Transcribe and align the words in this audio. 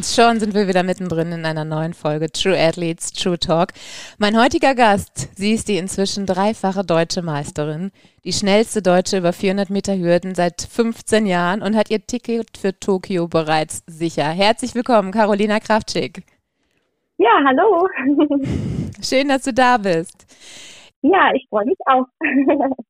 Und 0.00 0.06
schon 0.06 0.40
sind 0.40 0.54
wir 0.54 0.66
wieder 0.66 0.82
mittendrin 0.82 1.30
in 1.30 1.44
einer 1.44 1.66
neuen 1.66 1.92
Folge 1.92 2.32
True 2.32 2.58
Athletes, 2.58 3.12
True 3.12 3.38
Talk. 3.38 3.74
Mein 4.18 4.34
heutiger 4.40 4.74
Gast, 4.74 5.28
sie 5.36 5.52
ist 5.52 5.68
die 5.68 5.76
inzwischen 5.76 6.24
dreifache 6.24 6.82
deutsche 6.86 7.20
Meisterin, 7.20 7.90
die 8.24 8.32
schnellste 8.32 8.80
Deutsche 8.80 9.18
über 9.18 9.34
400 9.34 9.68
Meter 9.68 9.94
Hürden 9.98 10.34
seit 10.34 10.62
15 10.62 11.26
Jahren 11.26 11.60
und 11.60 11.76
hat 11.76 11.90
ihr 11.90 12.00
Ticket 12.06 12.56
für 12.56 12.80
Tokio 12.80 13.28
bereits 13.28 13.84
sicher. 13.86 14.24
Herzlich 14.24 14.74
willkommen, 14.74 15.12
Carolina 15.12 15.60
Kraftschick. 15.60 16.22
Ja, 17.18 17.38
hallo. 17.44 17.86
Schön, 19.02 19.28
dass 19.28 19.42
du 19.42 19.52
da 19.52 19.76
bist. 19.76 20.24
Ja, 21.02 21.30
ich 21.34 21.46
freue 21.50 21.66
mich 21.66 21.78
auch. 21.84 22.06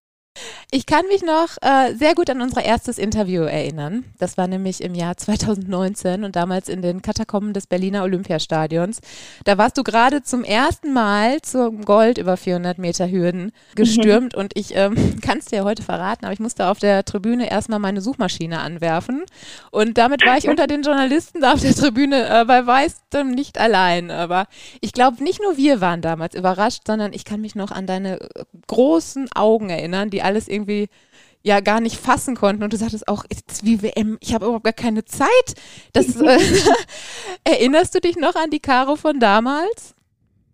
Ich 0.71 0.87
kann 0.87 1.07
mich 1.07 1.23
noch 1.23 1.57
äh, 1.63 1.95
sehr 1.95 2.15
gut 2.15 2.31
an 2.31 2.41
unser 2.41 2.65
erstes 2.65 2.99
Interview 2.99 3.43
erinnern. 3.43 4.05
Das 4.19 4.37
war 4.39 4.47
nämlich 4.47 4.83
im 4.83 4.95
Jahr 4.95 5.17
2019 5.17 6.25
und 6.25 6.37
damals 6.37 6.69
in 6.69 6.83
den 6.83 7.03
Katakomben 7.03 7.53
des 7.53 7.67
Berliner 7.67 8.03
Olympiastadions. 8.05 9.01
Da 9.45 9.59
warst 9.59 9.77
du 9.79 9.83
gerade 9.83 10.23
zum 10.23 10.45
ersten 10.45 10.93
Mal 10.93 11.43
zum 11.43 11.85
Gold 11.85 12.19
über 12.19 12.37
400 12.37 12.79
Meter 12.79 13.11
Hürden 13.11 13.53
gestürmt 13.75 14.35
mhm. 14.35 14.41
und 14.41 14.53
ich 14.57 14.77
ähm, 14.77 15.21
kann 15.23 15.39
es 15.39 15.47
dir 15.47 15.65
heute 15.65 15.83
verraten, 15.83 16.25
aber 16.25 16.33
ich 16.33 16.41
musste 16.41 16.69
auf 16.69 16.79
der 16.79 17.05
Tribüne 17.05 17.51
erstmal 17.51 17.79
meine 17.79 18.01
Suchmaschine 18.01 18.61
anwerfen 18.61 19.25
und 19.71 19.99
damit 19.99 20.25
war 20.25 20.39
ich 20.39 20.49
unter 20.49 20.67
den 20.67 20.83
Journalisten 20.83 21.41
da 21.41 21.53
auf 21.53 21.61
der 21.61 21.75
Tribüne 21.75 22.29
äh, 22.29 22.45
bei 22.45 22.67
weitem 22.67 23.31
nicht 23.31 23.59
allein. 23.59 24.11
Aber 24.11 24.47
ich 24.81 24.93
glaube, 24.93 25.23
nicht 25.23 25.41
nur 25.43 25.57
wir 25.57 25.81
waren 25.81 26.03
damals 26.03 26.35
überrascht, 26.35 26.83
sondern 26.87 27.13
ich 27.13 27.25
kann 27.25 27.41
mich 27.41 27.55
noch 27.55 27.71
an 27.71 27.87
deine 27.87 28.21
äh, 28.21 28.45
großen 28.67 29.31
Augen 29.33 29.71
erinnern, 29.71 30.11
die 30.11 30.23
alles 30.31 30.49
irgendwie 30.49 30.89
ja 31.43 31.61
gar 31.61 31.81
nicht 31.81 31.97
fassen 31.97 32.37
konnten. 32.37 32.63
Und 32.63 32.73
du 32.73 32.77
sagtest 32.77 33.09
auch, 33.09 33.25
ist 33.29 33.65
wie 33.65 33.83
WM, 33.83 34.19
ich 34.21 34.35
habe 34.35 34.47
überhaupt 34.47 34.65
gar 34.65 34.73
keine 34.73 35.05
Zeit. 35.05 35.55
Das, 35.93 36.17
äh, 36.21 36.39
erinnerst 37.45 37.95
du 37.95 38.01
dich 38.01 38.17
noch 38.17 38.37
an 38.37 38.51
die 38.51 38.61
Caro 38.61 38.97
von 38.97 39.19
damals? 39.19 39.95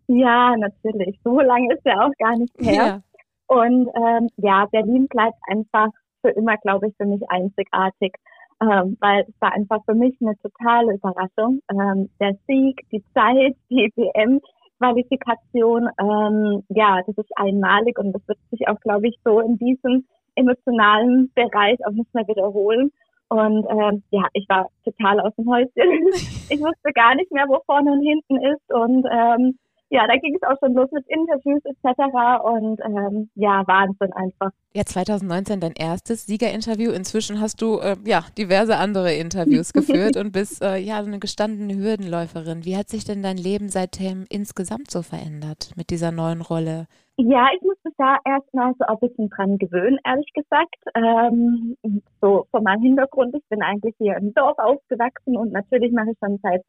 Ja, 0.08 0.54
natürlich. 0.56 1.18
So 1.24 1.40
lange 1.40 1.74
ist 1.74 1.84
ja 1.84 1.94
auch 2.00 2.12
gar 2.18 2.36
nicht 2.36 2.52
her. 2.60 2.74
Ja. 2.74 3.02
Und 3.48 3.88
ähm, 3.94 4.28
ja, 4.36 4.66
Berlin 4.70 5.06
bleibt 5.08 5.38
einfach 5.48 5.88
für 6.20 6.30
immer, 6.30 6.56
glaube 6.58 6.88
ich, 6.88 6.94
für 6.96 7.06
mich 7.06 7.22
einzigartig. 7.28 8.14
Ähm, 8.60 8.96
weil 9.00 9.24
es 9.28 9.34
war 9.40 9.52
einfach 9.52 9.84
für 9.84 9.94
mich 9.94 10.16
eine 10.20 10.34
totale 10.38 10.94
Überraschung. 10.94 11.60
Ähm, 11.70 12.08
der 12.20 12.36
Sieg, 12.46 12.80
die 12.90 13.04
Zeit, 13.12 13.54
die 13.68 13.92
WM, 13.96 14.40
Qualifikation, 14.78 15.88
ähm, 16.00 16.62
ja, 16.68 17.00
das 17.06 17.16
ist 17.16 17.30
einmalig 17.36 17.98
und 17.98 18.12
das 18.12 18.22
wird 18.26 18.38
sich 18.50 18.68
auch, 18.68 18.78
glaube 18.80 19.08
ich, 19.08 19.16
so 19.24 19.40
in 19.40 19.56
diesem 19.58 20.04
emotionalen 20.34 21.32
Bereich 21.34 21.78
auch 21.86 21.92
nicht 21.92 22.12
mehr 22.14 22.26
wiederholen. 22.28 22.92
Und 23.28 23.66
ähm, 23.68 24.02
ja, 24.10 24.22
ich 24.34 24.48
war 24.48 24.68
total 24.84 25.20
aus 25.20 25.34
dem 25.36 25.50
Häuschen. 25.50 25.72
ich 26.48 26.60
wusste 26.60 26.92
gar 26.94 27.14
nicht 27.16 27.32
mehr, 27.32 27.46
wo 27.48 27.60
vorne 27.66 27.90
und 27.92 28.02
hinten 28.02 28.36
ist. 28.36 28.72
Und 28.72 29.04
ähm, 29.10 29.58
ja, 29.90 30.06
da 30.06 30.16
ging 30.16 30.34
es 30.34 30.42
auch 30.42 30.56
schon 30.60 30.74
los 30.74 30.90
mit 30.90 31.06
Interviews 31.08 31.62
etc. 31.64 32.42
Und 32.42 32.80
ähm, 32.84 33.30
ja, 33.34 33.62
Wahnsinn 33.66 34.12
einfach. 34.12 34.50
Ja, 34.74 34.84
2019 34.84 35.60
dein 35.60 35.72
erstes 35.72 36.26
Siegerinterview. 36.26 36.90
Inzwischen 36.90 37.40
hast 37.40 37.62
du 37.62 37.78
äh, 37.78 37.96
ja 38.04 38.24
diverse 38.36 38.76
andere 38.76 39.14
Interviews 39.14 39.72
geführt 39.72 40.16
und 40.20 40.32
bist 40.32 40.62
äh, 40.62 40.76
ja 40.78 40.98
eine 40.98 41.18
gestandene 41.18 41.76
Hürdenläuferin. 41.76 42.64
Wie 42.64 42.76
hat 42.76 42.88
sich 42.88 43.04
denn 43.04 43.22
dein 43.22 43.36
Leben 43.36 43.68
seitdem 43.68 44.24
insgesamt 44.28 44.90
so 44.90 45.02
verändert 45.02 45.70
mit 45.76 45.90
dieser 45.90 46.10
neuen 46.10 46.40
Rolle? 46.40 46.86
Ja, 47.18 47.48
ich 47.56 47.62
muss 47.62 47.78
mich 47.82 47.94
da 47.96 48.18
erstmal 48.26 48.74
so 48.78 48.84
ein 48.84 48.98
bisschen 48.98 49.30
dran 49.30 49.56
gewöhnen, 49.56 49.98
ehrlich 50.04 50.30
gesagt. 50.34 50.76
Ähm, 50.94 51.76
so 52.20 52.46
von 52.50 52.62
meinem 52.62 52.82
Hintergrund, 52.82 53.34
ich 53.34 53.48
bin 53.48 53.62
eigentlich 53.62 53.94
hier 53.98 54.16
im 54.16 54.34
Dorf 54.34 54.58
aufgewachsen 54.58 55.36
und 55.36 55.52
natürlich 55.52 55.92
mache 55.92 56.10
ich 56.10 56.18
schon 56.18 56.38
seit 56.42 56.62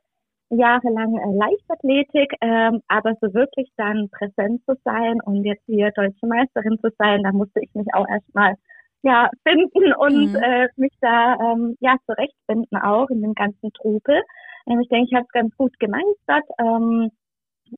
jahrelang 0.50 1.18
äh, 1.18 1.38
Leichtathletik, 1.38 2.34
ähm, 2.42 2.82
aber 2.88 3.14
so 3.22 3.34
wirklich 3.34 3.70
dann 3.78 4.10
präsent 4.10 4.64
zu 4.66 4.76
sein 4.84 5.20
und 5.26 5.44
jetzt 5.44 5.64
hier 5.66 5.92
deutsche 5.92 6.26
Meisterin 6.28 6.80
zu 6.80 6.90
sein, 6.98 7.24
da 7.24 7.32
musste 7.32 7.60
ich 7.62 7.74
mich 7.74 7.88
auch 7.94 8.08
erstmal 8.08 8.56
ja 9.04 9.30
finden 9.48 9.94
und 9.94 10.34
mhm. 10.34 10.36
äh, 10.36 10.68
mich 10.76 10.94
da 11.02 11.36
ähm, 11.36 11.76
ja 11.80 11.96
zurechtfinden 12.06 12.78
auch 12.78 13.10
in 13.10 13.22
dem 13.22 13.34
ganzen 13.34 13.72
Trubel. 13.74 14.22
Ähm, 14.68 14.80
ich 14.82 14.90
denke, 14.90 15.08
ich 15.10 15.16
habe 15.16 15.26
es 15.26 15.32
ganz 15.32 15.56
gut 15.58 15.78
gemeistert. 15.80 16.46
Ähm, 16.60 17.12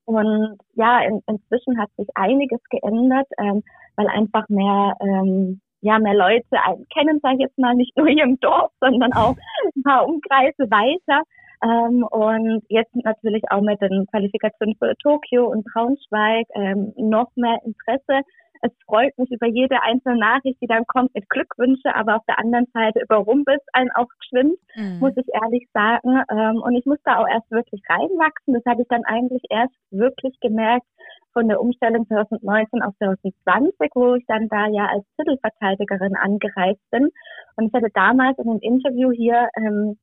und 0.06 0.58
ja, 0.76 1.02
in, 1.02 1.22
inzwischen 1.28 1.80
hat 1.80 1.90
sich 1.98 2.08
einiges 2.16 2.62
geändert, 2.70 3.28
ähm, 3.40 3.64
weil 3.96 4.08
einfach 4.08 4.48
mehr 4.50 4.94
ähm, 5.02 5.62
ja 5.82 5.98
mehr 5.98 6.14
Leute 6.14 6.46
einen 6.64 6.88
kennen, 6.90 7.20
sage 7.22 7.36
ich 7.36 7.42
jetzt 7.42 7.58
mal, 7.58 7.74
nicht 7.74 7.96
nur 7.98 8.08
hier 8.08 8.24
im 8.24 8.40
Dorf, 8.40 8.72
sondern 8.80 9.14
auch 9.14 9.36
ein 9.76 9.84
paar 9.84 10.08
Umkreise 10.08 10.70
weiter. 10.70 11.24
Ähm, 11.62 12.04
und 12.04 12.64
jetzt 12.70 12.96
natürlich 12.96 13.44
auch 13.50 13.62
mit 13.62 13.82
den 13.82 14.06
Qualifikationen 14.08 14.76
für 14.78 14.96
Tokio 14.98 15.48
und 15.48 15.66
Braunschweig 15.66 16.48
ähm, 16.56 16.94
noch 16.96 17.30
mehr 17.36 17.60
Interesse. 17.66 18.26
Es 18.62 18.72
freut 18.86 19.18
mich 19.18 19.32
über 19.32 19.48
jede 19.48 19.82
einzelne 19.82 20.20
Nachricht, 20.20 20.62
die 20.62 20.68
dann 20.68 20.86
kommt 20.86 21.14
mit 21.16 21.30
Glückwünsche, 21.30 21.96
aber 21.96 22.18
auf 22.18 22.26
der 22.28 22.40
anderen 22.40 22.68
Seite 22.74 23.00
überrumpelt 23.02 23.62
einen 23.72 23.92
auch 23.92 24.08
geschwind, 24.20 24.58
mhm. 24.76 25.00
muss 25.00 25.14
ich 25.16 25.28
ehrlich 25.34 25.68
sagen. 25.74 26.22
Ähm, 26.30 26.62
und 26.62 26.76
ich 26.76 26.86
musste 26.86 27.18
auch 27.18 27.28
erst 27.28 27.50
wirklich 27.52 27.82
reinwachsen. 27.88 28.54
Das 28.54 28.66
habe 28.66 28.82
ich 28.82 28.88
dann 28.90 29.06
eigentlich 29.06 29.44
erst 29.50 29.74
wirklich 29.92 30.38
gemerkt 30.42 30.86
von 31.32 31.48
der 31.48 31.62
Umstellung 31.62 32.06
2019 32.08 32.82
auf 32.82 32.94
2020, 32.98 33.92
wo 33.96 34.16
ich 34.16 34.26
dann 34.28 34.50
da 34.50 34.68
ja 34.68 34.88
als 34.88 35.06
Titelverteidigerin 35.16 36.16
angereist 36.16 36.82
bin. 36.92 37.10
Und 37.56 37.68
ich 37.68 37.74
hatte 37.74 37.92
damals 37.94 38.38
in 38.40 38.50
einem 38.50 38.60
Interview 38.60 39.12
hier 39.12 39.48
ähm, 39.56 39.98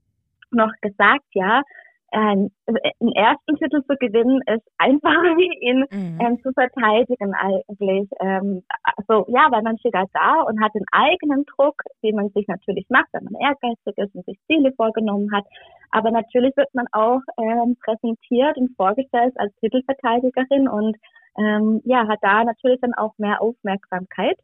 noch 0.57 0.73
gesagt, 0.81 1.25
ja, 1.35 1.63
ähm, 2.13 2.51
einen 2.67 3.13
ersten 3.13 3.57
Titel 3.57 3.83
zu 3.83 3.97
gewinnen 3.99 4.41
ist 4.47 4.67
einfacher 4.79 5.37
wie 5.37 5.53
ihn 5.61 5.85
mhm. 5.91 6.21
ähm, 6.21 6.43
zu 6.43 6.53
verteidigen 6.53 7.35
eigentlich. 7.35 8.09
Ähm, 8.21 8.63
also 8.97 9.27
ja, 9.29 9.49
weil 9.51 9.63
man 9.63 9.79
steht 9.79 9.95
halt 9.95 10.11
da 10.13 10.43
und 10.43 10.63
hat 10.63 10.75
den 10.75 10.87
eigenen 10.93 11.45
Druck, 11.45 11.83
den 12.03 12.17
man 12.17 12.31
sich 12.31 12.47
natürlich 12.47 12.87
macht, 12.89 13.09
wenn 13.13 13.25
man 13.25 13.35
ehrgeizig 13.35 13.99
ist 13.99 14.15
und 14.15 14.25
sich 14.25 14.39
Ziele 14.47 14.73
vorgenommen 14.73 15.31
hat. 15.33 15.45
Aber 15.91 16.11
natürlich 16.11 16.57
wird 16.57 16.73
man 16.75 16.87
auch 16.93 17.21
ähm, 17.39 17.77
präsentiert 17.85 18.57
und 18.57 18.77
vorgestellt 18.77 19.35
als 19.37 19.55
Titelverteidigerin 19.61 20.69
und 20.69 20.97
ähm, 21.39 21.83
ja, 21.85 22.09
hat 22.09 22.21
da 22.23 22.45
natürlich 22.45 22.81
dann 22.81 22.95
auch 22.95 23.13
mehr 23.19 23.43
Aufmerksamkeit. 23.43 24.39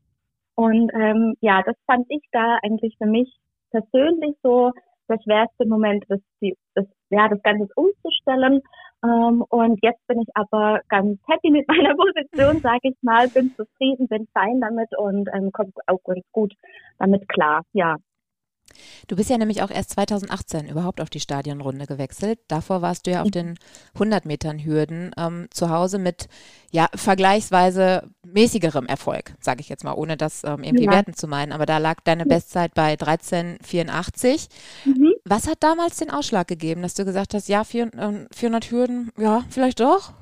Und 0.55 0.91
ähm, 0.95 1.35
ja, 1.41 1.63
das 1.63 1.77
fand 1.87 2.07
ich 2.11 2.23
da 2.33 2.59
eigentlich 2.63 2.97
für 2.99 3.07
mich 3.07 3.35
persönlich 3.71 4.37
so 4.43 4.73
der 5.13 5.23
schwerste 5.23 5.67
Moment 5.67 6.05
ist, 6.09 6.25
die, 6.41 6.57
das, 6.75 6.87
ja, 7.11 7.29
das 7.29 7.43
Ganze 7.43 7.69
umzustellen. 7.77 8.61
Ähm, 9.05 9.45
und 9.49 9.79
jetzt 9.83 10.07
bin 10.07 10.21
ich 10.21 10.29
aber 10.35 10.81
ganz 10.89 11.19
happy 11.29 11.51
mit 11.51 11.67
meiner 11.69 11.95
Position, 11.95 12.61
sage 12.63 12.81
ich 12.89 12.97
mal, 13.03 13.29
bin 13.29 13.55
zufrieden, 13.57 14.09
bin 14.09 14.27
fein 14.33 14.61
damit 14.61 14.89
und 14.97 15.29
ähm, 15.35 15.51
komme 15.53 15.73
auch 15.87 16.03
ganz 16.05 16.25
gut 16.33 16.55
damit 16.99 17.29
klar. 17.29 17.63
Ja. 17.73 17.97
Du 19.09 19.17
bist 19.17 19.31
ja 19.31 19.39
nämlich 19.39 19.63
auch 19.63 19.71
erst 19.71 19.91
2018 19.91 20.69
überhaupt 20.69 21.01
auf 21.01 21.11
die 21.11 21.21
Stadionrunde 21.21 21.87
gewechselt. 21.87 22.39
Davor 22.49 22.83
warst 22.83 23.07
du 23.07 23.13
ja 23.13 23.21
auf 23.21 23.27
mhm. 23.29 23.33
den 23.33 23.59
100 23.95 24.25
Metern 24.25 24.59
Hürden 24.65 25.13
ähm, 25.17 25.49
zu 25.51 25.71
Hause 25.71 25.99
mit 25.99 26.29
ja 26.71 26.89
vergleichsweise 26.95 28.09
mäßigerem 28.27 28.87
Erfolg, 28.87 29.35
sage 29.41 29.61
ich 29.61 29.69
jetzt 29.69 29.85
mal, 29.85 29.95
ohne 29.95 30.17
das 30.17 30.45
ähm, 30.45 30.63
irgendwie 30.63 30.87
ja. 30.87 30.93
werten 30.93 31.15
zu 31.15 31.27
meinen. 31.27 31.53
Aber 31.53 31.67
da 31.67 31.79
lag 31.79 32.01
deine 32.05 32.27
Bestzeit 32.27 32.75
bei 32.75 32.95
13,84. 32.95 34.49
Mhm. 34.85 35.15
Was 35.25 35.47
hat 35.47 35.63
damals 35.63 35.99
den 35.99 36.11
Ausschlag 36.11 36.49
gegeben, 36.49 36.83
dass 36.83 36.95
du 36.95 37.05
gesagt 37.05 37.35
hast, 37.35 37.49
ja 37.49 37.65
400 37.65 37.95
ähm, 38.01 38.61
Hürden, 38.71 39.13
ja 39.19 39.45
vielleicht 39.51 39.81
doch? 39.81 40.13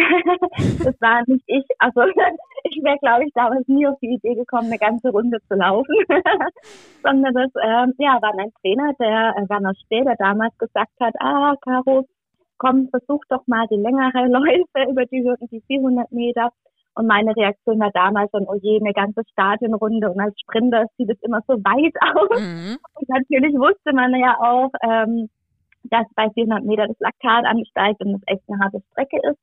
das 0.84 1.00
war 1.00 1.22
nicht 1.26 1.44
ich. 1.46 1.64
Also 1.78 2.02
ich 2.64 2.82
wäre, 2.82 2.98
glaube 2.98 3.24
ich, 3.24 3.32
damals 3.34 3.66
nie 3.68 3.86
auf 3.86 3.98
die 4.00 4.14
Idee 4.14 4.34
gekommen, 4.34 4.66
eine 4.66 4.78
ganze 4.78 5.10
Runde 5.10 5.38
zu 5.48 5.54
laufen, 5.54 5.94
sondern 7.02 7.34
das 7.34 7.50
ähm, 7.62 7.94
ja, 7.98 8.18
war 8.20 8.34
mein 8.36 8.52
Trainer, 8.60 8.92
der 8.98 9.34
äh, 9.36 9.48
Werner 9.48 9.74
Steh, 9.84 10.04
der 10.04 10.16
damals 10.16 10.56
gesagt 10.58 10.92
hat, 11.00 11.14
ah, 11.20 11.54
Caro, 11.62 12.06
komm, 12.58 12.88
versuch 12.90 13.22
doch 13.28 13.46
mal 13.46 13.66
die 13.70 13.76
längere 13.76 14.28
Läufe 14.28 14.90
über 14.90 15.06
die 15.06 15.22
Hürden, 15.24 15.48
die 15.50 15.62
400 15.66 16.10
Meter. 16.12 16.50
Und 16.94 17.06
meine 17.06 17.34
Reaktion 17.34 17.78
war 17.78 17.90
damals 17.92 18.30
schon, 18.30 18.46
oh 18.48 18.58
je, 18.60 18.80
eine 18.80 18.92
ganze 18.92 19.22
Stadionrunde 19.32 20.10
und 20.10 20.20
als 20.20 20.34
Sprinter 20.40 20.86
sieht 20.98 21.08
es 21.08 21.22
immer 21.22 21.40
so 21.46 21.54
weit 21.54 21.94
aus. 22.14 22.40
Mhm. 22.40 22.76
Und 22.98 23.08
natürlich 23.08 23.54
wusste 23.54 23.94
man 23.94 24.14
ja 24.14 24.36
auch, 24.40 24.70
ähm, 24.82 25.28
dass 25.84 26.06
bei 26.14 26.28
400 26.30 26.64
Meter 26.64 26.86
das 26.88 26.98
Laktat 26.98 27.44
ansteigt 27.46 28.00
und 28.00 28.16
es 28.16 28.22
echt 28.26 28.42
eine 28.48 28.58
harte 28.58 28.80
Strecke 28.90 29.18
ist. 29.30 29.38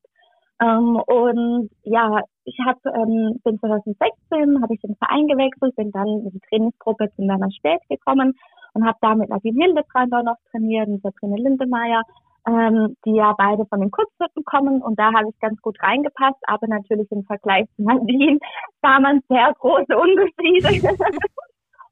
Ähm, 0.62 0.96
und 1.06 1.70
ja, 1.84 2.22
ich 2.46 2.58
hab, 2.66 2.78
ähm, 2.86 3.40
bin 3.44 3.60
2016, 3.60 4.62
habe 4.62 4.74
ich 4.74 4.82
den 4.82 4.96
Verein 4.96 5.28
gewechselt, 5.28 5.76
bin 5.76 5.92
dann 5.92 6.08
in 6.08 6.32
die 6.32 6.40
Trainingsgruppe 6.50 7.12
zu 7.16 7.22
Werner 7.28 7.52
Spät 7.52 7.82
gekommen 7.90 8.34
und 8.74 8.86
habe 8.86 8.98
da 9.02 9.16
mit 9.16 9.30
Nadine 9.30 9.66
Hildebrand 9.66 10.12
noch 10.12 10.38
trainiert, 10.52 10.88
mit 10.88 11.02
Sabrina 11.02 11.36
Lindemeyer. 11.38 12.02
ähm, 12.48 12.96
die 13.06 13.16
ja 13.16 13.34
beide 13.38 13.66
von 13.66 13.82
den 13.82 13.92
Kurzhütten 13.92 14.44
kommen 14.46 14.82
und 14.82 14.98
da 14.98 15.12
habe 15.14 15.30
ich 15.30 15.40
ganz 15.40 15.62
gut 15.62 15.78
reingepasst, 15.84 16.40
aber 16.44 16.68
natürlich 16.68 17.12
im 17.12 17.24
Vergleich 17.26 17.66
zu 17.76 17.84
Nadine 17.84 18.40
sah 18.82 19.00
man 19.00 19.22
sehr 19.28 19.54
große 19.60 19.98
Unterschiede. 19.98 20.88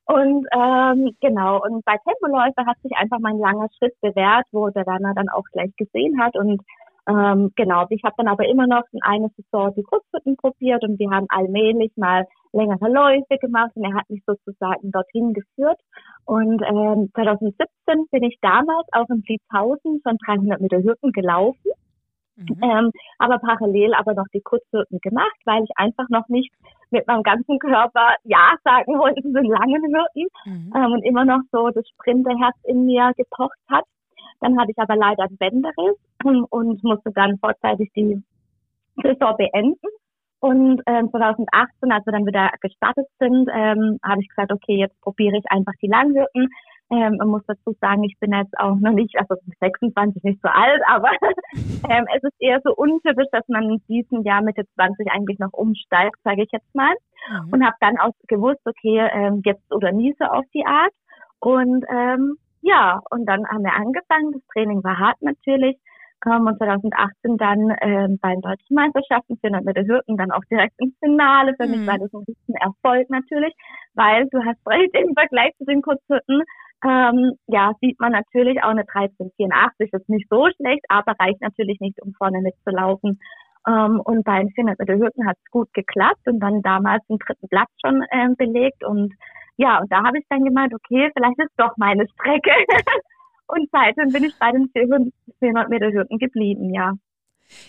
und 0.05 0.47
ähm, 0.55 1.11
genau, 1.19 1.61
und 1.61 1.83
bei 1.83 1.97
Tempoläufer 2.07 2.65
hat 2.65 2.77
sich 2.83 2.93
einfach 2.95 3.19
mein 3.19 3.37
langer 3.37 3.67
Schritt 3.77 3.99
bewährt, 3.99 4.45
wo 4.51 4.69
der 4.69 4.85
Werner 4.85 5.13
dann 5.13 5.29
auch 5.29 5.43
gleich 5.51 5.75
gesehen 5.75 6.21
hat 6.21 6.37
und 6.37 6.61
ähm, 7.07 7.51
genau, 7.55 7.85
ich 7.89 8.03
habe 8.03 8.15
dann 8.17 8.27
aber 8.27 8.47
immer 8.47 8.67
noch 8.67 8.83
in 8.91 9.01
einer 9.03 9.29
Saison 9.37 9.73
die 9.75 9.83
Kurzhütten 9.83 10.37
probiert 10.37 10.83
und 10.83 10.97
wir 10.97 11.09
haben 11.11 11.27
allmählich 11.29 11.91
mal 11.95 12.25
längere 12.51 12.89
Läufe 12.89 13.37
gemacht 13.39 13.71
und 13.75 13.83
er 13.83 13.93
hat 13.93 14.09
mich 14.09 14.23
sozusagen 14.25 14.91
dorthin 14.91 15.33
geführt. 15.33 15.79
Und 16.25 16.61
ähm, 16.63 17.09
2017 17.13 18.07
bin 18.11 18.23
ich 18.23 18.37
damals 18.41 18.87
auch 18.91 19.09
in 19.09 19.21
Blitzhausen 19.21 20.01
schon 20.05 20.17
300 20.25 20.61
Meter 20.61 20.81
Hürden 20.81 21.11
gelaufen. 21.11 21.71
Mhm. 22.37 22.57
Ähm, 22.61 22.91
aber 23.19 23.39
parallel 23.39 23.93
aber 23.93 24.13
noch 24.13 24.27
die 24.33 24.41
Kurzhürden 24.41 24.99
gemacht, 24.99 25.37
weil 25.45 25.63
ich 25.63 25.69
einfach 25.75 26.09
noch 26.09 26.27
nicht 26.27 26.51
mit 26.89 27.07
meinem 27.07 27.23
ganzen 27.23 27.59
Körper 27.59 28.15
Ja 28.23 28.55
sagen 28.63 28.97
wollte 28.97 29.21
zu 29.21 29.31
den 29.31 29.45
langen 29.45 29.83
Hürden 29.83 30.27
mhm. 30.45 30.73
ähm, 30.75 30.91
und 30.91 31.03
immer 31.03 31.23
noch 31.23 31.41
so 31.51 31.69
das 31.69 31.87
Sprinterherz 31.89 32.55
in 32.63 32.85
mir 32.85 33.11
gepocht 33.15 33.59
hat. 33.69 33.85
Dann 34.45 34.59
hatte 34.59 34.71
ich 34.71 34.77
aber 34.77 34.95
leider 34.95 35.23
einen 35.23 35.37
Bänderriss 35.37 35.97
und 36.51 36.83
musste 36.83 37.11
dann 37.13 37.39
vorzeitig 37.39 37.91
die 37.95 38.21
Saison 39.01 39.35
beenden. 39.37 39.89
Und 40.39 40.83
ähm, 40.85 41.09
2018, 41.09 41.91
als 41.91 42.05
wir 42.05 42.13
dann 42.13 42.27
wieder 42.27 42.51
gestartet 42.61 43.07
sind, 43.17 43.49
ähm, 43.51 43.97
habe 44.03 44.21
ich 44.21 44.29
gesagt, 44.29 44.51
okay, 44.51 44.77
jetzt 44.77 45.01
probiere 45.01 45.37
ich 45.37 45.45
einfach 45.49 45.73
die 45.81 45.87
Langhürden. 45.87 46.49
Ähm, 46.91 47.15
man 47.17 47.29
muss 47.29 47.41
dazu 47.47 47.75
sagen, 47.81 48.03
ich 48.03 48.15
bin 48.19 48.31
jetzt 48.33 48.55
auch 48.59 48.75
noch 48.75 48.91
nicht, 48.91 49.17
also 49.17 49.33
26 49.59 50.21
nicht 50.21 50.39
so 50.43 50.49
alt, 50.49 50.81
aber 50.87 51.09
ähm, 51.89 52.05
es 52.15 52.21
ist 52.21 52.35
eher 52.37 52.61
so 52.63 52.75
untypisch, 52.75 53.25
dass 53.31 53.47
man 53.47 53.63
in 53.63 53.81
diesem 53.89 54.21
Jahr 54.21 54.43
Mitte 54.43 54.65
20 54.75 55.11
eigentlich 55.11 55.39
noch 55.39 55.53
umsteigt, 55.53 56.17
sage 56.23 56.43
ich 56.43 56.51
jetzt 56.51 56.75
mal. 56.75 56.93
Mhm. 57.31 57.53
Und 57.53 57.65
habe 57.65 57.77
dann 57.79 57.97
auch 57.97 58.13
gewusst, 58.27 58.61
okay, 58.65 59.09
ähm, 59.11 59.41
jetzt 59.43 59.73
oder 59.73 59.91
nie 59.91 60.13
so 60.19 60.25
auf 60.25 60.45
die 60.53 60.67
Art. 60.67 60.93
Und 61.39 61.83
ähm, 61.89 62.37
ja, 62.65 62.99
und 63.11 63.25
dann 63.27 63.47
haben 63.47 63.63
wir 63.63 63.73
angefangen. 63.73 64.33
Das 64.33 64.41
Training 64.51 64.83
war 64.83 64.97
hart 64.97 65.21
natürlich. 65.21 65.77
Ähm, 66.25 66.47
und 66.47 66.57
2018 66.57 67.37
dann 67.37 67.75
ähm, 67.81 68.17
bei 68.19 68.31
den 68.31 68.41
deutschen 68.41 68.73
Meisterschaften, 68.73 69.37
400 69.37 69.63
Meter 69.63 69.83
Hürden, 69.85 70.17
dann 70.17 70.31
auch 70.31 70.43
direkt 70.49 70.73
ins 70.79 70.97
Finale. 70.99 71.53
Für 71.59 71.67
mhm. 71.67 71.71
mich 71.71 71.87
war 71.87 71.99
das 71.99 72.11
ein 72.13 72.25
bisschen 72.25 72.55
Erfolg 72.55 73.09
natürlich, 73.09 73.53
weil 73.93 74.27
du 74.31 74.43
hast 74.43 74.57
recht, 74.67 74.95
im 74.95 75.13
Vergleich 75.13 75.53
zu 75.57 75.65
den 75.65 75.83
Kurzhürden, 75.83 76.41
ähm, 76.83 77.33
ja, 77.47 77.73
sieht 77.81 77.99
man 77.99 78.11
natürlich 78.11 78.61
auch 78.63 78.69
eine 78.69 78.85
1384 78.87 79.93
ist 79.93 80.09
nicht 80.09 80.27
so 80.29 80.47
schlecht, 80.55 80.85
aber 80.89 81.13
reicht 81.19 81.41
natürlich 81.41 81.79
nicht, 81.79 82.01
um 82.01 82.13
vorne 82.13 82.41
mitzulaufen. 82.41 83.19
Ähm, 83.67 83.99
und 84.03 84.23
bei 84.23 84.39
den 84.39 84.49
400 84.51 84.79
Meter 84.79 84.97
Hürden 84.97 85.27
hat 85.27 85.37
es 85.37 85.51
gut 85.51 85.71
geklappt 85.73 86.27
und 86.27 86.39
dann 86.39 86.61
damals 86.61 87.05
den 87.07 87.17
dritten 87.17 87.47
Platz 87.47 87.69
schon 87.83 88.03
ähm, 88.11 88.35
belegt 88.35 88.83
und 88.83 89.13
ja, 89.57 89.79
und 89.79 89.91
da 89.91 90.03
habe 90.03 90.19
ich 90.19 90.25
dann 90.29 90.43
gemeint, 90.43 90.73
okay, 90.73 91.09
vielleicht 91.13 91.39
ist 91.39 91.53
doch 91.57 91.75
meine 91.77 92.07
Strecke. 92.09 92.51
und 93.47 93.69
seitdem 93.71 94.11
bin 94.11 94.23
ich 94.25 94.37
bei 94.39 94.51
den 94.51 94.69
400 94.73 95.69
Meter 95.69 95.91
Hürden 95.91 96.17
geblieben, 96.17 96.73
ja. 96.73 96.93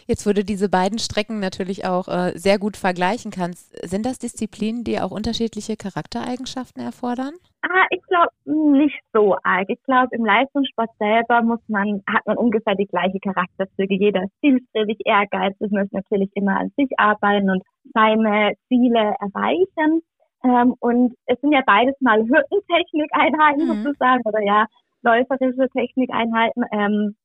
Jetzt, 0.07 0.27
wo 0.27 0.33
du 0.33 0.45
diese 0.45 0.69
beiden 0.69 0.99
Strecken 0.99 1.39
natürlich 1.39 1.85
auch 1.85 2.09
äh, 2.09 2.33
sehr 2.35 2.59
gut 2.59 2.77
vergleichen 2.77 3.31
kannst, 3.31 3.77
sind 3.87 4.07
das 4.07 4.19
Disziplinen, 4.19 4.85
die 4.85 5.01
auch 5.01 5.11
unterschiedliche 5.11 5.77
Charaktereigenschaften 5.77 6.83
erfordern? 6.83 7.35
Ah, 7.63 7.87
ich 7.91 8.03
glaube 8.05 8.31
nicht 8.45 8.99
so 9.13 9.37
arg. 9.43 9.67
Ich 9.69 9.83
glaube, 9.85 10.09
im 10.13 10.25
Leistungssport 10.25 10.91
selber 10.99 11.43
muss 11.43 11.61
man, 11.69 12.03
hat 12.09 12.27
man 12.27 12.37
ungefähr 12.39 12.75
die 12.75 12.87
gleiche 12.87 13.19
Charakterzüge. 13.21 13.97
Jeder 13.97 14.23
ist 14.23 14.41
zielstrebig, 14.41 14.99
ehrgeizig, 15.05 15.71
möchte 15.71 15.97
natürlich 15.97 16.31
immer 16.35 16.59
an 16.59 16.73
sich 16.77 16.89
arbeiten 16.97 17.51
und 17.51 17.63
seine 17.93 18.55
Ziele 18.69 19.15
erreichen. 19.21 20.03
Ähm, 20.45 20.75
und 20.81 21.15
es 21.27 21.41
sind 21.41 21.53
ja 21.53 21.63
beides 21.67 21.95
mal 22.01 22.21
Hürtentechnikeinheiten 22.21 23.67
mhm. 23.67 23.83
sozusagen 23.83 24.23
oder 24.25 24.43
ja, 24.43 24.67
läuferische 25.03 25.69
Technikeinheiten. 25.71 26.65
Ähm, 26.73 27.17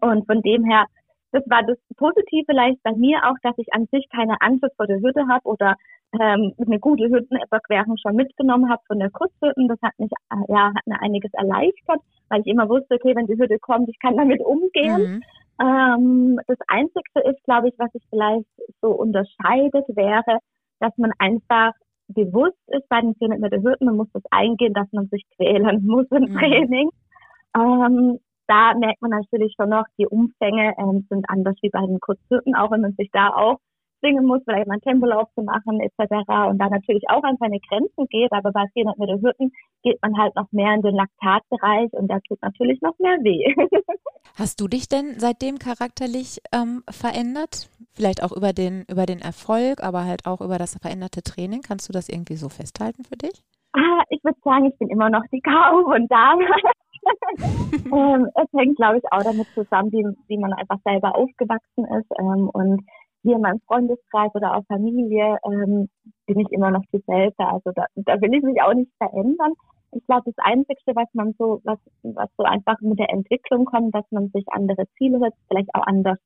und 0.00 0.26
von 0.26 0.40
dem 0.42 0.64
her, 0.64 0.86
das 1.32 1.42
war 1.48 1.62
das 1.62 1.78
Positive 1.96 2.44
vielleicht 2.46 2.82
bei 2.82 2.92
mir 2.92 3.18
auch, 3.24 3.36
dass 3.42 3.56
ich 3.58 3.72
an 3.72 3.86
sich 3.90 4.06
keine 4.14 4.36
Angst 4.40 4.64
vor 4.76 4.86
der 4.86 5.00
Hürde 5.00 5.26
habe 5.28 5.44
oder 5.44 5.76
ähm, 6.20 6.52
eine 6.58 6.78
gute 6.78 7.08
Hürdenüberquerung 7.08 7.96
schon 7.96 8.16
mitgenommen 8.16 8.68
habe 8.70 8.82
von 8.86 8.98
der 8.98 9.10
Kurzhürden. 9.10 9.68
Das 9.68 9.80
hat 9.82 9.98
mich 9.98 10.10
äh, 10.30 10.52
ja 10.52 10.72
hat 10.74 10.86
mir 10.86 11.00
einiges 11.00 11.32
erleichtert, 11.32 12.00
weil 12.28 12.40
ich 12.40 12.46
immer 12.46 12.68
wusste, 12.68 12.96
okay, 12.96 13.14
wenn 13.16 13.26
die 13.26 13.38
Hürde 13.38 13.58
kommt, 13.58 13.88
ich 13.88 13.98
kann 13.98 14.16
damit 14.16 14.40
umgehen. 14.40 15.00
Mhm. 15.00 15.22
Ähm, 15.60 16.40
das 16.46 16.58
Einzige 16.68 17.20
ist, 17.24 17.42
glaube 17.44 17.68
ich, 17.68 17.74
was 17.78 17.90
sich 17.92 18.02
vielleicht 18.10 18.46
so 18.80 18.90
unterscheidet, 18.90 19.84
wäre, 19.88 20.38
dass 20.80 20.96
man 20.96 21.12
einfach 21.18 21.72
bewusst 22.12 22.58
ist 22.68 22.88
bei 22.88 23.00
den 23.00 23.14
400 23.14 23.40
Meter 23.40 23.62
Hürden, 23.62 23.86
man 23.86 23.96
muss 23.96 24.10
das 24.12 24.22
eingehen, 24.30 24.74
dass 24.74 24.90
man 24.92 25.08
sich 25.08 25.24
quälen 25.36 25.84
muss 25.86 26.06
im 26.10 26.32
mhm. 26.32 26.38
Training. 26.38 26.90
Ähm, 27.56 28.18
da 28.46 28.74
merkt 28.74 29.00
man 29.00 29.10
natürlich 29.10 29.54
schon 29.58 29.70
noch, 29.70 29.84
die 29.98 30.06
Umfänge 30.06 30.74
ähm, 30.78 31.06
sind 31.08 31.24
anders 31.28 31.56
wie 31.62 31.70
bei 31.70 31.80
den 31.86 32.00
Kurzhürden, 32.00 32.54
auch 32.54 32.70
wenn 32.70 32.80
man 32.80 32.94
sich 32.94 33.10
da 33.12 33.28
auch 33.28 33.58
zwingen 34.02 34.26
muss, 34.26 34.42
vielleicht 34.44 34.66
mal 34.66 34.74
einen 34.74 34.82
Tempolauf 34.82 35.28
zu 35.34 35.42
machen 35.42 35.80
etc. 35.80 36.50
Und 36.50 36.58
da 36.58 36.68
natürlich 36.68 37.04
auch 37.08 37.22
an 37.22 37.36
seine 37.38 37.60
Grenzen 37.60 38.06
geht, 38.08 38.32
aber 38.32 38.50
bei 38.50 38.64
400 38.74 38.98
Meter 38.98 39.20
Hürden 39.22 39.52
geht 39.82 40.02
man 40.02 40.18
halt 40.18 40.34
noch 40.34 40.50
mehr 40.50 40.74
in 40.74 40.82
den 40.82 40.94
Laktatbereich 40.94 41.92
und 41.92 42.08
da 42.08 42.18
tut 42.26 42.42
natürlich 42.42 42.80
noch 42.82 42.98
mehr 42.98 43.16
weh. 43.22 43.54
Hast 44.34 44.60
du 44.60 44.68
dich 44.68 44.88
denn 44.88 45.14
seitdem 45.18 45.58
charakterlich 45.58 46.38
ähm, 46.52 46.82
verändert? 46.90 47.68
Vielleicht 47.94 48.22
auch 48.22 48.32
über 48.32 48.52
den, 48.52 48.84
über 48.88 49.06
den 49.06 49.20
Erfolg, 49.20 49.82
aber 49.82 50.04
halt 50.04 50.26
auch 50.26 50.40
über 50.40 50.58
das 50.58 50.78
veränderte 50.80 51.22
Training. 51.22 51.60
Kannst 51.62 51.88
du 51.88 51.92
das 51.92 52.08
irgendwie 52.08 52.36
so 52.36 52.48
festhalten 52.48 53.04
für 53.04 53.16
dich? 53.16 53.42
Ah, 53.74 54.02
ich 54.08 54.22
würde 54.24 54.38
sagen, 54.42 54.66
ich 54.66 54.78
bin 54.78 54.88
immer 54.88 55.10
noch 55.10 55.22
die 55.32 55.40
Kau 55.40 55.94
und 55.94 56.10
damals. 56.10 56.50
ähm, 57.40 58.28
es 58.34 58.58
hängt, 58.58 58.76
glaube 58.76 58.98
ich, 58.98 59.04
auch 59.10 59.22
damit 59.22 59.46
zusammen, 59.54 59.90
wie, 59.92 60.06
wie 60.28 60.38
man 60.38 60.52
einfach 60.52 60.78
selber 60.84 61.16
aufgewachsen 61.16 61.84
ist. 61.98 62.10
Ähm, 62.18 62.48
und 62.52 62.82
hier 63.22 63.36
in 63.36 63.42
meinem 63.42 63.60
Freundeskreis 63.66 64.34
oder 64.34 64.56
auch 64.56 64.64
Familie 64.66 65.38
ähm, 65.44 65.88
bin 66.26 66.40
ich 66.40 66.50
immer 66.50 66.70
noch 66.70 66.82
dieselbe. 66.92 67.46
Also 67.46 67.70
da, 67.74 67.86
da 67.94 68.20
will 68.20 68.34
ich 68.34 68.42
mich 68.42 68.60
auch 68.62 68.74
nicht 68.74 68.90
verändern. 68.98 69.52
Ich 69.92 70.04
glaube, 70.06 70.22
das 70.26 70.38
Einzige, 70.38 70.80
was 70.94 71.08
man 71.12 71.34
so, 71.38 71.60
was, 71.64 71.78
was 72.02 72.28
so 72.36 72.44
einfach 72.44 72.80
mit 72.80 72.98
der 72.98 73.10
Entwicklung 73.10 73.66
kommt, 73.66 73.94
dass 73.94 74.04
man 74.10 74.28
sich 74.30 74.44
andere 74.50 74.86
Ziele 74.96 75.18
setzt, 75.18 75.38
vielleicht 75.48 75.74
auch 75.74 75.86
anders 75.86 76.18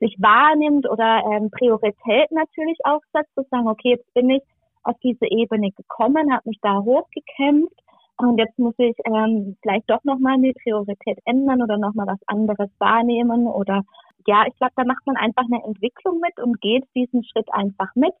sich 0.00 0.16
wahrnimmt 0.18 0.88
oder 0.88 1.22
ähm, 1.30 1.50
Priorität 1.50 2.30
natürlich 2.30 2.78
auch 2.84 3.00
setzt, 3.12 3.34
zu 3.34 3.42
sagen, 3.50 3.68
okay, 3.68 3.90
jetzt 3.90 4.14
bin 4.14 4.30
ich 4.30 4.42
auf 4.82 4.96
diese 5.02 5.26
Ebene 5.26 5.70
gekommen, 5.72 6.32
habe 6.32 6.48
mich 6.48 6.58
da 6.62 6.80
hochgekämpft 6.80 7.78
und 8.16 8.38
jetzt 8.38 8.58
muss 8.58 8.74
ich 8.78 8.96
ähm, 9.04 9.56
vielleicht 9.62 9.88
doch 9.90 10.02
nochmal 10.04 10.34
eine 10.34 10.52
Priorität 10.54 11.18
ändern 11.24 11.62
oder 11.62 11.78
nochmal 11.78 12.06
was 12.06 12.20
anderes 12.26 12.70
wahrnehmen 12.78 13.46
oder 13.46 13.82
ja, 14.26 14.44
ich 14.46 14.56
glaube, 14.56 14.72
da 14.76 14.84
macht 14.84 15.06
man 15.06 15.16
einfach 15.16 15.44
eine 15.44 15.64
Entwicklung 15.64 16.20
mit 16.20 16.38
und 16.42 16.60
geht 16.60 16.84
diesen 16.94 17.24
Schritt 17.24 17.52
einfach 17.52 17.94
mit. 17.94 18.12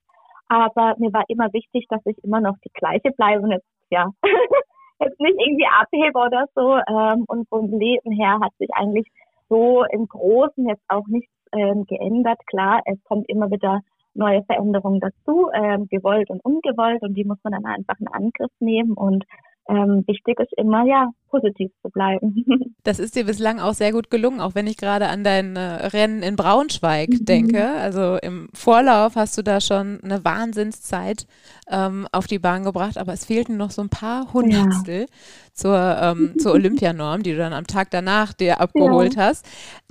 Aber 0.48 0.94
mir 0.98 1.12
war 1.12 1.24
immer 1.28 1.52
wichtig, 1.52 1.86
dass 1.88 2.04
ich 2.06 2.16
immer 2.24 2.40
noch 2.40 2.56
die 2.64 2.72
gleiche 2.74 3.12
bleibe 3.12 3.42
und 3.42 3.52
jetzt, 3.52 3.66
ja, 3.90 4.10
jetzt 5.00 5.20
nicht 5.20 5.38
irgendwie 5.38 5.66
abhebe 5.66 6.18
oder 6.18 6.46
so. 6.54 6.76
Ähm, 6.88 7.24
und 7.28 7.48
vom 7.48 7.70
Leben 7.78 8.12
her 8.12 8.38
hat 8.42 8.52
sich 8.58 8.68
eigentlich 8.72 9.06
so 9.48 9.84
im 9.84 10.08
Großen 10.08 10.66
jetzt 10.68 10.84
auch 10.88 11.06
nichts 11.06 11.32
ähm, 11.52 11.84
geändert. 11.86 12.38
Klar, 12.46 12.82
es 12.84 13.02
kommt 13.04 13.28
immer 13.28 13.50
wieder 13.50 13.80
neue 14.14 14.42
Veränderungen 14.44 15.00
dazu, 15.00 15.50
ähm, 15.52 15.86
gewollt 15.88 16.30
und 16.30 16.44
ungewollt 16.44 17.02
und 17.02 17.14
die 17.14 17.24
muss 17.24 17.38
man 17.44 17.52
dann 17.52 17.66
einfach 17.66 17.98
in 18.00 18.08
Angriff 18.08 18.50
nehmen 18.58 18.94
und 18.94 19.24
ähm, 19.68 20.04
wichtig 20.06 20.38
ist 20.40 20.52
immer, 20.56 20.84
ja, 20.84 21.10
positiv 21.28 21.70
zu 21.82 21.90
bleiben. 21.90 22.44
Das 22.82 22.98
ist 22.98 23.14
dir 23.14 23.26
bislang 23.26 23.60
auch 23.60 23.74
sehr 23.74 23.92
gut 23.92 24.10
gelungen, 24.10 24.40
auch 24.40 24.54
wenn 24.54 24.66
ich 24.66 24.78
gerade 24.78 25.08
an 25.08 25.22
dein 25.22 25.54
äh, 25.54 25.60
Rennen 25.60 26.22
in 26.22 26.34
Braunschweig 26.34 27.10
mhm. 27.10 27.24
denke. 27.26 27.68
Also 27.68 28.16
im 28.16 28.48
Vorlauf 28.54 29.16
hast 29.16 29.36
du 29.36 29.42
da 29.42 29.60
schon 29.60 30.00
eine 30.02 30.24
Wahnsinnszeit 30.24 31.26
ähm, 31.70 32.08
auf 32.10 32.26
die 32.26 32.38
Bahn 32.38 32.64
gebracht, 32.64 32.96
aber 32.96 33.12
es 33.12 33.26
fehlten 33.26 33.58
noch 33.58 33.70
so 33.70 33.82
ein 33.82 33.90
paar 33.90 34.32
Hundertstel 34.32 35.00
ja. 35.00 35.06
zur, 35.52 35.98
ähm, 36.00 36.34
zur 36.38 36.52
Olympianorm, 36.54 37.22
die 37.22 37.32
du 37.32 37.36
dann 37.36 37.52
am 37.52 37.66
Tag 37.66 37.90
danach 37.90 38.32
dir 38.32 38.60
abgeholt 38.60 39.16
ja. 39.16 39.24
hast. 39.24 39.46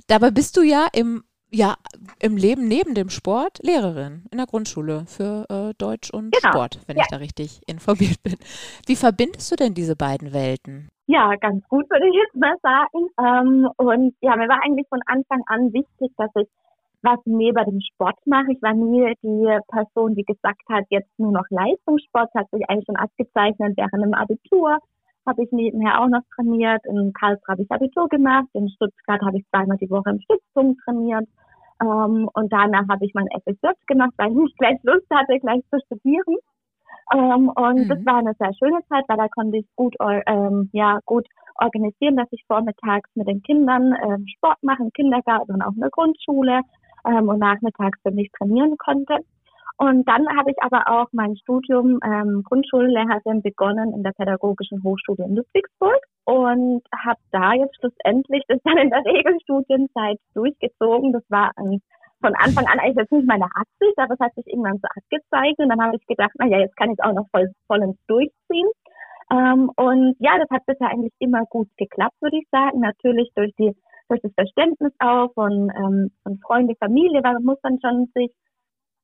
Dabei 0.08 0.32
bist 0.32 0.56
du 0.56 0.62
ja 0.62 0.88
im 0.92 1.22
ja, 1.52 1.76
im 2.20 2.36
Leben 2.36 2.68
neben 2.68 2.94
dem 2.94 3.10
Sport 3.10 3.58
Lehrerin 3.62 4.24
in 4.30 4.38
der 4.38 4.46
Grundschule 4.46 5.04
für 5.06 5.46
äh, 5.48 5.74
Deutsch 5.78 6.10
und 6.10 6.32
genau. 6.32 6.52
Sport, 6.52 6.80
wenn 6.86 6.96
ja. 6.96 7.02
ich 7.02 7.08
da 7.08 7.16
richtig 7.16 7.60
informiert 7.66 8.22
bin. 8.22 8.36
Wie 8.86 8.96
verbindest 8.96 9.50
du 9.50 9.56
denn 9.56 9.74
diese 9.74 9.96
beiden 9.96 10.32
Welten? 10.32 10.88
Ja, 11.06 11.34
ganz 11.40 11.66
gut 11.68 11.90
würde 11.90 12.06
ich 12.06 12.14
jetzt 12.14 12.36
mal 12.36 12.56
sagen. 12.62 13.08
Ähm, 13.18 13.68
und 13.76 14.14
ja, 14.20 14.36
mir 14.36 14.48
war 14.48 14.62
eigentlich 14.62 14.86
von 14.88 15.00
Anfang 15.06 15.42
an 15.46 15.72
wichtig, 15.72 16.12
dass 16.16 16.30
ich 16.36 16.48
was 17.02 17.18
neben 17.24 17.64
dem 17.64 17.80
Sport 17.80 18.18
mache. 18.26 18.52
Ich 18.52 18.62
war 18.62 18.74
nie 18.74 19.12
die 19.22 19.58
Person, 19.68 20.14
die 20.14 20.24
gesagt 20.24 20.62
hat, 20.68 20.84
jetzt 20.90 21.10
nur 21.18 21.32
noch 21.32 21.44
Leistungssport, 21.48 22.30
hat 22.34 22.50
sich 22.50 22.68
eigentlich 22.68 22.86
schon 22.86 22.96
abgezeichnet 22.96 23.76
während 23.76 24.04
dem 24.04 24.14
Abitur 24.14 24.78
habe 25.30 25.44
ich 25.44 25.52
nebenher 25.52 26.00
auch 26.00 26.08
noch 26.08 26.22
trainiert. 26.34 26.84
In 26.86 27.12
Karlsruhe 27.12 27.52
habe 27.52 27.62
ich 27.62 27.70
Abitur 27.70 28.08
gemacht. 28.08 28.48
In 28.52 28.68
Stuttgart 28.68 29.22
habe 29.22 29.38
ich 29.38 29.48
zweimal 29.50 29.76
die 29.78 29.90
Woche 29.90 30.10
im 30.10 30.20
Stützpunkt 30.20 30.80
trainiert. 30.84 31.26
Ähm, 31.80 32.28
und 32.34 32.52
danach 32.52 32.88
habe 32.88 33.06
ich 33.06 33.14
mein 33.14 33.28
FSJ 33.28 33.68
gemacht, 33.86 34.12
weil 34.16 34.32
ich 34.32 34.36
nicht 34.36 34.58
gleich 34.58 34.78
Lust 34.82 35.06
hatte, 35.10 35.38
gleich 35.38 35.62
zu 35.70 35.78
studieren. 35.86 36.36
Ähm, 37.14 37.48
und 37.48 37.86
mhm. 37.86 37.88
das 37.88 38.04
war 38.04 38.16
eine 38.16 38.34
sehr 38.38 38.52
schöne 38.54 38.80
Zeit, 38.88 39.04
weil 39.08 39.16
da 39.16 39.28
konnte 39.28 39.58
ich 39.58 39.66
gut, 39.76 39.94
ähm, 40.26 40.68
ja, 40.72 40.98
gut 41.06 41.26
organisieren, 41.60 42.16
dass 42.16 42.28
ich 42.32 42.44
vormittags 42.46 43.08
mit 43.14 43.28
den 43.28 43.42
Kindern 43.42 43.94
ähm, 44.02 44.26
Sport 44.36 44.58
mache, 44.62 44.82
im 44.82 44.92
Kindergarten 44.92 45.54
und 45.54 45.62
auch 45.62 45.72
in 45.72 45.80
der 45.80 45.90
Grundschule 45.90 46.60
ähm, 47.06 47.28
und 47.28 47.38
nachmittags 47.38 47.98
für 48.02 48.12
mich 48.12 48.30
trainieren 48.36 48.76
konnte. 48.78 49.18
Und 49.80 50.06
dann 50.06 50.28
habe 50.36 50.50
ich 50.50 50.58
aber 50.60 50.82
auch 50.88 51.08
mein 51.12 51.38
Studium 51.38 52.00
ähm, 52.04 52.42
Grundschullehrerin 52.44 53.40
begonnen 53.40 53.94
in 53.94 54.02
der 54.02 54.12
Pädagogischen 54.12 54.82
Hochschule 54.84 55.24
in 55.24 55.36
Ludwigsburg 55.36 56.02
und 56.26 56.82
habe 56.94 57.18
da 57.30 57.54
jetzt 57.54 57.76
schlussendlich 57.76 58.42
das 58.46 58.58
dann 58.64 58.76
in 58.76 58.90
der 58.90 59.02
Regelstudienzeit 59.06 60.18
durchgezogen. 60.34 61.14
Das 61.14 61.22
war 61.30 61.52
ein, 61.56 61.80
von 62.20 62.34
Anfang 62.34 62.66
an 62.66 62.78
eigentlich 62.78 62.98
jetzt 62.98 63.12
nicht 63.12 63.26
meine 63.26 63.46
Absicht, 63.46 63.96
aber 63.96 64.12
es 64.12 64.20
hat 64.20 64.34
sich 64.34 64.48
irgendwann 64.48 64.82
so 64.82 64.88
abgezeichnet. 64.94 65.60
Und 65.60 65.70
dann 65.70 65.82
habe 65.82 65.96
ich 65.96 66.06
gedacht, 66.06 66.32
na 66.38 66.46
ja, 66.46 66.58
jetzt 66.58 66.76
kann 66.76 66.90
ich 66.90 67.02
auch 67.02 67.14
noch 67.14 67.30
voll, 67.30 67.50
vollends 67.66 67.98
durchziehen. 68.06 68.68
Ähm, 69.32 69.70
und 69.76 70.14
ja, 70.18 70.36
das 70.36 70.50
hat 70.50 70.66
bisher 70.66 70.90
eigentlich 70.90 71.14
immer 71.20 71.46
gut 71.48 71.68
geklappt, 71.78 72.20
würde 72.20 72.36
ich 72.36 72.46
sagen. 72.50 72.80
Natürlich 72.80 73.30
durch 73.34 73.54
die 73.58 73.74
durch 74.10 74.20
das 74.20 74.32
Verständnis 74.34 74.92
auch 74.98 75.32
von, 75.32 75.72
ähm, 75.74 76.10
von 76.22 76.38
Freunde, 76.40 76.74
Familie, 76.74 77.22
weil 77.22 77.34
man 77.34 77.44
muss 77.44 77.60
dann 77.62 77.78
schon 77.80 78.10
sich 78.14 78.30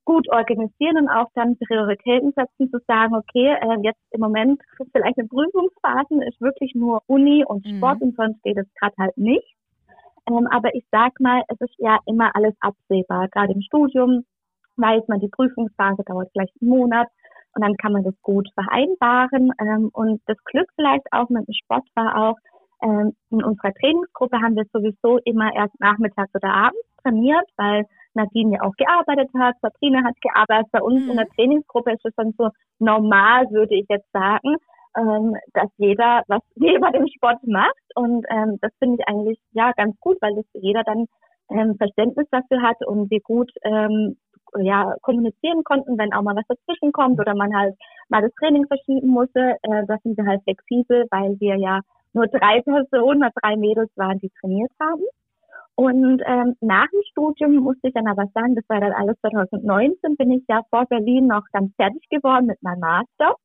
gut 0.06 0.26
organisieren 0.30 0.96
und 0.96 1.08
auch 1.10 1.28
dann 1.34 1.58
Prioritäten 1.58 2.32
setzen, 2.32 2.70
zu 2.70 2.78
sagen, 2.86 3.14
okay, 3.14 3.54
äh, 3.60 3.76
jetzt 3.82 4.00
im 4.12 4.20
Moment 4.20 4.62
vielleicht 4.92 5.18
eine 5.18 5.28
Prüfungsphase 5.28 6.24
ist 6.26 6.40
wirklich 6.40 6.74
nur 6.74 7.02
Uni 7.06 7.44
und 7.44 7.66
mhm. 7.66 7.76
Sport 7.76 8.00
mhm. 8.00 8.08
und 8.08 8.16
sonst 8.16 8.42
geht 8.42 8.56
es 8.56 8.66
gerade 8.80 8.94
halt 8.98 9.18
nicht. 9.18 9.46
Ähm, 10.28 10.48
aber 10.50 10.74
ich 10.74 10.84
sag 10.90 11.20
mal, 11.20 11.42
es 11.48 11.60
ist 11.60 11.74
ja 11.78 11.98
immer 12.06 12.34
alles 12.34 12.54
absehbar. 12.60 13.28
Gerade 13.28 13.52
im 13.52 13.60
Studium 13.60 14.24
weiß 14.76 15.02
man, 15.08 15.20
die 15.20 15.28
Prüfungsphase 15.28 16.02
dauert 16.06 16.30
vielleicht 16.32 16.54
einen 16.60 16.70
Monat 16.70 17.08
und 17.54 17.62
dann 17.62 17.76
kann 17.76 17.92
man 17.92 18.04
das 18.04 18.14
gut 18.22 18.48
vereinbaren. 18.54 19.52
Ähm, 19.60 19.90
und 19.92 20.22
das 20.26 20.36
Glück 20.44 20.68
vielleicht 20.76 21.06
auch 21.12 21.28
mit 21.28 21.46
dem 21.46 21.54
Sport 21.54 21.84
war 21.94 22.30
auch, 22.30 22.36
ähm, 22.82 23.12
in 23.30 23.42
unserer 23.42 23.72
Trainingsgruppe 23.72 24.40
haben 24.40 24.54
wir 24.54 24.64
sowieso 24.72 25.18
immer 25.24 25.54
erst 25.54 25.78
nachmittags 25.80 26.34
oder 26.34 26.52
abends 26.52 26.86
trainiert, 27.02 27.48
weil 27.56 27.86
Nadine 28.16 28.56
ja 28.56 28.62
auch 28.62 28.74
gearbeitet 28.76 29.30
hat, 29.38 29.54
Sabrina 29.62 30.02
hat 30.04 30.20
gearbeitet. 30.20 30.72
Bei 30.72 30.82
uns 30.82 31.04
mhm. 31.04 31.10
in 31.10 31.16
der 31.16 31.28
Trainingsgruppe 31.28 31.92
ist 31.92 32.04
es 32.04 32.14
dann 32.16 32.34
so 32.36 32.50
normal, 32.78 33.48
würde 33.50 33.76
ich 33.76 33.86
jetzt 33.88 34.10
sagen, 34.12 34.56
ähm, 34.96 35.36
dass 35.52 35.70
jeder 35.76 36.22
was 36.26 36.40
neben 36.56 36.92
dem 36.92 37.06
Sport 37.08 37.46
macht. 37.46 37.84
Und 37.94 38.26
ähm, 38.30 38.58
das 38.60 38.72
finde 38.78 38.96
ich 38.98 39.08
eigentlich 39.08 39.38
ja 39.52 39.72
ganz 39.72 39.94
gut, 40.00 40.16
weil 40.20 40.34
das 40.34 40.46
jeder 40.54 40.82
dann 40.82 41.06
ähm, 41.50 41.76
Verständnis 41.76 42.26
dafür 42.30 42.62
hat 42.62 42.84
und 42.86 43.10
wir 43.10 43.20
gut 43.20 43.50
ähm, 43.62 44.16
ja, 44.58 44.94
kommunizieren 45.02 45.64
konnten, 45.64 45.98
wenn 45.98 46.12
auch 46.12 46.22
mal 46.22 46.36
was 46.36 46.46
dazwischen 46.48 46.92
kommt 46.92 47.20
oder 47.20 47.34
man 47.34 47.54
halt 47.54 47.74
mal 48.08 48.22
das 48.22 48.32
Training 48.34 48.66
verschieben 48.66 49.08
musste. 49.08 49.56
Äh, 49.62 49.86
da 49.86 49.98
sind 50.02 50.16
wir 50.16 50.26
halt 50.26 50.42
flexibel, 50.44 51.06
weil 51.10 51.38
wir 51.40 51.56
ja 51.56 51.80
nur 52.12 52.26
drei 52.26 52.62
Personen 52.90 53.28
drei 53.42 53.56
Mädels 53.56 53.90
waren, 53.96 54.18
die 54.18 54.30
trainiert 54.40 54.72
haben. 54.80 55.02
Und 55.76 56.22
ähm, 56.24 56.56
nach 56.62 56.88
dem 56.88 57.02
Studium 57.10 57.56
musste 57.56 57.88
ich 57.88 57.94
dann 57.94 58.06
aber 58.08 58.26
sagen, 58.34 58.54
das 58.54 58.64
war 58.68 58.80
dann 58.80 58.92
alles 58.92 59.16
2019, 59.20 60.16
bin 60.16 60.32
ich 60.32 60.42
ja 60.48 60.62
vor 60.70 60.86
Berlin 60.86 61.26
noch 61.26 61.44
ganz 61.52 61.70
fertig 61.76 62.02
geworden 62.08 62.46
mit 62.46 62.62
meinem 62.62 62.80
Master 62.80 63.36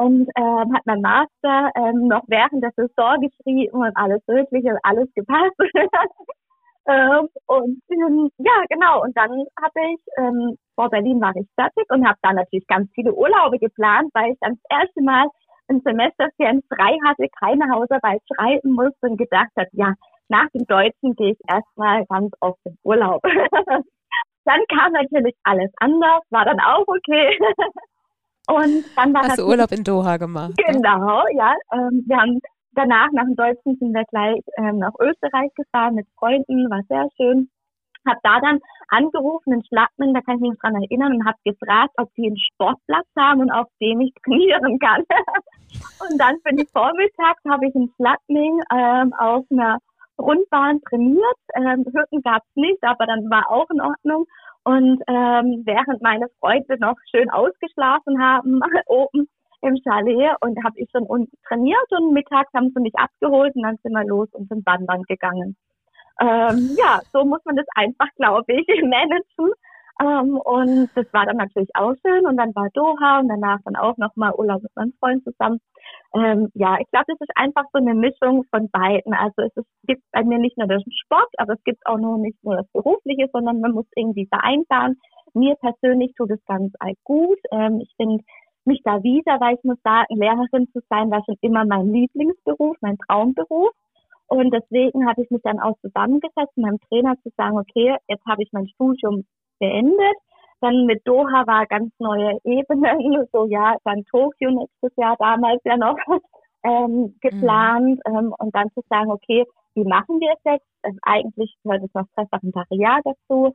und 0.00 0.28
ähm, 0.34 0.74
hat 0.74 0.86
mein 0.86 1.00
Master 1.00 1.70
ähm, 1.76 2.08
noch 2.08 2.24
während 2.26 2.64
der 2.64 2.72
Saison 2.74 3.20
geschrieben 3.20 3.76
und 3.76 3.96
alles 3.96 4.20
Mögliche, 4.26 4.76
alles 4.82 5.08
gepasst. 5.14 5.54
ähm, 6.88 7.28
und 7.46 7.82
ähm, 7.90 8.30
ja, 8.38 8.64
genau. 8.68 9.02
Und 9.02 9.16
dann 9.16 9.30
habe 9.30 9.80
ich 9.94 10.00
ähm, 10.16 10.56
vor 10.74 10.88
Berlin 10.88 11.20
war 11.20 11.36
ich 11.36 11.46
fertig 11.54 11.84
und 11.90 12.04
habe 12.08 12.18
dann 12.22 12.36
natürlich 12.36 12.66
ganz 12.66 12.90
viele 12.94 13.12
Urlaube 13.12 13.58
geplant, 13.58 14.10
weil 14.14 14.32
ich 14.32 14.38
dann 14.40 14.58
das 14.62 14.80
erste 14.80 15.02
Mal 15.02 15.26
ein 15.68 15.82
Semesterferien 15.84 16.62
frei 16.68 16.96
hatte, 17.06 17.28
keine 17.38 17.70
Hausarbeit 17.70 18.22
schreiben 18.34 18.72
musste 18.72 19.06
und 19.06 19.18
gedacht 19.18 19.52
hat, 19.56 19.68
ja, 19.72 19.94
nach 20.30 20.48
dem 20.54 20.64
Deutschen 20.66 21.14
gehe 21.16 21.32
ich 21.32 21.38
erstmal 21.48 22.06
ganz 22.06 22.32
oft 22.40 22.58
in 22.64 22.76
Urlaub. 22.84 23.20
dann 24.44 24.60
kam 24.68 24.92
natürlich 24.92 25.34
alles 25.42 25.70
anders, 25.78 26.22
war 26.30 26.44
dann 26.44 26.60
auch 26.60 26.86
okay. 26.86 27.38
Und 28.48 28.84
dann 28.96 29.14
war 29.14 29.22
Hast 29.22 29.38
du 29.38 29.46
Urlaub 29.46 29.70
in 29.70 29.84
Doha 29.84 30.16
gemacht? 30.16 30.54
Ne? 30.56 30.72
Genau, 30.72 31.22
ne? 31.22 31.36
ja. 31.36 31.54
Ähm, 31.72 32.04
wir 32.06 32.16
haben 32.16 32.40
danach, 32.72 33.08
nach 33.12 33.24
dem 33.24 33.36
Deutschen, 33.36 33.76
sind 33.76 33.92
wir 33.92 34.04
gleich 34.10 34.40
ähm, 34.56 34.78
nach 34.78 34.94
Österreich 34.98 35.52
gefahren 35.54 35.94
mit 35.94 36.06
Freunden, 36.18 36.70
war 36.70 36.82
sehr 36.88 37.08
schön. 37.16 37.48
Hab 38.06 38.16
da 38.22 38.40
dann 38.40 38.58
angerufen 38.88 39.52
in 39.52 39.64
Schlattmann, 39.66 40.14
da 40.14 40.20
kann 40.22 40.36
ich 40.36 40.50
mich 40.50 40.58
dran 40.58 40.74
erinnern, 40.74 41.12
und 41.12 41.26
habe 41.26 41.36
gefragt, 41.44 41.92
ob 41.98 42.08
die 42.14 42.26
einen 42.26 42.38
Sportplatz 42.38 43.06
haben 43.16 43.40
und 43.40 43.50
auf 43.50 43.66
dem 43.80 44.00
ich 44.00 44.12
trainieren 44.24 44.78
kann. 44.78 45.04
und 46.08 46.18
dann 46.18 46.40
bin 46.42 46.58
ich 46.58 46.70
vormittags, 46.70 47.42
habe 47.48 47.66
ich 47.66 47.74
in 47.74 47.92
Schlattming 47.96 48.60
ähm, 48.72 49.12
auf 49.18 49.44
einer 49.50 49.78
Rundbahn 50.20 50.80
trainiert. 50.88 51.40
Ähm, 51.54 51.84
Hütten 51.86 52.22
gab 52.22 52.42
es 52.42 52.56
nicht, 52.56 52.82
aber 52.82 53.06
dann 53.06 53.30
war 53.30 53.50
auch 53.50 53.68
in 53.70 53.80
Ordnung. 53.80 54.26
Und 54.64 55.02
ähm, 55.08 55.62
während 55.64 56.02
meine 56.02 56.26
Freunde 56.38 56.78
noch 56.78 56.96
schön 57.10 57.30
ausgeschlafen 57.30 58.22
haben, 58.22 58.60
oben 58.86 59.28
im 59.62 59.76
Chalet 59.82 60.36
und 60.40 60.62
habe 60.64 60.78
ich 60.78 60.88
schon 60.90 61.04
unten 61.04 61.36
trainiert 61.46 61.86
und 61.90 62.12
mittags 62.12 62.52
haben 62.54 62.70
sie 62.74 62.80
mich 62.80 62.94
abgeholt 62.96 63.54
und 63.54 63.62
dann 63.62 63.76
sind 63.82 63.92
wir 63.92 64.04
los 64.04 64.28
und 64.32 64.48
sind 64.48 64.64
wandern 64.66 65.02
gegangen. 65.02 65.56
Ähm, 66.20 66.76
ja, 66.78 67.00
so 67.12 67.24
muss 67.24 67.40
man 67.44 67.56
das 67.56 67.66
einfach, 67.74 68.08
glaube 68.16 68.52
ich, 68.52 68.66
managen. 68.82 69.52
Ähm, 70.00 70.36
und 70.36 70.90
das 70.94 71.06
war 71.12 71.26
dann 71.26 71.36
natürlich 71.36 71.70
auch 71.74 71.94
schön. 72.04 72.26
Und 72.26 72.36
dann 72.36 72.54
war 72.54 72.68
Doha 72.72 73.20
und 73.20 73.28
danach 73.28 73.58
dann 73.64 73.76
auch 73.76 73.96
nochmal 73.96 74.32
Urlaub 74.36 74.62
mit 74.62 74.74
meinem 74.76 74.92
Freund 74.98 75.24
zusammen. 75.24 75.60
Ähm, 76.14 76.48
ja, 76.54 76.76
ich 76.80 76.90
glaube, 76.90 77.06
das 77.08 77.20
ist 77.20 77.36
einfach 77.36 77.64
so 77.72 77.78
eine 77.78 77.94
Mischung 77.94 78.44
von 78.50 78.68
beiden. 78.70 79.14
Also 79.14 79.42
es 79.42 79.56
ist, 79.56 79.68
gibt 79.86 80.02
bei 80.12 80.24
mir 80.24 80.38
nicht 80.38 80.58
nur 80.58 80.66
den 80.66 80.82
Sport, 80.90 81.28
aber 81.38 81.54
es 81.54 81.64
gibt 81.64 81.86
auch 81.86 81.98
nur 81.98 82.18
nicht 82.18 82.42
nur 82.42 82.56
das 82.56 82.66
Berufliche, 82.72 83.28
sondern 83.32 83.60
man 83.60 83.72
muss 83.72 83.86
irgendwie 83.94 84.26
vereinbaren. 84.26 84.96
Mir 85.34 85.54
persönlich 85.56 86.12
tut 86.16 86.30
es 86.30 86.44
ganz 86.46 86.72
gut. 87.04 87.38
Ähm, 87.52 87.80
ich 87.80 87.92
finde 87.96 88.24
mich 88.64 88.80
da 88.84 89.02
wieder, 89.02 89.40
weil 89.40 89.54
ich 89.54 89.64
muss 89.64 89.78
sagen, 89.84 90.16
Lehrerin 90.16 90.68
zu 90.72 90.80
sein 90.88 91.10
war 91.10 91.22
schon 91.24 91.36
immer 91.40 91.64
mein 91.64 91.92
Lieblingsberuf, 91.92 92.76
mein 92.80 92.98
Traumberuf. 92.98 93.70
Und 94.26 94.52
deswegen 94.52 95.08
habe 95.08 95.22
ich 95.22 95.30
mich 95.30 95.42
dann 95.42 95.58
auch 95.58 95.76
zusammengesetzt, 95.80 96.56
meinem 96.56 96.78
Trainer 96.88 97.14
zu 97.22 97.30
sagen, 97.36 97.58
okay, 97.58 97.96
jetzt 98.08 98.24
habe 98.26 98.42
ich 98.42 98.50
mein 98.52 98.68
Studium 98.68 99.24
beendet. 99.58 100.16
Dann 100.60 100.86
mit 100.86 101.06
Doha 101.06 101.46
war 101.46 101.66
ganz 101.66 101.92
neue 101.98 102.38
Ebenen, 102.44 103.26
so 103.32 103.46
ja, 103.46 103.76
dann 103.84 104.04
Tokio 104.04 104.50
nächstes 104.50 104.92
Jahr 104.96 105.16
damals 105.18 105.60
ja 105.64 105.76
noch 105.76 105.96
ähm, 106.64 107.16
geplant 107.20 108.00
mhm. 108.06 108.16
ähm, 108.16 108.34
und 108.38 108.54
dann 108.54 108.70
zu 108.72 108.82
sagen, 108.88 109.10
okay, 109.10 109.46
wie 109.74 109.84
machen 109.84 110.20
wir 110.20 110.32
es 110.32 110.44
jetzt? 110.44 110.66
Also 110.82 110.98
eigentlich 111.02 111.56
gehört 111.62 111.84
es 111.84 111.94
noch 111.94 112.06
Referendariat 112.16 113.02
dazu. 113.04 113.52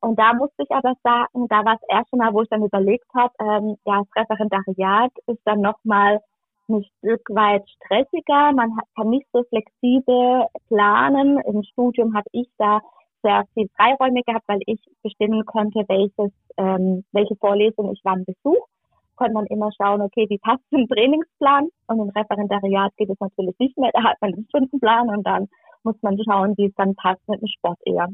Und 0.00 0.18
da 0.18 0.34
musste 0.34 0.62
ich 0.62 0.70
aber 0.70 0.92
sagen, 1.02 1.48
da 1.48 1.64
war 1.64 1.78
das 1.78 1.88
erste 1.88 2.16
Mal, 2.16 2.34
wo 2.34 2.42
ich 2.42 2.48
dann 2.50 2.62
überlegt 2.62 3.06
habe, 3.14 3.32
ähm, 3.40 3.76
ja, 3.86 4.02
das 4.02 4.16
Referendariat 4.22 5.12
ist 5.26 5.40
dann 5.44 5.62
nochmal 5.62 6.20
ein 6.68 6.84
Stück 6.98 7.22
weit 7.30 7.68
stressiger. 7.70 8.52
Man 8.52 8.76
hat, 8.76 8.84
kann 8.96 9.08
nicht 9.08 9.26
so 9.32 9.44
flexibel 9.44 10.44
planen. 10.68 11.38
Im 11.46 11.62
Studium 11.62 12.14
habe 12.14 12.28
ich 12.32 12.48
da 12.58 12.80
sehr 13.24 13.44
viel 13.54 13.68
Freiräume 13.76 14.22
gehabt, 14.22 14.46
weil 14.46 14.60
ich 14.66 14.80
bestimmen 15.02 15.44
konnte, 15.46 15.84
welches, 15.88 16.32
ähm, 16.58 17.04
welche 17.12 17.34
Vorlesung 17.36 17.92
ich 17.92 18.00
wann 18.04 18.24
besuche. 18.24 18.68
Konnte 19.16 19.34
man 19.34 19.46
immer 19.46 19.70
schauen, 19.72 20.02
okay, 20.02 20.26
wie 20.28 20.38
passt 20.38 20.62
zum 20.70 20.86
Trainingsplan? 20.88 21.68
Und 21.86 22.00
im 22.00 22.10
Referendariat 22.10 22.92
geht 22.96 23.10
es 23.10 23.20
natürlich 23.20 23.58
nicht 23.58 23.78
mehr. 23.78 23.90
Da 23.92 24.02
hat 24.02 24.16
man 24.20 24.32
den 24.32 24.46
Stundenplan 24.48 25.08
und 25.08 25.24
dann 25.26 25.48
muss 25.84 25.96
man 26.02 26.18
schauen, 26.24 26.54
wie 26.56 26.66
es 26.66 26.74
dann 26.76 26.94
passt 26.96 27.26
mit 27.28 27.40
dem 27.40 27.48
Sport 27.48 27.78
eher. 27.86 28.08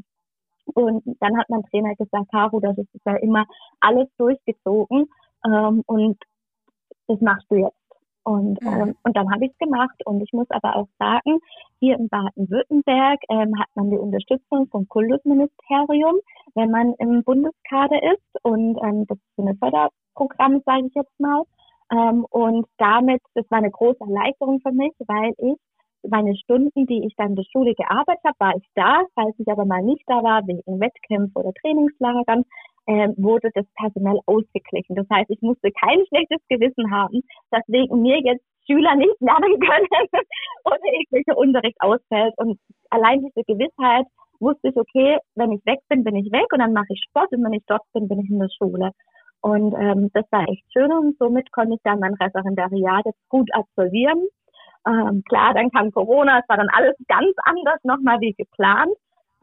Und 0.65 1.03
dann 1.19 1.37
hat 1.37 1.49
mein 1.49 1.63
Trainer 1.63 1.95
gesagt, 1.95 2.31
Caro, 2.31 2.59
das 2.59 2.77
ist 2.77 2.87
ja 3.05 3.15
immer 3.17 3.45
alles 3.79 4.07
durchgezogen 4.17 5.09
ähm, 5.45 5.83
und 5.87 6.17
das 7.07 7.19
machst 7.19 7.45
du 7.49 7.55
jetzt. 7.55 7.80
Und, 8.23 8.61
mhm. 8.61 8.67
ähm, 8.67 8.95
und 9.03 9.17
dann 9.17 9.31
habe 9.31 9.45
ich 9.45 9.51
es 9.51 9.57
gemacht. 9.57 9.95
Und 10.05 10.21
ich 10.21 10.31
muss 10.33 10.49
aber 10.49 10.75
auch 10.75 10.87
sagen, 10.99 11.39
hier 11.79 11.97
in 11.97 12.09
Baden-Württemberg 12.09 13.19
ähm, 13.29 13.59
hat 13.59 13.67
man 13.75 13.89
die 13.89 13.97
Unterstützung 13.97 14.67
vom 14.67 14.87
Kultusministerium, 14.87 16.19
wenn 16.55 16.71
man 16.71 16.93
im 16.99 17.23
Bundeskader 17.23 18.01
ist. 18.13 18.43
Und 18.43 18.77
ähm, 18.83 19.05
das 19.07 19.17
ist 19.17 19.35
so 19.35 19.45
ein 19.45 19.57
Förderprogramm, 19.57 20.61
sage 20.65 20.87
ich 20.87 20.93
jetzt 20.93 21.19
mal. 21.19 21.43
Ähm, 21.91 22.25
und 22.29 22.67
damit, 22.77 23.21
das 23.33 23.49
war 23.49 23.57
eine 23.57 23.71
große 23.71 23.99
Erleichterung 23.99 24.59
für 24.61 24.71
mich, 24.71 24.93
weil 25.07 25.33
ich 25.37 25.57
meine 26.07 26.35
Stunden, 26.35 26.85
die 26.85 27.05
ich 27.05 27.15
dann 27.15 27.29
in 27.29 27.35
der 27.35 27.45
Schule 27.51 27.73
gearbeitet 27.75 28.23
habe, 28.25 28.39
war 28.39 28.55
ich 28.55 28.67
da. 28.75 29.03
Falls 29.15 29.35
ich 29.39 29.47
aber 29.47 29.65
mal 29.65 29.83
nicht 29.83 30.03
da 30.07 30.23
war, 30.23 30.45
wegen 30.47 30.79
Wettkämpfen 30.79 31.35
oder 31.35 31.53
Trainingslagern, 31.61 32.43
äh, 32.87 33.09
wurde 33.17 33.49
das 33.53 33.65
personell 33.75 34.19
ausgeglichen. 34.25 34.95
Das 34.95 35.07
heißt, 35.11 35.29
ich 35.29 35.41
musste 35.41 35.71
kein 35.71 35.99
schlechtes 36.07 36.39
Gewissen 36.49 36.91
haben, 36.91 37.21
dass 37.51 37.63
wegen 37.67 38.01
mir 38.01 38.19
jetzt 38.21 38.43
Schüler 38.65 38.95
nicht 38.95 39.19
lernen 39.19 39.59
können 39.59 39.87
oder 40.65 40.77
irgendwelcher 40.85 41.37
Unterricht 41.37 41.77
ausfällt. 41.79 42.33
Und 42.37 42.59
allein 42.89 43.21
diese 43.21 43.43
Gewissheit 43.45 44.05
wusste 44.39 44.69
ich, 44.69 44.77
okay, 44.77 45.17
wenn 45.35 45.51
ich 45.51 45.65
weg 45.65 45.79
bin, 45.89 46.03
bin 46.03 46.15
ich 46.15 46.31
weg 46.31 46.45
und 46.51 46.59
dann 46.59 46.73
mache 46.73 46.87
ich 46.89 47.03
Sport 47.09 47.31
und 47.31 47.43
wenn 47.43 47.53
ich 47.53 47.63
dort 47.67 47.83
bin, 47.93 48.07
bin 48.07 48.19
ich 48.19 48.29
in 48.29 48.39
der 48.39 48.49
Schule. 48.57 48.91
Und 49.41 49.73
ähm, 49.73 50.09
das 50.13 50.25
war 50.31 50.47
echt 50.47 50.63
schön 50.71 50.91
und 50.91 51.17
somit 51.17 51.51
konnte 51.51 51.73
ich 51.73 51.81
dann 51.83 51.99
mein 51.99 52.13
Referendariat 52.13 53.05
gut 53.29 53.51
absolvieren. 53.53 54.27
Ähm, 54.87 55.23
klar, 55.27 55.53
dann 55.53 55.69
kam 55.71 55.91
Corona, 55.91 56.39
es 56.39 56.49
war 56.49 56.57
dann 56.57 56.69
alles 56.69 56.95
ganz 57.07 57.33
anders 57.43 57.79
nochmal 57.83 58.19
wie 58.19 58.33
geplant. 58.33 58.95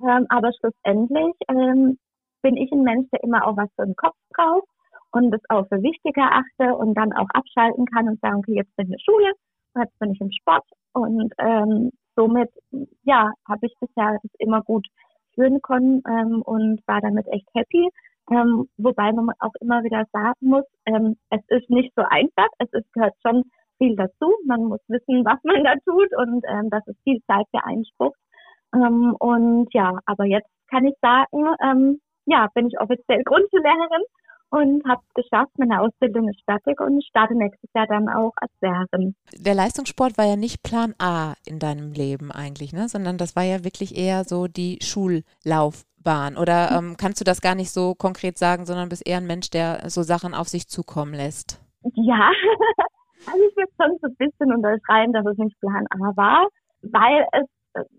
Ähm, 0.03 0.27
aber 0.29 0.51
schlussendlich 0.53 1.35
ähm, 1.49 1.99
bin 2.43 2.57
ich 2.57 2.71
ein 2.73 2.83
Mensch, 2.83 3.09
der 3.11 3.23
immer 3.23 3.47
auch 3.47 3.57
was 3.57 3.71
für 3.77 3.85
den 3.85 3.97
Kopf 3.97 4.17
braucht 4.35 4.69
und 5.13 5.31
das 5.31 5.41
auch 5.49 5.67
für 5.69 5.83
wichtiger 5.83 6.31
achte 6.33 6.75
und 6.77 6.95
dann 6.95 7.13
auch 7.13 7.29
abschalten 7.35 7.87
kann 7.87 8.09
und 8.09 8.21
sagen, 8.21 8.39
okay, 8.39 8.55
jetzt 8.55 8.75
bin 8.77 8.87
ich 8.87 8.93
in 8.93 8.97
der 8.97 9.13
Schule, 9.13 9.33
jetzt 9.77 9.99
bin 9.99 10.13
ich 10.13 10.21
im 10.21 10.33
Sport 10.33 10.65
und 10.93 11.33
ähm, 11.39 11.91
somit, 12.17 12.51
ja, 13.05 13.33
habe 13.49 13.67
ich 13.67 13.75
bisher 13.81 14.19
das 14.23 14.33
immer 14.39 14.63
gut 14.63 14.87
führen 15.35 15.61
können 15.63 16.03
ähm, 16.09 16.43
und 16.43 16.81
war 16.87 17.01
damit 17.01 17.27
echt 17.29 17.49
happy. 17.55 17.89
Ähm, 18.31 18.69
wobei 18.77 19.13
man 19.13 19.31
auch 19.39 19.55
immer 19.61 19.83
wieder 19.85 20.05
sagen 20.13 20.35
muss, 20.41 20.65
ähm, 20.85 21.17
es 21.31 21.41
ist 21.49 21.71
nicht 21.71 21.93
so 21.97 22.03
einfach, 22.03 22.49
es 22.59 22.71
ist, 22.73 22.93
gehört 22.93 23.15
schon 23.27 23.45
viel 23.79 23.97
dazu. 23.97 24.35
Man 24.47 24.65
muss 24.65 24.81
wissen, 24.89 25.25
was 25.25 25.39
man 25.45 25.65
da 25.65 25.75
tut 25.85 26.11
und 26.17 26.45
ähm, 26.49 26.71
das 26.71 26.87
ist 26.87 26.99
viel 27.05 27.21
Zeit 27.27 27.47
beansprucht. 27.53 28.19
Ähm, 28.75 29.15
und 29.19 29.69
ja, 29.73 29.99
aber 30.07 30.27
jetzt 30.27 30.51
kann 30.71 30.85
ich 30.85 30.95
sagen, 31.01 31.47
ähm, 31.63 32.01
ja, 32.27 32.49
bin 32.55 32.69
ich 32.69 32.79
offiziell 32.79 33.23
Grundschullehrerin 33.25 34.05
und 34.51 34.85
habe 34.89 35.03
es 35.09 35.23
geschafft. 35.23 35.53
Meine 35.59 35.81
Ausbildung 35.81 36.29
ist 36.29 36.43
fertig 36.45 36.81
und 36.81 37.05
starte 37.05 37.35
nächstes 37.35 37.71
Jahr 37.75 37.87
dann 37.87 38.09
auch 38.09 38.33
als 38.37 38.53
Lehrerin. 38.61 39.15
Der 39.37 39.55
Leistungssport 39.55 40.17
war 40.19 40.27
ja 40.27 40.37
nicht 40.37 40.63
Plan 40.63 40.95
A 40.99 41.35
in 41.47 41.59
deinem 41.59 41.93
Leben 41.93 42.31
eigentlich, 42.33 42.73
ne? 42.73 42.89
sondern 42.89 43.19
das 43.19 43.37
war 43.37 43.45
ja 43.45 43.65
wirklich 43.65 43.97
eher 43.97 44.25
so 44.25 44.47
die 44.47 44.79
Schullaufbahn. 44.83 46.37
Oder 46.37 46.71
ähm, 46.73 46.97
kannst 46.99 47.21
du 47.21 47.25
das 47.25 47.41
gar 47.41 47.55
nicht 47.55 47.71
so 47.71 47.95
konkret 47.95 48.39
sagen, 48.39 48.65
sondern 48.65 48.89
bist 48.89 49.07
eher 49.07 49.19
ein 49.19 49.27
Mensch, 49.27 49.51
der 49.51 49.89
so 49.91 50.03
Sachen 50.03 50.35
auf 50.35 50.49
sich 50.49 50.69
zukommen 50.69 51.15
lässt? 51.15 51.61
Ja, 51.95 52.31
also 53.27 53.39
ich 53.43 53.57
würde 53.57 53.73
schon 53.81 53.99
so 54.01 54.07
ein 54.09 54.17
bisschen 54.17 54.53
unterschreiben, 54.53 55.13
dass 55.13 55.27
es 55.27 55.39
nicht 55.39 55.59
Plan 55.61 55.87
A 55.91 56.17
war, 56.17 56.49
weil 56.83 57.27
es 57.33 57.47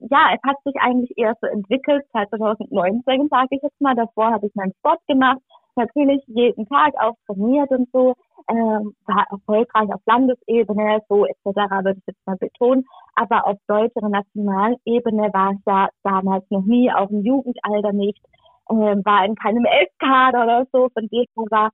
ja, 0.09 0.33
es 0.33 0.41
hat 0.43 0.57
sich 0.65 0.75
eigentlich 0.81 1.17
eher 1.17 1.35
so 1.41 1.47
entwickelt, 1.47 2.03
seit 2.11 2.29
2019, 2.29 3.27
sage 3.29 3.47
ich 3.51 3.61
jetzt 3.61 3.79
mal. 3.79 3.95
Davor 3.95 4.31
habe 4.31 4.47
ich 4.47 4.55
meinen 4.55 4.73
Sport 4.79 4.99
gemacht, 5.07 5.39
natürlich 5.75 6.21
jeden 6.27 6.67
Tag 6.67 6.93
auch 6.99 7.15
trainiert 7.25 7.69
und 7.71 7.87
so, 7.91 8.15
ähm, 8.49 8.93
war 9.05 9.25
erfolgreich 9.29 9.93
auf 9.93 10.01
Landesebene, 10.05 11.01
so 11.07 11.25
etc. 11.25 11.45
würde 11.45 11.99
ich 11.99 12.07
jetzt 12.07 12.27
mal 12.27 12.37
betonen. 12.37 12.85
Aber 13.15 13.47
auf 13.47 13.57
deutscher 13.67 14.09
Nationalebene 14.09 15.29
war 15.33 15.51
es 15.51 15.61
ja 15.65 15.89
damals 16.03 16.45
noch 16.49 16.63
nie, 16.63 16.91
auch 16.91 17.09
im 17.09 17.23
Jugendalter 17.23 17.93
nicht, 17.93 18.21
ähm, 18.69 19.01
war 19.05 19.25
in 19.25 19.35
keinem 19.35 19.65
Elfkader 19.65 20.43
oder 20.43 20.67
so. 20.71 20.89
Von 20.89 21.07
dem 21.07 21.25
war, 21.49 21.71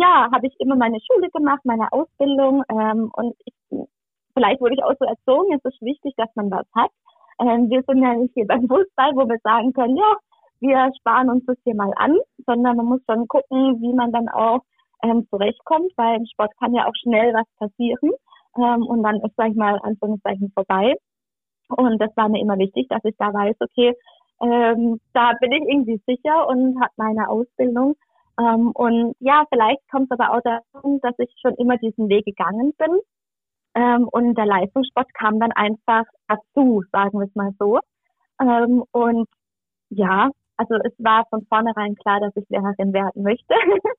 ja, 0.00 0.28
habe 0.32 0.46
ich 0.46 0.54
immer 0.58 0.76
meine 0.76 0.98
Schule 1.00 1.30
gemacht, 1.30 1.60
meine 1.64 1.90
Ausbildung 1.92 2.62
ähm, 2.70 3.10
und 3.16 3.34
ich, 3.44 3.54
vielleicht 4.34 4.60
wurde 4.60 4.74
ich 4.74 4.84
auch 4.84 4.94
so 4.98 5.06
erzogen, 5.06 5.54
es 5.54 5.64
ist 5.64 5.80
wichtig, 5.82 6.14
dass 6.16 6.28
man 6.34 6.50
was 6.50 6.66
hat. 6.74 6.90
Ähm, 7.40 7.68
wir 7.68 7.82
sind 7.86 8.02
ja 8.02 8.14
nicht 8.14 8.34
hier 8.34 8.46
beim 8.46 8.68
Fußball, 8.68 9.12
wo 9.14 9.28
wir 9.28 9.38
sagen 9.42 9.72
können, 9.72 9.96
ja, 9.96 10.16
wir 10.60 10.90
sparen 10.98 11.30
uns 11.30 11.44
das 11.46 11.56
hier 11.64 11.74
mal 11.74 11.92
an, 11.96 12.16
sondern 12.46 12.76
man 12.76 12.86
muss 12.86 13.00
schon 13.08 13.28
gucken, 13.28 13.80
wie 13.80 13.92
man 13.92 14.12
dann 14.12 14.28
auch 14.28 14.60
ähm, 15.02 15.26
zurechtkommt, 15.30 15.92
weil 15.96 16.16
im 16.16 16.26
Sport 16.26 16.52
kann 16.58 16.74
ja 16.74 16.86
auch 16.86 16.94
schnell 17.02 17.34
was 17.34 17.46
passieren 17.58 18.12
ähm, 18.56 18.86
und 18.86 19.02
dann 19.02 19.16
ist, 19.16 19.34
sag 19.36 19.50
ich 19.50 19.56
mal, 19.56 19.78
Anführungszeichen 19.82 20.50
vorbei. 20.52 20.94
Und 21.68 21.98
das 22.00 22.16
war 22.16 22.28
mir 22.28 22.40
immer 22.40 22.58
wichtig, 22.58 22.86
dass 22.88 23.04
ich 23.04 23.16
da 23.18 23.32
weiß, 23.32 23.56
okay, 23.60 23.92
ähm, 24.40 25.00
da 25.12 25.32
bin 25.40 25.52
ich 25.52 25.62
irgendwie 25.68 26.00
sicher 26.06 26.46
und 26.48 26.80
habe 26.80 26.92
meine 26.96 27.28
Ausbildung. 27.28 27.96
Ähm, 28.38 28.72
und 28.72 29.14
ja, 29.20 29.44
vielleicht 29.50 29.80
kommt 29.90 30.10
es 30.10 30.18
aber 30.18 30.36
auch 30.36 30.42
dazu, 30.42 30.98
dass 31.02 31.14
ich 31.18 31.32
schon 31.40 31.54
immer 31.54 31.76
diesen 31.78 32.08
Weg 32.08 32.24
gegangen 32.24 32.72
bin. 32.78 33.00
Ähm, 33.74 34.08
und 34.08 34.36
der 34.36 34.46
Leistungssport 34.46 35.12
kam 35.14 35.40
dann 35.40 35.52
einfach 35.52 36.04
dazu, 36.28 36.82
sagen 36.92 37.18
wir 37.18 37.26
es 37.26 37.34
mal 37.34 37.52
so. 37.58 37.80
Ähm, 38.40 38.84
und 38.92 39.28
ja, 39.90 40.30
also 40.56 40.74
es 40.84 40.92
war 40.98 41.26
von 41.30 41.46
vornherein 41.46 41.94
klar, 41.96 42.20
dass 42.20 42.36
ich 42.36 42.48
Lehrerin 42.48 42.92
werden 42.92 43.22
möchte. 43.22 43.54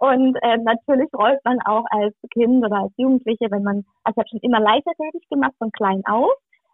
Und 0.00 0.34
äh, 0.40 0.56
natürlich 0.56 1.10
rollt 1.12 1.44
man 1.44 1.60
auch 1.66 1.84
als 1.90 2.14
Kind 2.32 2.64
oder 2.64 2.84
als 2.84 2.92
Jugendliche, 2.96 3.50
wenn 3.50 3.62
man, 3.62 3.84
also 4.02 4.14
ich 4.14 4.16
habe 4.16 4.28
schon 4.30 4.40
immer 4.40 4.58
leichtathletik 4.58 5.28
gemacht, 5.28 5.52
von 5.58 5.70
klein 5.72 6.00
auf. 6.06 6.32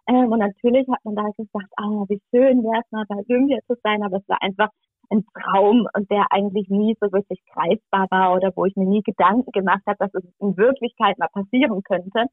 Ähm, 0.08 0.30
und 0.30 0.38
natürlich 0.38 0.86
hat 0.88 1.04
man 1.04 1.16
da 1.16 1.24
gesagt, 1.36 1.72
ah, 1.76 2.04
wie 2.08 2.22
schön 2.30 2.62
wäre 2.62 2.82
es 2.84 2.92
mal 2.92 3.04
bei 3.08 3.16
Olympia 3.16 3.58
zu 3.66 3.74
sein, 3.82 4.04
aber 4.04 4.18
es 4.18 4.28
war 4.28 4.40
einfach 4.40 4.68
ein 5.10 5.24
Traum 5.34 5.86
und 5.94 6.10
der 6.10 6.26
eigentlich 6.30 6.68
nie 6.68 6.96
so 7.00 7.10
wirklich 7.12 7.40
greifbar 7.52 8.06
war 8.10 8.34
oder 8.34 8.52
wo 8.54 8.64
ich 8.64 8.76
mir 8.76 8.86
nie 8.86 9.02
Gedanken 9.02 9.50
gemacht 9.52 9.82
habe, 9.86 9.98
dass 9.98 10.14
es 10.14 10.24
in 10.38 10.56
Wirklichkeit 10.56 11.18
mal 11.18 11.28
passieren 11.28 11.82
könnte. 11.82 12.26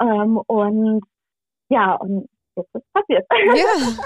Ähm, 0.00 0.38
und 0.46 1.04
ja, 1.68 1.94
und 1.94 2.28
jetzt 2.56 2.74
ist 2.74 2.82
es 2.82 2.92
passiert. 2.92 3.26
Ja. 3.30 4.04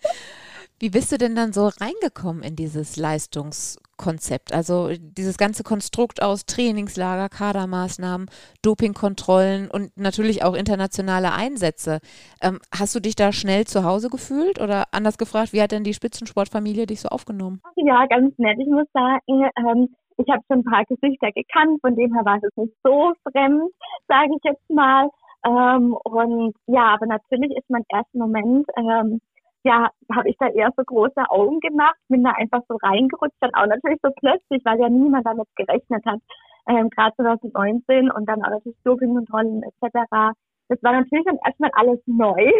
Wie 0.82 0.88
bist 0.88 1.12
du 1.12 1.18
denn 1.18 1.36
dann 1.36 1.52
so 1.52 1.66
reingekommen 1.66 2.42
in 2.42 2.56
dieses 2.56 2.96
Leistungskonzept? 2.96 4.54
Also 4.54 4.88
dieses 4.98 5.36
ganze 5.36 5.62
Konstrukt 5.62 6.22
aus 6.22 6.46
Trainingslager, 6.46 7.28
Kadermaßnahmen, 7.28 8.30
Dopingkontrollen 8.62 9.70
und 9.70 9.94
natürlich 9.98 10.42
auch 10.42 10.54
internationale 10.54 11.34
Einsätze. 11.34 11.98
Ähm, 12.42 12.60
hast 12.72 12.94
du 12.94 13.00
dich 13.00 13.14
da 13.14 13.30
schnell 13.30 13.66
zu 13.66 13.84
Hause 13.84 14.08
gefühlt 14.08 14.58
oder 14.58 14.84
anders 14.92 15.18
gefragt, 15.18 15.52
wie 15.52 15.60
hat 15.60 15.72
denn 15.72 15.84
die 15.84 15.92
Spitzensportfamilie 15.92 16.86
dich 16.86 17.02
so 17.02 17.10
aufgenommen? 17.10 17.60
Ja, 17.76 18.06
ganz 18.06 18.32
nett. 18.38 18.56
Ich 18.58 18.68
muss 18.68 18.88
sagen, 18.94 19.20
ähm, 19.58 19.94
ich 20.16 20.32
habe 20.32 20.42
schon 20.48 20.60
ein 20.60 20.64
paar 20.64 20.86
Gesichter 20.86 21.30
gekannt, 21.32 21.82
von 21.82 21.94
dem 21.94 22.14
her 22.14 22.24
war 22.24 22.38
es 22.42 22.56
nicht 22.56 22.72
so 22.82 23.12
fremd, 23.30 23.70
sage 24.08 24.30
ich 24.34 24.44
jetzt 24.44 24.70
mal. 24.70 25.10
Ähm, 25.44 25.94
und 26.04 26.54
ja, 26.68 26.94
aber 26.94 27.04
natürlich 27.04 27.50
ist 27.54 27.68
mein 27.68 27.84
erster 27.90 28.18
Moment 28.18 28.66
ähm, 28.78 29.20
ja, 29.64 29.90
habe 30.14 30.28
ich 30.28 30.36
da 30.38 30.48
eher 30.48 30.72
so 30.76 30.82
große 30.84 31.30
Augen 31.30 31.60
gemacht, 31.60 31.96
bin 32.08 32.24
da 32.24 32.32
einfach 32.32 32.62
so 32.68 32.76
reingerutscht, 32.82 33.36
dann 33.40 33.54
auch 33.54 33.66
natürlich 33.66 34.00
so 34.02 34.10
plötzlich, 34.16 34.64
weil 34.64 34.80
ja 34.80 34.88
niemand 34.88 35.26
damit 35.26 35.48
gerechnet 35.56 36.04
hat, 36.06 36.20
ähm, 36.68 36.88
gerade 36.90 37.14
2019 37.16 38.10
und 38.10 38.26
dann 38.26 38.42
auch 38.42 38.50
natürlich 38.50 38.78
Dopingkontrollen 38.84 39.62
etc. 39.62 40.34
Das 40.68 40.82
war 40.82 40.92
natürlich 40.92 41.24
dann 41.24 41.38
erstmal 41.44 41.70
alles 41.74 42.00
neu. 42.06 42.50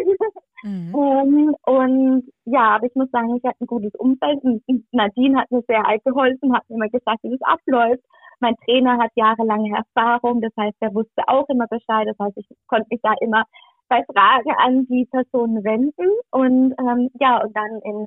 Mhm. 0.62 0.94
um, 0.94 1.38
ähm, 1.38 1.54
und 1.64 2.24
ja, 2.44 2.76
aber 2.76 2.86
ich 2.86 2.94
muss 2.94 3.10
sagen, 3.12 3.34
ich 3.36 3.44
hatte 3.44 3.62
ein 3.62 3.66
gutes 3.66 3.94
Umfeld. 3.94 4.42
Und 4.42 4.62
Nadine 4.92 5.40
hat 5.40 5.50
mir 5.50 5.62
sehr 5.66 5.86
alt 5.86 6.04
geholfen, 6.04 6.52
hat 6.52 6.68
mir 6.68 6.76
immer 6.76 6.88
gesagt, 6.88 7.22
wie 7.22 7.30
das 7.30 7.40
abläuft. 7.42 8.02
Mein 8.40 8.56
Trainer 8.64 8.98
hat 8.98 9.10
jahrelange 9.14 9.76
Erfahrung, 9.76 10.40
das 10.40 10.52
heißt, 10.58 10.76
er 10.80 10.94
wusste 10.94 11.22
auch 11.28 11.48
immer 11.48 11.66
Bescheid. 11.66 12.08
Das 12.08 12.18
heißt, 12.18 12.36
ich 12.36 12.48
konnte 12.66 12.88
mich 12.90 13.00
da 13.02 13.14
immer 13.20 13.44
bei 13.90 14.02
Fragen 14.04 14.50
an 14.56 14.86
die 14.86 15.06
Person 15.10 15.62
wenden. 15.64 16.08
Und 16.30 16.74
ähm, 16.78 17.10
ja, 17.20 17.42
und 17.42 17.54
dann 17.54 17.80
in 17.82 18.06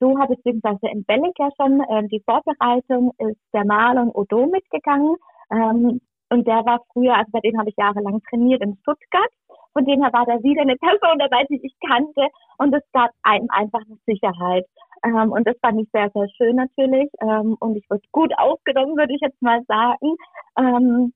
Doha 0.00 0.26
beziehungsweise 0.26 0.88
in 0.90 1.04
Belek 1.04 1.34
ja 1.38 1.48
schon 1.60 1.82
ähm, 1.90 2.08
die 2.08 2.22
Vorbereitung 2.24 3.12
ist 3.18 3.40
der 3.52 3.66
Marlon 3.66 4.10
Odo 4.10 4.46
mitgegangen. 4.46 5.16
Ähm, 5.50 6.00
und 6.30 6.46
der 6.46 6.64
war 6.64 6.80
früher, 6.92 7.14
also 7.16 7.30
bei 7.32 7.40
dem 7.40 7.58
habe 7.58 7.68
ich 7.68 7.76
jahrelang 7.76 8.22
trainiert 8.30 8.62
in 8.62 8.76
Stuttgart. 8.80 9.30
Von 9.72 9.84
dem 9.84 10.02
her 10.02 10.12
war 10.12 10.24
da 10.24 10.42
wieder 10.42 10.62
eine 10.62 10.76
Person 10.76 11.18
dabei, 11.18 11.44
die 11.50 11.60
ich 11.62 11.74
kannte. 11.86 12.28
Und 12.58 12.74
es 12.74 12.82
gab 12.92 13.10
einem 13.22 13.48
einfach 13.50 13.80
eine 13.86 13.98
Sicherheit. 14.06 14.66
Ähm, 15.04 15.32
und 15.32 15.46
das 15.46 15.56
fand 15.60 15.80
ich 15.80 15.88
sehr, 15.92 16.10
sehr 16.14 16.28
schön 16.36 16.56
natürlich. 16.56 17.10
Ähm, 17.20 17.56
und 17.60 17.76
ich 17.76 17.88
wurde 17.90 18.02
gut 18.12 18.32
aufgenommen, 18.38 18.96
würde 18.96 19.14
ich 19.14 19.20
jetzt 19.20 19.42
mal 19.42 19.62
sagen. 19.66 20.16
Ähm, 20.58 21.12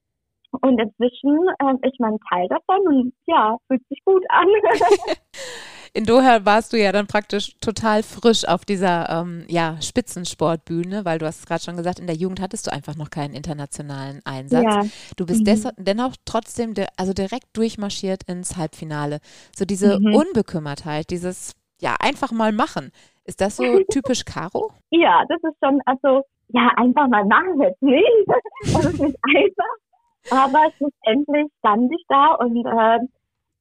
und 0.51 0.81
inzwischen 0.81 1.39
äh, 1.59 1.89
ist 1.89 2.01
man 2.01 2.19
Teil 2.31 2.49
davon 2.49 2.87
und 2.87 3.13
ja, 3.27 3.57
fühlt 3.67 3.87
sich 3.89 4.03
gut 4.05 4.25
an. 4.31 4.47
In 5.95 6.05
Doha 6.05 6.45
warst 6.45 6.73
du 6.73 6.79
ja 6.79 6.93
dann 6.93 7.07
praktisch 7.07 7.57
total 7.61 8.03
frisch 8.03 8.47
auf 8.47 8.65
dieser 8.65 9.09
ähm, 9.09 9.45
ja, 9.49 9.81
Spitzensportbühne, 9.81 11.05
weil 11.05 11.19
du 11.19 11.27
hast 11.27 11.41
es 11.41 11.47
gerade 11.47 11.63
schon 11.63 11.77
gesagt, 11.77 11.99
in 11.99 12.07
der 12.07 12.15
Jugend 12.15 12.41
hattest 12.41 12.67
du 12.67 12.73
einfach 12.73 12.95
noch 12.95 13.11
keinen 13.11 13.35
internationalen 13.35 14.21
Einsatz. 14.25 14.65
Ja. 14.65 14.83
Du 15.17 15.27
bist 15.27 15.47
mhm. 15.47 15.71
dennoch 15.77 16.15
trotzdem 16.25 16.75
de 16.75 16.87
also 16.97 17.15
direkt 17.15 17.57
durchmarschiert 17.57 18.23
ins 18.29 18.57
Halbfinale. 18.57 19.19
So 19.57 19.65
diese 19.65 19.99
mhm. 19.99 20.15
Unbekümmertheit, 20.15 21.11
dieses 21.11 21.55
ja 21.81 21.97
einfach 22.01 22.33
mal 22.33 22.53
machen. 22.53 22.93
Ist 23.25 23.41
das 23.41 23.57
so 23.57 23.65
typisch 23.91 24.25
Caro? 24.25 24.73
Ja, 24.91 25.25
das 25.29 25.39
ist 25.43 25.57
schon, 25.63 25.81
also 25.87 26.23
ja, 26.51 26.71
einfach 26.77 27.09
mal 27.09 27.25
machen 27.25 27.61
jetzt 27.61 27.83
nicht. 27.83 28.05
Das 28.73 28.85
ist 28.85 29.01
nicht 29.01 29.19
einfach. 29.25 29.88
Aber 30.31 30.71
schlussendlich 30.77 31.51
stand 31.59 31.93
ich 31.93 32.05
da 32.09 32.35
und 32.35 32.65
äh, 32.67 32.99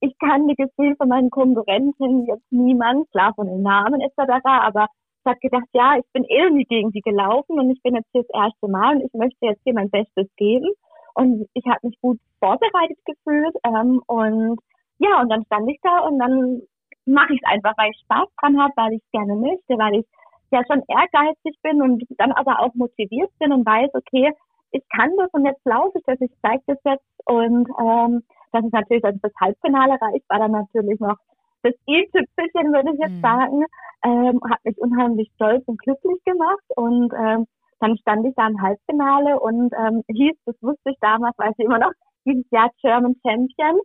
ich 0.01 0.17
kannte 0.19 0.53
gefühlt 0.55 0.97
von 0.97 1.09
meinen 1.09 1.29
Konkurrenten 1.29 2.25
jetzt 2.27 2.51
niemand, 2.51 3.09
klar 3.11 3.33
von 3.35 3.47
den 3.47 3.61
Namen 3.63 4.01
etc., 4.01 4.41
aber 4.43 4.87
ich 5.21 5.29
habe 5.29 5.39
gedacht, 5.39 5.67
ja, 5.73 5.97
ich 5.97 6.05
bin 6.13 6.23
irgendwie 6.23 6.65
gegen 6.65 6.91
die 6.91 7.01
gelaufen 7.01 7.59
und 7.59 7.71
ich 7.71 7.81
bin 7.81 7.95
jetzt 7.95 8.09
hier 8.11 8.23
das 8.23 8.43
erste 8.43 8.67
Mal 8.69 8.95
und 8.95 9.01
ich 9.03 9.13
möchte 9.13 9.45
jetzt 9.45 9.61
hier 9.63 9.73
mein 9.73 9.89
Bestes 9.89 10.27
geben. 10.37 10.71
und 11.15 11.47
ich 11.53 11.65
habe 11.65 11.87
mich 11.87 11.99
gut 11.99 12.19
vorbereitet 12.39 12.99
gefühlt 13.05 13.55
ähm, 13.65 14.01
und 14.05 14.59
ja, 14.99 15.21
und 15.21 15.29
dann 15.29 15.45
stand 15.45 15.69
ich 15.69 15.79
da 15.81 15.99
und 15.99 16.19
dann 16.19 16.61
mache 17.05 17.33
ich 17.33 17.41
es 17.41 17.51
einfach, 17.51 17.73
weil 17.77 17.91
ich 17.91 17.99
Spaß 18.01 18.27
dran 18.39 18.61
habe, 18.61 18.73
weil 18.75 18.93
ich 18.93 19.01
es 19.03 19.11
gerne 19.11 19.35
möchte, 19.35 19.77
weil 19.77 19.99
ich 19.99 20.05
ja 20.51 20.61
schon 20.67 20.83
ehrgeizig 20.87 21.57
bin 21.63 21.81
und 21.81 22.03
dann 22.17 22.31
aber 22.33 22.59
auch 22.59 22.73
motiviert 22.75 23.31
bin 23.39 23.51
und 23.51 23.65
weiß, 23.65 23.89
okay, 23.93 24.31
ich 24.71 24.83
kann 24.95 25.11
das 25.17 25.29
und 25.33 25.45
jetzt 25.45 25.65
laufe 25.65 25.97
ich 25.97 26.03
das, 26.05 26.19
ich 26.21 26.31
zeige 26.41 26.63
das 26.67 26.77
jetzt 26.83 27.05
und 27.25 27.67
ähm, 27.79 28.23
das 28.51 28.63
ist 28.63 28.73
natürlich, 28.73 29.03
als 29.03 29.19
das 29.21 29.33
Halbfinale 29.39 29.97
reicht, 30.01 30.29
war 30.29 30.39
dann 30.39 30.51
natürlich 30.51 30.99
noch 30.99 31.17
das 31.63 31.73
i-Tüpfelchen, 31.87 32.73
würde 32.73 32.91
ich 32.93 32.99
jetzt 32.99 33.17
mhm. 33.17 33.21
sagen, 33.21 33.65
ähm, 34.03 34.39
hat 34.49 34.63
mich 34.63 34.77
unheimlich 34.77 35.29
stolz 35.35 35.63
und 35.67 35.79
glücklich 35.81 36.23
gemacht 36.23 36.63
und 36.75 37.11
ähm, 37.13 37.45
dann 37.79 37.97
stand 37.97 38.25
ich 38.25 38.33
da 38.35 38.47
im 38.47 38.61
Halbfinale 38.61 39.39
und 39.39 39.73
ähm, 39.77 40.03
hieß, 40.07 40.35
das 40.45 40.55
wusste 40.61 40.91
ich 40.91 40.97
damals, 41.01 41.37
weiß 41.37 41.53
ich 41.57 41.65
immer 41.65 41.79
noch, 41.79 41.91
dieses 42.25 42.49
Jahr 42.51 42.69
German 42.81 43.15
Champion. 43.23 43.79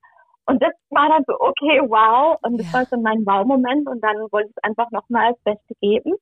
Und 0.47 0.63
das 0.63 0.73
war 0.91 1.09
dann 1.09 1.25
so, 1.27 1.35
okay, 1.39 1.81
wow. 1.87 2.37
Und 2.43 2.59
das 2.59 2.73
ja. 2.73 2.79
war 2.79 2.87
so 2.87 2.97
mein 3.01 3.25
Wow-Moment 3.25 3.89
und 3.89 4.03
dann 4.03 4.17
wollte 4.33 4.49
ich 4.49 4.57
es 4.57 4.65
einfach 4.65 4.91
nochmal 4.91 5.33
das 5.33 5.55
Beste 5.55 5.75
geben. 5.81 6.13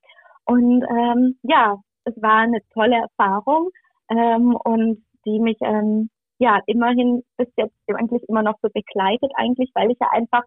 Und 0.44 0.84
ähm, 0.90 1.38
ja, 1.42 1.76
es 2.04 2.20
war 2.20 2.40
eine 2.40 2.60
tolle 2.74 2.96
Erfahrung 2.96 3.70
ähm, 4.10 4.56
und 4.56 5.04
die 5.24 5.40
mich 5.40 5.58
ähm, 5.60 6.10
ja 6.38 6.60
immerhin 6.66 7.22
bis 7.36 7.48
jetzt 7.56 7.74
eigentlich 7.88 8.22
immer 8.28 8.42
noch 8.42 8.58
so 8.62 8.68
begleitet 8.72 9.30
eigentlich, 9.36 9.70
weil 9.74 9.90
ich 9.90 9.98
ja 10.00 10.08
einfach 10.10 10.42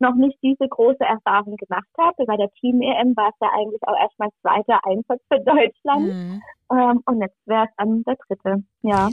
noch 0.00 0.14
nicht 0.14 0.36
diese 0.42 0.68
große 0.68 1.04
Erfahrung 1.04 1.56
gemacht 1.56 1.88
habe. 1.98 2.24
Bei 2.26 2.36
der 2.36 2.50
Team-EM 2.60 3.16
war 3.16 3.28
es 3.28 3.34
ja 3.40 3.48
eigentlich 3.52 3.82
auch 3.82 3.96
erstmal 3.96 4.30
zweiter 4.42 4.80
Einsatz 4.84 5.22
für 5.30 5.40
Deutschland. 5.40 6.06
Mhm. 6.06 6.42
Ähm, 6.72 7.02
und 7.06 7.20
jetzt 7.20 7.38
wäre 7.46 7.64
es 7.64 7.76
dann 7.76 8.02
der 8.02 8.16
dritte, 8.26 8.64
ja. 8.82 9.08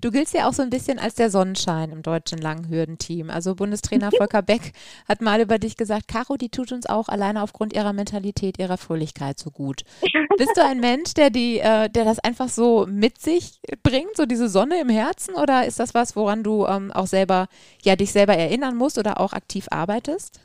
Du 0.00 0.10
giltst 0.10 0.34
ja 0.34 0.48
auch 0.48 0.52
so 0.52 0.62
ein 0.62 0.70
bisschen 0.70 0.98
als 0.98 1.14
der 1.14 1.30
Sonnenschein 1.30 1.90
im 1.90 2.02
deutschen 2.02 2.38
Langhürdenteam. 2.38 3.30
Also 3.30 3.54
Bundestrainer 3.54 4.10
Volker 4.16 4.42
Beck 4.42 4.72
hat 5.08 5.20
mal 5.22 5.40
über 5.40 5.58
dich 5.58 5.76
gesagt, 5.76 6.08
Caro, 6.08 6.36
die 6.36 6.50
tut 6.50 6.72
uns 6.72 6.88
auch 6.88 7.08
alleine 7.08 7.42
aufgrund 7.42 7.74
ihrer 7.74 7.92
Mentalität, 7.92 8.58
ihrer 8.58 8.76
Fröhlichkeit 8.76 9.38
so 9.38 9.50
gut. 9.50 9.82
Bist 10.38 10.56
du 10.56 10.62
ein 10.62 10.80
Mensch, 10.80 11.14
der 11.14 11.30
die, 11.30 11.58
äh, 11.58 11.88
der 11.88 12.04
das 12.04 12.18
einfach 12.18 12.48
so 12.48 12.86
mit 12.88 13.20
sich 13.20 13.60
bringt, 13.82 14.16
so 14.16 14.26
diese 14.26 14.48
Sonne 14.48 14.80
im 14.80 14.88
Herzen, 14.88 15.34
oder 15.34 15.66
ist 15.66 15.80
das 15.80 15.94
was, 15.94 16.16
woran 16.16 16.42
du 16.42 16.66
ähm, 16.66 16.92
auch 16.92 17.06
selber, 17.06 17.46
ja, 17.82 17.96
dich 17.96 18.12
selber 18.12 18.34
erinnern 18.36 18.76
musst 18.76 18.98
oder 18.98 19.20
auch 19.20 19.32
aktiv 19.32 19.66
arbeitest? 19.70 20.40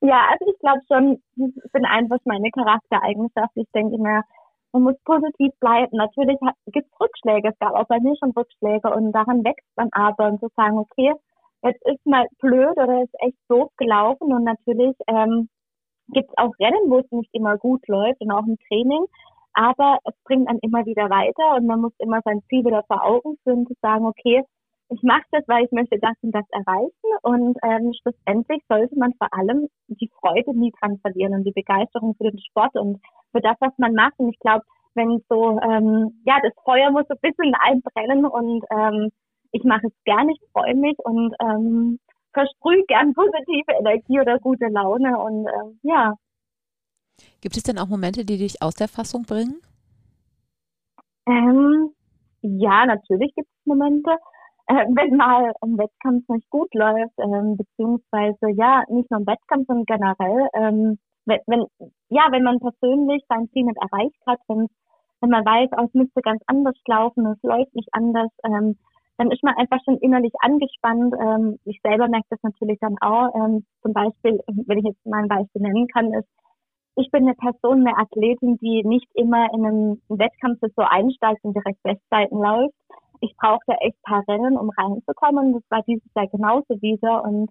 Ja, 0.00 0.20
also 0.30 0.52
ich 0.52 0.58
glaube 0.58 0.80
schon, 0.88 1.22
ich 1.36 1.72
bin 1.72 1.84
einfach 1.84 2.18
meine 2.24 2.50
Charaktereigenschaft. 2.50 3.52
Ich 3.54 3.68
denke 3.72 3.98
mir, 3.98 4.22
man 4.72 4.82
muss 4.82 4.96
positiv 5.04 5.52
bleiben. 5.60 5.96
Natürlich 5.96 6.38
gibt 6.66 6.88
es 6.90 7.00
Rückschläge. 7.00 7.48
Es 7.48 7.58
gab 7.58 7.74
auch 7.74 7.86
bei 7.86 8.00
mir 8.00 8.14
schon 8.16 8.32
Rückschläge 8.32 8.90
und 8.90 9.12
daran 9.12 9.44
wächst 9.44 9.68
man 9.76 9.88
aber 9.92 10.28
und 10.28 10.40
zu 10.40 10.48
sagen, 10.56 10.78
okay, 10.78 11.12
jetzt 11.62 11.86
ist 11.86 12.04
mal 12.06 12.26
blöd 12.40 12.76
oder 12.76 13.02
ist 13.02 13.14
echt 13.20 13.36
doof 13.48 13.70
gelaufen 13.76 14.32
und 14.32 14.44
natürlich 14.44 14.96
ähm, 15.06 15.48
gibt 16.08 16.30
es 16.30 16.38
auch 16.38 16.52
Rennen, 16.58 16.90
wo 16.90 16.98
es 16.98 17.10
nicht 17.10 17.30
immer 17.32 17.56
gut 17.58 17.86
läuft 17.88 18.20
und 18.20 18.32
auch 18.32 18.46
im 18.46 18.58
Training. 18.68 19.04
Aber 19.54 19.98
es 20.04 20.14
bringt 20.24 20.48
dann 20.48 20.58
immer 20.62 20.86
wieder 20.86 21.10
weiter 21.10 21.56
und 21.56 21.66
man 21.66 21.80
muss 21.80 21.92
immer 21.98 22.20
sein 22.24 22.42
Ziel 22.48 22.64
wieder 22.64 22.82
vor 22.84 23.04
Augen 23.04 23.36
führen, 23.44 23.66
zu 23.66 23.74
sagen, 23.82 24.06
okay, 24.06 24.42
ich 24.92 25.02
mache 25.02 25.24
das, 25.30 25.42
weil 25.46 25.64
ich 25.64 25.72
möchte 25.72 25.98
das 25.98 26.14
und 26.20 26.32
das 26.32 26.44
erreichen 26.50 27.10
und 27.22 27.56
ähm, 27.62 27.92
schlussendlich 28.02 28.62
sollte 28.68 28.96
man 28.98 29.14
vor 29.14 29.28
allem 29.32 29.68
die 29.88 30.10
Freude 30.20 30.56
nie 30.56 30.72
dran 30.80 30.98
verlieren 30.98 31.34
und 31.34 31.44
die 31.44 31.52
Begeisterung 31.52 32.14
für 32.16 32.30
den 32.30 32.40
Sport 32.40 32.74
und 32.74 33.00
für 33.32 33.40
das, 33.40 33.56
was 33.60 33.72
man 33.78 33.94
macht. 33.94 34.18
Und 34.18 34.30
ich 34.30 34.38
glaube, 34.40 34.64
wenn 34.94 35.22
so, 35.28 35.58
ähm, 35.60 36.20
ja, 36.26 36.38
das 36.42 36.52
Feuer 36.64 36.90
muss 36.90 37.06
so 37.08 37.14
ein 37.14 37.30
bisschen 37.30 37.54
einbrennen 37.54 38.26
und 38.26 38.64
ähm, 38.70 39.10
ich 39.52 39.64
mache 39.64 39.86
es 39.86 39.92
gern, 40.04 40.28
ich 40.28 40.40
freue 40.52 40.74
mich 40.74 40.98
und 40.98 41.34
ähm, 41.40 41.98
versprühe 42.34 42.84
gern 42.86 43.14
positive 43.14 43.72
Energie 43.78 44.20
oder 44.20 44.38
gute 44.38 44.66
Laune 44.66 45.18
und 45.18 45.46
ähm, 45.46 45.78
ja. 45.82 46.14
Gibt 47.40 47.56
es 47.56 47.62
denn 47.62 47.78
auch 47.78 47.88
Momente, 47.88 48.24
die 48.24 48.36
dich 48.36 48.60
aus 48.60 48.74
der 48.74 48.88
Fassung 48.88 49.22
bringen? 49.22 49.60
Ähm, 51.26 51.94
ja, 52.42 52.84
natürlich 52.84 53.34
gibt 53.34 53.48
es 53.48 53.66
Momente 53.66 54.10
äh, 54.72 54.86
wenn 54.94 55.16
mal 55.16 55.52
ein 55.60 55.78
Wettkampf 55.78 56.28
nicht 56.28 56.48
gut 56.50 56.72
läuft, 56.74 57.18
ähm, 57.18 57.56
beziehungsweise 57.56 58.50
ja, 58.56 58.82
nicht 58.88 59.10
nur 59.10 59.20
im 59.20 59.26
Wettkampf, 59.26 59.66
sondern 59.66 59.84
generell, 59.84 60.48
ähm, 60.54 60.98
wenn, 61.26 61.40
wenn, 61.46 61.66
ja, 62.08 62.28
wenn 62.30 62.42
man 62.42 62.58
persönlich 62.58 63.22
sein 63.28 63.48
Ziel 63.52 63.64
nicht 63.64 63.76
erreicht 63.76 64.20
hat, 64.26 64.40
wenn, 64.48 64.66
wenn 65.20 65.30
man 65.30 65.44
weiß, 65.44 65.70
oh, 65.76 65.84
es 65.84 65.94
müsste 65.94 66.20
ganz 66.22 66.42
anders 66.46 66.74
laufen, 66.86 67.26
es 67.26 67.42
läuft 67.42 67.74
nicht 67.74 67.88
anders, 67.92 68.30
ähm, 68.44 68.76
dann 69.18 69.30
ist 69.30 69.42
man 69.42 69.54
einfach 69.56 69.78
schon 69.84 69.98
innerlich 69.98 70.32
angespannt. 70.40 71.14
Ähm, 71.20 71.58
ich 71.64 71.78
selber 71.82 72.08
merke 72.08 72.26
das 72.30 72.42
natürlich 72.42 72.78
dann 72.80 72.96
auch. 73.00 73.34
Ähm, 73.34 73.64
zum 73.82 73.92
Beispiel, 73.92 74.40
wenn 74.66 74.78
ich 74.78 74.84
jetzt 74.84 75.06
mal 75.06 75.22
ein 75.22 75.28
Beispiel 75.28 75.62
nennen 75.62 75.86
kann, 75.88 76.12
ist, 76.14 76.28
ich 76.96 77.10
bin 77.10 77.24
eine 77.24 77.34
Person, 77.34 77.86
eine 77.86 77.96
Athletin, 77.96 78.58
die 78.58 78.82
nicht 78.84 79.08
immer 79.14 79.52
in 79.54 79.64
einem 79.64 80.02
Wettkampf 80.08 80.60
so 80.60 80.82
einsteigt 80.82 81.44
und 81.44 81.54
direkt 81.54 81.82
Bestzeiten 81.82 82.38
läuft 82.38 82.74
ich 83.22 83.36
brauchte 83.36 83.72
echt 83.80 83.96
ein 84.04 84.12
paar 84.12 84.24
Rennen, 84.28 84.58
um 84.58 84.70
reinzukommen. 84.70 85.54
Das 85.54 85.62
war 85.70 85.82
dieses 85.86 86.10
Jahr 86.14 86.26
genauso 86.26 86.74
wieder. 86.82 87.24
Und 87.24 87.50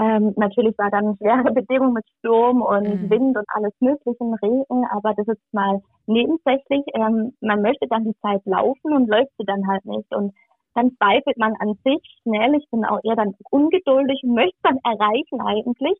ähm, 0.00 0.32
natürlich 0.36 0.76
war 0.78 0.90
dann 0.90 1.16
schwere 1.18 1.52
Bedingungen 1.54 1.92
mit 1.92 2.06
Sturm 2.18 2.62
und 2.62 3.02
mhm. 3.02 3.10
Wind 3.10 3.36
und 3.36 3.46
alles 3.54 3.74
Mögliche, 3.80 4.24
Regen, 4.42 4.86
aber 4.90 5.12
das 5.14 5.28
ist 5.28 5.42
mal 5.52 5.82
nebensächlich. 6.06 6.82
Ähm, 6.94 7.34
man 7.40 7.60
möchte 7.60 7.86
dann 7.88 8.04
die 8.04 8.16
Zeit 8.22 8.40
laufen 8.46 8.94
und 8.94 9.08
läuft 9.08 9.30
sie 9.38 9.44
dann 9.44 9.66
halt 9.68 9.84
nicht. 9.84 10.10
Und 10.14 10.32
dann 10.74 10.96
zweifelt 10.96 11.36
man 11.36 11.54
an 11.60 11.74
sich 11.84 12.00
schnell. 12.22 12.54
Ich 12.54 12.68
bin 12.70 12.84
auch 12.86 13.00
eher 13.04 13.16
dann 13.16 13.34
ungeduldig 13.50 14.20
und 14.22 14.34
möchte 14.34 14.58
dann 14.62 14.78
erreichen 14.84 15.40
eigentlich. 15.42 15.98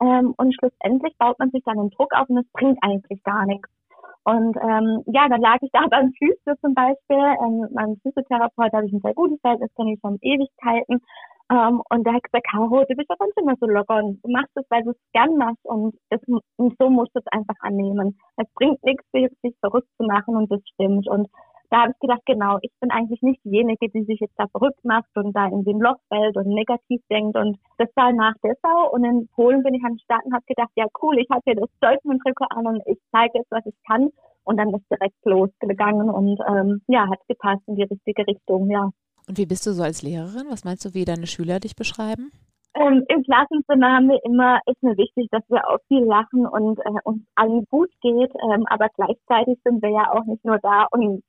Ähm, 0.00 0.34
und 0.36 0.54
schlussendlich 0.54 1.16
baut 1.18 1.38
man 1.38 1.50
sich 1.50 1.62
dann 1.64 1.78
einen 1.78 1.90
Druck 1.90 2.12
auf 2.14 2.28
und 2.28 2.38
es 2.38 2.52
bringt 2.52 2.78
eigentlich 2.82 3.22
gar 3.22 3.46
nichts. 3.46 3.70
Und 4.28 4.56
ähm, 4.60 5.02
ja, 5.06 5.26
dann 5.26 5.40
lag 5.40 5.56
ich 5.62 5.70
da 5.72 5.86
beim 5.90 6.12
Physio 6.18 6.54
zum 6.60 6.74
Beispiel. 6.74 7.24
Ähm, 7.40 7.60
mit 7.60 7.72
meinem 7.72 7.96
Physiotherapeut 8.02 8.72
habe 8.74 8.86
ich 8.86 8.92
ein 8.92 9.00
sehr 9.00 9.14
gutes 9.14 9.40
Verhältnis, 9.40 9.74
kenne 9.74 9.94
ich 9.94 10.00
schon 10.00 10.18
Ewigkeiten. 10.20 11.00
Ähm, 11.50 11.80
und 11.88 12.04
der 12.04 12.12
hat 12.12 12.24
gesagt, 12.24 12.46
Caro, 12.50 12.84
du 12.84 12.94
bist 12.94 13.08
doch 13.08 13.16
sonst 13.18 13.40
immer 13.40 13.54
so 13.58 13.66
locker 13.66 14.04
und 14.04 14.22
du 14.22 14.30
machst 14.30 14.52
es, 14.54 14.66
weil 14.68 14.84
du 14.84 14.90
es 14.90 14.98
gern 15.14 15.34
machst 15.38 15.64
und, 15.64 15.94
das, 16.10 16.20
und 16.56 16.76
so 16.78 16.90
musst 16.90 17.14
du 17.14 17.20
es 17.20 17.32
einfach 17.32 17.54
annehmen. 17.60 18.18
Es 18.36 18.46
bringt 18.54 18.84
nichts, 18.84 19.02
sich 19.12 19.56
verrückt 19.60 19.88
zu 19.96 20.04
machen 20.04 20.36
und 20.36 20.52
das 20.52 20.60
stimmt. 20.74 21.08
Und 21.08 21.26
da 21.70 21.82
habe 21.82 21.92
ich 21.92 22.00
gedacht, 22.00 22.22
genau, 22.26 22.58
ich 22.62 22.70
bin 22.80 22.90
eigentlich 22.90 23.20
nicht 23.22 23.44
diejenige, 23.44 23.88
die 23.90 24.04
sich 24.04 24.20
jetzt 24.20 24.38
da 24.38 24.46
verrückt 24.48 24.84
macht 24.84 25.08
und 25.14 25.34
da 25.34 25.46
in 25.46 25.64
den 25.64 25.78
Loch 25.78 25.98
fällt 26.08 26.36
und 26.36 26.48
negativ 26.48 27.00
denkt. 27.10 27.36
Und 27.36 27.58
das 27.76 27.88
war 27.94 28.12
nach 28.12 28.34
Dessau 28.42 28.90
und 28.92 29.04
in 29.04 29.28
Polen 29.34 29.62
bin 29.62 29.74
ich 29.74 29.84
am 29.84 29.98
Start 29.98 30.24
und 30.24 30.32
habe 30.32 30.44
gedacht, 30.46 30.70
ja 30.76 30.86
cool, 31.02 31.18
ich 31.18 31.28
habe 31.30 31.42
hier 31.44 31.56
das 31.56 31.70
Deutschland-Trikot 31.80 32.46
an 32.50 32.66
und 32.66 32.82
ich 32.86 32.98
zeige 33.12 33.38
jetzt, 33.38 33.50
was 33.50 33.66
ich 33.66 33.74
kann. 33.86 34.08
Und 34.44 34.56
dann 34.56 34.72
ist 34.72 34.90
direkt 34.90 35.24
losgegangen 35.24 36.08
und 36.08 36.40
ähm, 36.48 36.80
ja, 36.88 37.06
hat 37.08 37.20
gepasst 37.28 37.62
in 37.66 37.76
die 37.76 37.82
richtige 37.82 38.26
Richtung, 38.26 38.70
ja. 38.70 38.90
Und 39.28 39.36
wie 39.36 39.44
bist 39.44 39.66
du 39.66 39.72
so 39.72 39.82
als 39.82 40.02
Lehrerin? 40.02 40.46
Was 40.48 40.64
meinst 40.64 40.86
du, 40.86 40.94
wie 40.94 41.04
deine 41.04 41.26
Schüler 41.26 41.60
dich 41.60 41.76
beschreiben? 41.76 42.32
Ähm, 42.74 43.04
Im 43.08 43.22
Klassenzimmer 43.24 43.96
haben 43.96 44.08
wir 44.08 44.20
immer, 44.24 44.60
ist 44.66 44.82
mir 44.82 44.96
wichtig, 44.96 45.28
dass 45.30 45.42
wir 45.48 45.68
auch 45.68 45.78
viel 45.88 46.04
lachen 46.04 46.46
und 46.46 46.78
äh, 46.78 47.00
uns 47.04 47.22
allen 47.34 47.64
gut 47.70 47.90
geht, 48.00 48.30
ähm, 48.52 48.64
aber 48.68 48.88
gleichzeitig 48.94 49.58
sind 49.64 49.82
wir 49.82 49.90
ja 49.90 50.12
auch 50.12 50.24
nicht 50.24 50.44
nur 50.44 50.58
da, 50.58 50.86
um 50.92 51.20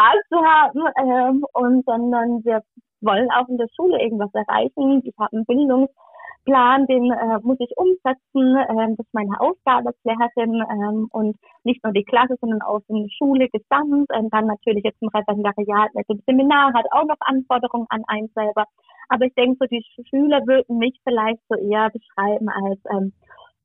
Spaß 0.00 0.20
zu 0.28 0.36
haben, 0.36 0.82
ähm, 0.98 1.44
und 1.52 1.84
sondern 1.84 2.42
wir 2.44 2.62
wollen 3.00 3.30
auch 3.30 3.48
in 3.48 3.58
der 3.58 3.68
Schule 3.76 4.00
irgendwas 4.00 4.32
erreichen. 4.32 5.02
Ich 5.04 5.14
habe 5.18 5.32
einen 5.32 5.44
Bildungsplan, 5.46 6.86
den 6.86 7.10
äh, 7.12 7.38
muss 7.42 7.58
ich 7.60 7.72
umsetzen. 7.76 8.56
Ähm, 8.68 8.96
das 8.96 9.06
ist 9.06 9.14
meine 9.14 9.40
Aufgabe 9.40 9.88
als 9.88 9.98
Lehrerin 10.04 10.64
ähm, 10.70 11.08
und 11.12 11.36
nicht 11.64 11.82
nur 11.84 11.92
die 11.92 12.04
Klasse, 12.04 12.36
sondern 12.40 12.62
auch 12.62 12.80
in 12.88 13.02
der 13.02 13.10
Schule 13.10 13.48
gesamt. 13.48 14.08
Ähm, 14.12 14.28
dann 14.30 14.46
natürlich 14.46 14.84
jetzt 14.84 15.00
im 15.02 15.08
Referendariat 15.08 15.94
mit 15.94 16.08
dem 16.08 16.22
Seminar 16.26 16.72
hat 16.74 16.86
auch 16.92 17.04
noch 17.04 17.20
Anforderungen 17.20 17.86
an 17.90 18.02
einen 18.06 18.28
selber. 18.34 18.64
Aber 19.08 19.24
ich 19.24 19.34
denke, 19.34 19.56
so 19.60 19.66
die 19.66 19.84
Schüler 20.08 20.40
würden 20.46 20.78
mich 20.78 20.98
vielleicht 21.04 21.40
so 21.48 21.56
eher 21.56 21.90
beschreiben 21.90 22.48
als 22.48 22.78
ähm, 22.90 23.12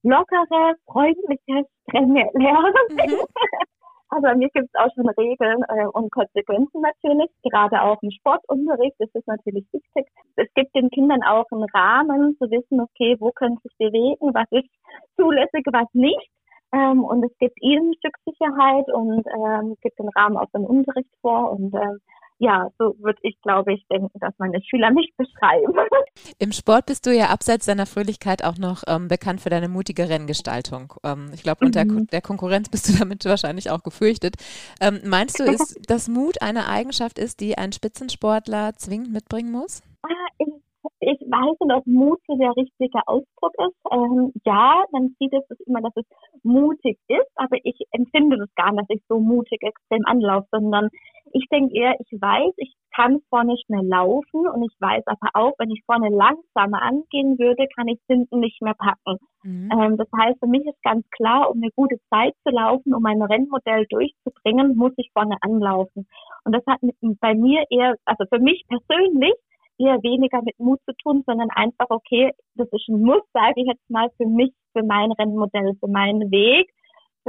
lockere, 0.04 0.76
freundliche, 0.86 1.66
strenge 1.88 2.30
Lehrerin. 2.34 2.88
Mhm. 2.92 3.26
Also 4.16 4.28
bei 4.28 4.36
mir 4.36 4.48
gibt 4.54 4.70
es 4.72 4.80
auch 4.80 4.88
schon 4.96 5.10
Regeln 5.10 5.62
äh, 5.68 5.88
und 5.88 6.10
Konsequenzen 6.10 6.80
natürlich, 6.80 7.30
gerade 7.44 7.82
auch 7.82 8.02
im 8.02 8.12
Sportunterricht 8.12 8.96
ist 9.00 9.14
es 9.14 9.28
natürlich 9.28 9.66
wichtig. 9.74 10.08
Es 10.38 10.48
gibt 10.56 10.74
den 10.74 10.90
Kindern 10.90 11.22
auch 11.22 11.44
einen 11.52 11.66
Rahmen 11.74 12.38
zu 12.38 12.50
wissen, 12.50 12.80
okay, 12.80 13.18
wo 13.20 13.32
können 13.32 13.58
sie 13.58 13.68
sich 13.68 13.78
bewegen, 13.78 14.34
was 14.34 14.48
ist 14.52 14.70
zulässig, 15.18 15.66
was 15.70 15.90
nicht. 15.92 16.32
Ähm, 16.72 17.04
und 17.04 17.26
es 17.26 17.38
gibt 17.40 17.62
ihnen 17.62 17.90
ein 17.90 17.96
Stück 18.00 18.16
Sicherheit 18.24 18.88
und 18.88 19.28
ähm, 19.28 19.76
gibt 19.82 20.00
den 20.00 20.08
Rahmen 20.16 20.38
auch 20.38 20.50
den 20.56 20.66
Unterricht 20.66 21.12
vor. 21.20 21.52
Und 21.52 21.74
ähm, 21.74 22.00
ja, 22.38 22.70
so 22.78 22.96
würde 23.00 23.20
ich, 23.22 23.40
glaube 23.42 23.74
ich, 23.74 23.86
denken, 23.90 24.20
dass 24.20 24.34
meine 24.38 24.62
Schüler 24.64 24.92
mich 24.92 25.14
beschreiben. 25.18 25.74
Im 26.40 26.52
Sport 26.52 26.88
bist 26.88 27.06
du 27.06 27.16
ja 27.16 27.28
abseits 27.28 27.66
deiner 27.66 27.86
Fröhlichkeit 27.86 28.44
auch 28.44 28.58
noch 28.58 28.84
ähm, 28.88 29.08
bekannt 29.08 29.42
für 29.42 29.50
deine 29.50 29.70
mutige 29.70 30.10
Renngestaltung. 30.10 30.94
Ähm, 31.04 31.32
ich 31.34 31.44
glaube, 31.44 31.66
unter 31.66 31.86
mhm. 31.86 32.08
der 32.08 32.22
Konkurrenz 32.22 32.70
bist 32.70 32.90
du 32.90 32.98
damit 32.98 33.24
wahrscheinlich 33.26 33.70
auch 33.70 33.84
gefürchtet. 33.84 34.36
Ähm, 34.82 35.00
meinst 35.06 35.40
du, 35.40 35.44
ist, 35.52 35.80
dass 35.90 36.08
Mut 36.08 36.42
eine 36.42 36.68
Eigenschaft 36.68 37.20
ist, 37.20 37.40
die 37.40 37.58
ein 37.58 37.72
Spitzensportler 37.72 38.74
zwingend 38.76 39.14
mitbringen 39.14 39.52
muss? 39.52 39.82
Ah, 40.04 40.10
ich 40.38 40.65
ich 41.06 41.22
weiß 41.22 41.58
nicht, 41.60 41.76
ob 41.76 41.86
Mut 41.86 42.20
so 42.28 42.36
der 42.38 42.56
richtige 42.56 43.00
Ausdruck 43.06 43.54
ist. 43.60 43.78
Ähm, 43.92 44.34
ja, 44.44 44.84
man 44.92 45.16
sieht 45.20 45.34
es 45.34 45.44
immer, 45.68 45.82
dass 45.82 45.96
es 45.96 46.06
mutig 46.44 46.98
ist, 47.08 47.32
aber 47.36 47.58
ich 47.64 47.78
empfinde 47.92 48.38
das 48.38 48.50
gar 48.56 48.72
nicht, 48.72 48.90
dass 48.90 48.98
ich 48.98 49.04
so 49.08 49.20
mutig 49.20 49.62
extrem 49.62 50.06
anlaufe, 50.06 50.48
sondern 50.52 50.90
ich 51.32 51.46
denke 51.52 51.76
eher, 51.76 51.96
ich 52.00 52.22
weiß, 52.22 52.54
ich 52.58 52.74
kann 52.96 53.20
vorne 53.30 53.56
schnell 53.66 53.86
laufen 53.86 54.48
und 54.48 54.64
ich 54.64 54.76
weiß 54.80 55.04
aber 55.06 55.30
auch, 55.34 55.54
wenn 55.58 55.70
ich 55.70 55.84
vorne 55.86 56.10
langsamer 56.10 56.82
angehen 56.82 57.38
würde, 57.38 57.68
kann 57.76 57.88
ich 57.88 58.00
hinten 58.08 58.40
nicht 58.40 58.62
mehr 58.62 58.76
packen. 58.76 59.20
Mhm. 59.44 59.70
Ähm, 59.72 59.98
das 59.98 60.08
heißt, 60.18 60.40
für 60.40 60.48
mich 60.48 60.66
ist 60.66 60.82
ganz 60.82 61.06
klar, 61.12 61.52
um 61.52 61.62
eine 61.62 61.72
gute 61.76 61.98
Zeit 62.10 62.34
zu 62.44 62.54
laufen, 62.54 62.94
um 62.94 63.04
mein 63.04 63.22
Rennmodell 63.22 63.86
durchzubringen, 63.90 64.76
muss 64.76 64.94
ich 64.98 65.12
vorne 65.14 65.36
anlaufen. 65.42 66.08
Und 66.46 66.56
das 66.56 66.64
hat 66.68 66.80
bei 67.20 67.36
mir 67.36 67.64
eher, 67.70 67.96
also 68.06 68.24
für 68.32 68.40
mich 68.40 68.64
persönlich, 68.68 69.34
eher 69.78 70.02
weniger 70.04 70.42
mit 70.42 70.58
Mut 70.60 70.80
zu 70.86 70.94
tun, 71.04 71.24
sondern 71.26 71.50
einfach, 71.52 71.90
okay, 71.90 72.32
das 72.56 72.68
ist 72.72 72.88
ein 72.90 73.02
Muss, 73.02 73.22
sage 73.34 73.62
ich 73.62 73.68
jetzt 73.68 73.90
mal, 73.90 74.10
für 74.18 74.26
mich, 74.26 74.54
für 74.74 74.84
mein 74.84 75.12
Rennmodell, 75.12 75.76
für 75.80 75.88
meinen 75.88 76.32
Weg. 76.32 76.72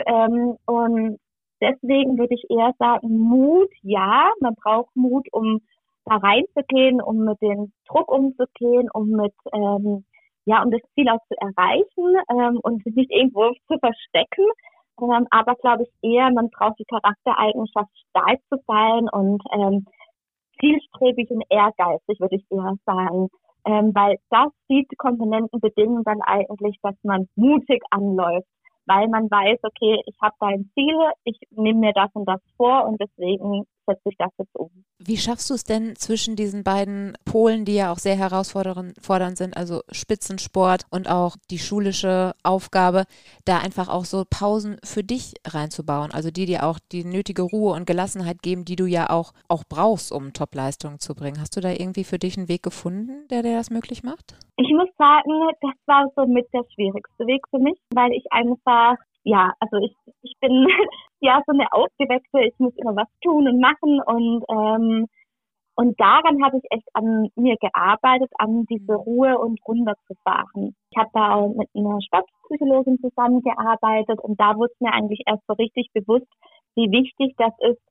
Ähm, 0.06 0.56
und 0.66 1.18
deswegen 1.60 2.18
würde 2.18 2.34
ich 2.34 2.44
eher 2.50 2.72
sagen, 2.78 3.18
Mut, 3.18 3.70
ja, 3.82 4.30
man 4.40 4.54
braucht 4.54 4.94
Mut, 4.94 5.26
um 5.32 5.60
da 6.04 6.16
reinzugehen, 6.16 7.00
um 7.02 7.24
mit 7.24 7.40
dem 7.42 7.72
Druck 7.88 8.10
umzugehen, 8.10 8.88
um 8.92 9.08
mit, 9.08 9.34
ähm, 9.52 10.04
ja, 10.44 10.62
um 10.62 10.70
das 10.70 10.80
Ziel 10.94 11.08
auch 11.08 11.20
zu 11.28 11.34
erreichen 11.40 12.16
ähm, 12.30 12.60
und 12.62 12.84
sich 12.84 12.94
nicht 12.94 13.10
irgendwo 13.10 13.52
zu 13.66 13.78
verstecken. 13.78 14.44
Ähm, 15.00 15.26
aber 15.30 15.54
glaube 15.56 15.82
ich 15.82 15.90
eher, 16.02 16.30
man 16.32 16.48
braucht 16.50 16.78
die 16.78 16.84
Charaktereigenschaft, 16.84 17.90
stark 18.10 18.38
zu 18.48 18.58
sein 18.66 19.08
und 19.10 19.42
ähm, 19.52 19.86
zielstrebig 20.60 21.30
und 21.30 21.44
ehrgeizig, 21.48 22.20
würde 22.20 22.36
ich 22.36 22.44
eher 22.50 22.74
sagen. 22.84 23.28
Ähm, 23.64 23.92
weil 23.94 24.18
das, 24.30 24.52
die 24.68 24.86
Komponenten 24.96 25.60
bedingen 25.60 26.04
dann 26.04 26.22
eigentlich, 26.22 26.76
dass 26.82 26.94
man 27.02 27.28
mutig 27.34 27.82
anläuft, 27.90 28.46
weil 28.86 29.08
man 29.08 29.28
weiß, 29.30 29.58
okay, 29.64 30.00
ich 30.06 30.16
habe 30.22 30.36
da 30.38 30.46
ein 30.46 30.70
Ziel, 30.74 30.96
ich 31.24 31.38
nehme 31.50 31.80
mir 31.80 31.92
das 31.92 32.10
und 32.14 32.26
das 32.26 32.40
vor 32.56 32.86
und 32.86 33.00
deswegen 33.00 33.64
setze 33.86 34.08
ich 34.08 34.16
das 34.18 34.30
jetzt 34.38 34.56
um. 34.56 34.70
Wie 34.98 35.16
schaffst 35.16 35.50
du 35.50 35.54
es 35.54 35.64
denn 35.64 35.94
zwischen 35.96 36.36
diesen 36.36 36.64
beiden 36.64 37.16
Polen, 37.24 37.64
die 37.64 37.74
ja 37.74 37.92
auch 37.92 37.98
sehr 37.98 38.16
herausfordernd 38.16 39.36
sind, 39.36 39.56
also 39.56 39.82
Spitzensport 39.90 40.84
und 40.90 41.08
auch 41.08 41.36
die 41.50 41.58
schulische 41.58 42.32
Aufgabe, 42.42 43.04
da 43.44 43.58
einfach 43.58 43.88
auch 43.88 44.04
so 44.04 44.24
Pausen 44.28 44.78
für 44.84 45.04
dich 45.04 45.34
reinzubauen, 45.46 46.12
also 46.12 46.30
die 46.30 46.46
dir 46.46 46.64
auch 46.64 46.78
die 46.92 47.04
nötige 47.04 47.42
Ruhe 47.42 47.74
und 47.74 47.86
Gelassenheit 47.86 48.42
geben, 48.42 48.64
die 48.64 48.76
du 48.76 48.86
ja 48.86 49.10
auch, 49.10 49.32
auch 49.48 49.64
brauchst, 49.68 50.12
um 50.12 50.32
Topleistungen 50.32 50.98
zu 50.98 51.14
bringen. 51.14 51.40
Hast 51.40 51.56
du 51.56 51.60
da 51.60 51.70
irgendwie 51.70 52.04
für 52.04 52.18
dich 52.18 52.36
einen 52.36 52.48
Weg 52.48 52.62
gefunden, 52.62 53.28
der 53.28 53.42
dir 53.42 53.56
das 53.56 53.70
möglich 53.70 54.02
macht? 54.02 54.34
Ich 54.56 54.70
muss 54.70 54.88
sagen, 54.96 55.30
das 55.60 55.74
war 55.86 56.10
so 56.16 56.26
mit 56.26 56.46
der 56.52 56.64
schwierigste 56.74 57.26
Weg 57.26 57.46
für 57.50 57.58
mich, 57.58 57.78
weil 57.94 58.12
ich 58.12 58.24
einfach 58.30 58.96
ja, 59.26 59.52
also 59.58 59.76
ich, 59.84 59.94
ich 60.22 60.34
bin 60.40 60.66
ja 61.20 61.42
so 61.46 61.52
eine 61.52 61.66
Aufgeweckte, 61.72 62.42
ich 62.42 62.54
muss 62.58 62.72
immer 62.76 62.94
was 62.94 63.08
tun 63.22 63.48
und 63.48 63.60
machen 63.60 64.00
und 64.06 64.44
ähm, 64.48 65.06
und 65.78 66.00
daran 66.00 66.42
habe 66.42 66.56
ich 66.56 66.64
echt 66.70 66.88
an 66.94 67.28
mir 67.36 67.56
gearbeitet, 67.60 68.30
an 68.38 68.64
diese 68.64 68.94
mhm. 68.94 69.00
Ruhe 69.00 69.38
und 69.38 69.60
runterzufahren. 69.68 70.74
Ich 70.90 70.96
habe 70.96 71.10
da 71.12 71.34
auch 71.34 71.54
mit 71.54 71.68
einer 71.74 72.00
Sportpsychologin 72.00 72.98
zusammengearbeitet 73.00 74.18
und 74.20 74.40
da 74.40 74.56
wurde 74.56 74.72
mir 74.80 74.94
eigentlich 74.94 75.22
erst 75.26 75.42
so 75.46 75.52
richtig 75.54 75.90
bewusst, 75.92 76.32
wie 76.76 76.90
wichtig 76.90 77.34
das 77.36 77.52
ist, 77.58 77.82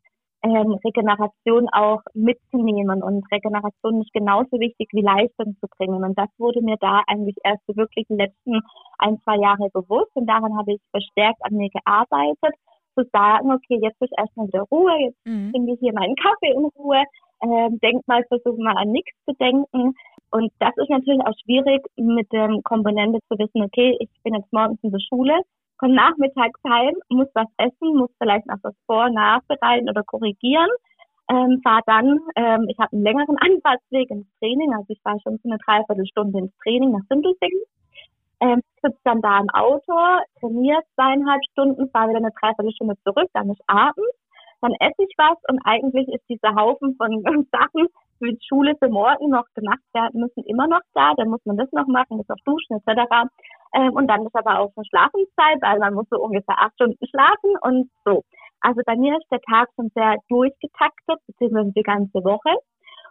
ähm, 0.43 0.78
Regeneration 0.84 1.69
auch 1.69 2.02
mitzunehmen. 2.13 3.02
Und 3.04 3.26
Regeneration 3.32 4.02
ist 4.02 4.13
genauso 4.13 4.60
wichtig 4.60 4.89
wie 4.91 5.02
Leistung 5.02 5.56
zu 5.60 5.67
bringen. 5.78 6.04
Und 6.04 6.17
das 6.17 6.30
wurde 6.38 6.62
mir 6.62 6.78
da 6.80 7.02
eigentlich 7.08 7.36
erst 7.43 7.65
so 7.67 7.76
wirklich 7.76 8.06
die 8.10 8.15
letzten 8.15 8.62
ein, 9.00 9.19
zwei 9.24 9.38
Jahre 9.38 9.69
bewusst. 9.74 10.12
Und 10.13 10.28
daran 10.28 10.58
habe 10.58 10.74
ich 10.74 10.82
verstärkt 10.91 11.39
an 11.41 11.56
mir 11.56 11.69
gearbeitet, 11.69 12.54
zu 12.95 13.04
sagen, 13.12 13.52
okay, 13.52 13.80
jetzt 13.82 14.02
ist 14.02 14.13
erstmal 14.17 14.48
wieder 14.48 14.63
Ruhe, 14.71 14.93
jetzt 15.00 15.26
mhm. 15.26 15.52
trinke 15.52 15.74
ich 15.74 15.80
hier 15.80 15.93
meinen 15.93 16.15
Kaffee 16.15 16.54
in 16.56 16.65
Ruhe, 16.78 17.04
ähm, 17.43 17.80
denk 17.80 18.08
mal, 18.08 18.24
versuche 18.30 18.62
mal 18.62 18.78
an 18.78 18.91
nichts 18.91 19.12
zu 19.26 19.34
denken. 19.36 19.93
Und 20.32 20.52
das 20.60 20.71
ist 20.78 20.89
natürlich 20.89 21.21
auch 21.21 21.36
schwierig 21.43 21.82
mit 21.98 22.32
der 22.32 22.50
Komponente 22.63 23.19
zu 23.30 23.38
wissen, 23.38 23.63
okay, 23.63 23.95
ich 24.00 24.10
bin 24.24 24.34
jetzt 24.34 24.52
morgens 24.52 24.80
in 24.82 24.91
der 24.91 25.00
Schule, 25.00 25.34
komme 25.77 25.95
nachmittags 25.95 26.59
heim, 26.67 26.95
muss 27.09 27.27
was 27.33 27.47
essen, 27.57 27.97
muss 27.97 28.11
vielleicht 28.17 28.45
noch 28.47 28.57
was 28.63 28.75
vor, 28.85 29.09
nachbereiten 29.09 29.89
oder 29.89 30.03
korrigieren. 30.03 30.69
Ähm, 31.29 31.59
fahre 31.63 31.81
dann, 31.88 32.19
ähm, 32.35 32.67
ich 32.69 32.77
habe 32.77 32.93
einen 32.93 33.03
längeren 33.03 33.38
Anfahrtsweg 33.38 34.11
ins 34.11 34.27
Training, 34.39 34.73
also 34.73 34.85
ich 34.89 35.01
fahre 35.01 35.19
schon 35.21 35.39
so 35.41 35.49
eine 35.49 35.57
Dreiviertelstunde 35.57 36.38
ins 36.38 36.57
Training 36.61 36.91
nach 36.91 37.01
Sindelfingen. 37.09 37.61
Ähm, 38.41 38.61
sitze 38.81 38.99
dann 39.05 39.21
da 39.21 39.39
im 39.39 39.49
Auto, 39.49 39.93
trainiere 40.39 40.81
zweieinhalb 40.93 41.41
Stunden, 41.51 41.89
fahre 41.89 42.09
wieder 42.09 42.19
eine 42.19 42.33
Dreiviertelstunde 42.39 42.95
zurück, 43.03 43.29
dann 43.33 43.49
ist 43.49 43.61
abends, 43.65 44.15
dann 44.61 44.73
esse 44.79 45.03
ich 45.03 45.13
was 45.17 45.38
und 45.47 45.59
eigentlich 45.65 46.07
ist 46.09 46.29
dieser 46.29 46.53
Haufen 46.55 46.95
von 46.95 47.23
Sachen 47.51 47.88
für 48.19 48.31
die 48.31 48.45
Schule 48.47 48.75
für 48.79 48.89
morgen 48.89 49.29
noch 49.29 49.45
gemacht 49.53 49.83
werden 49.93 50.21
müssen, 50.21 50.43
immer 50.45 50.67
noch 50.67 50.81
da. 50.93 51.13
Dann 51.17 51.29
muss 51.29 51.45
man 51.45 51.57
das 51.57 51.71
noch 51.71 51.88
machen, 51.88 52.17
das 52.17 52.27
noch 52.27 52.43
duschen 52.45 52.77
etc. 52.77 53.29
Ähm, 53.75 53.93
und 53.93 54.07
dann 54.07 54.25
ist 54.25 54.35
aber 54.35 54.59
auch 54.59 54.71
schon 54.73 54.85
Schlafenszeit, 54.85 55.61
weil 55.61 55.79
man 55.79 55.93
muss 55.93 56.07
so 56.09 56.17
ungefähr 56.17 56.55
acht 56.57 56.73
Stunden 56.75 57.05
schlafen 57.07 57.55
und 57.61 57.91
so. 58.05 58.23
Also 58.61 58.81
bei 58.85 58.95
mir 58.95 59.17
ist 59.17 59.29
der 59.29 59.41
Tag 59.41 59.69
schon 59.75 59.91
sehr 59.93 60.15
durchgetaktet, 60.29 61.19
beziehungsweise 61.27 61.73
die 61.75 61.83
ganze 61.83 62.23
Woche. 62.23 62.55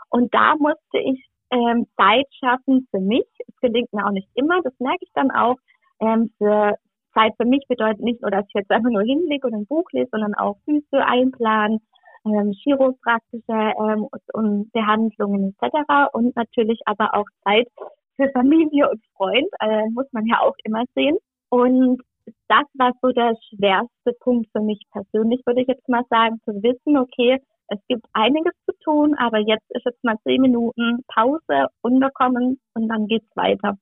Und 0.08 0.32
da 0.32 0.56
musste 0.56 0.98
ich 0.98 1.24
ähm, 1.50 1.86
Zeit 1.96 2.26
schaffen 2.40 2.88
für 2.90 3.00
mich. 3.00 3.26
Es 3.46 3.54
gelingt 3.60 3.92
mir 3.92 4.06
auch 4.06 4.12
nicht 4.12 4.28
immer, 4.34 4.60
das 4.62 4.72
merke 4.78 5.04
ich 5.04 5.12
dann 5.14 5.30
auch. 5.30 5.56
Ähm, 6.00 6.32
für 6.38 6.76
Zeit 7.12 7.34
für 7.36 7.46
mich 7.46 7.64
bedeutet 7.68 8.00
nicht 8.00 8.22
nur, 8.22 8.30
dass 8.30 8.46
ich 8.48 8.54
jetzt 8.54 8.70
einfach 8.70 8.90
nur 8.90 9.02
hinlege 9.02 9.46
und 9.46 9.54
ein 9.54 9.66
Buch 9.66 9.84
lese, 9.92 10.08
sondern 10.10 10.34
auch 10.34 10.56
Füße 10.64 11.04
einplanen, 11.04 11.80
ähm, 12.26 12.52
chiropraktische 12.52 13.44
ähm, 13.52 14.08
und 14.32 14.72
Behandlungen 14.72 15.54
etc. 15.60 16.12
Und 16.12 16.34
natürlich 16.36 16.80
aber 16.86 17.14
auch 17.14 17.26
Zeit 17.44 17.68
für 18.16 18.30
Familie 18.30 18.90
und 18.90 19.02
Freund, 19.16 19.48
äh, 19.60 19.88
muss 19.90 20.06
man 20.12 20.26
ja 20.26 20.40
auch 20.40 20.54
immer 20.64 20.84
sehen. 20.94 21.16
Und 21.50 22.00
das 22.48 22.64
war 22.74 22.92
so 23.02 23.10
der 23.10 23.36
schwerste 23.48 24.12
Punkt 24.20 24.48
für 24.52 24.62
mich 24.62 24.82
persönlich, 24.92 25.42
würde 25.46 25.62
ich 25.62 25.68
jetzt 25.68 25.88
mal 25.88 26.04
sagen, 26.08 26.40
zu 26.44 26.52
wissen, 26.62 26.96
okay, 26.96 27.38
es 27.68 27.78
gibt 27.88 28.04
einiges 28.12 28.52
zu 28.66 28.72
tun, 28.84 29.14
aber 29.18 29.38
jetzt 29.38 29.64
ist 29.70 29.84
jetzt 29.84 30.04
mal 30.04 30.16
zehn 30.24 30.40
Minuten 30.40 31.02
Pause, 31.08 31.68
unterkommen 31.82 32.60
und 32.74 32.88
dann 32.88 33.06
geht's 33.06 33.34
weiter. 33.36 33.76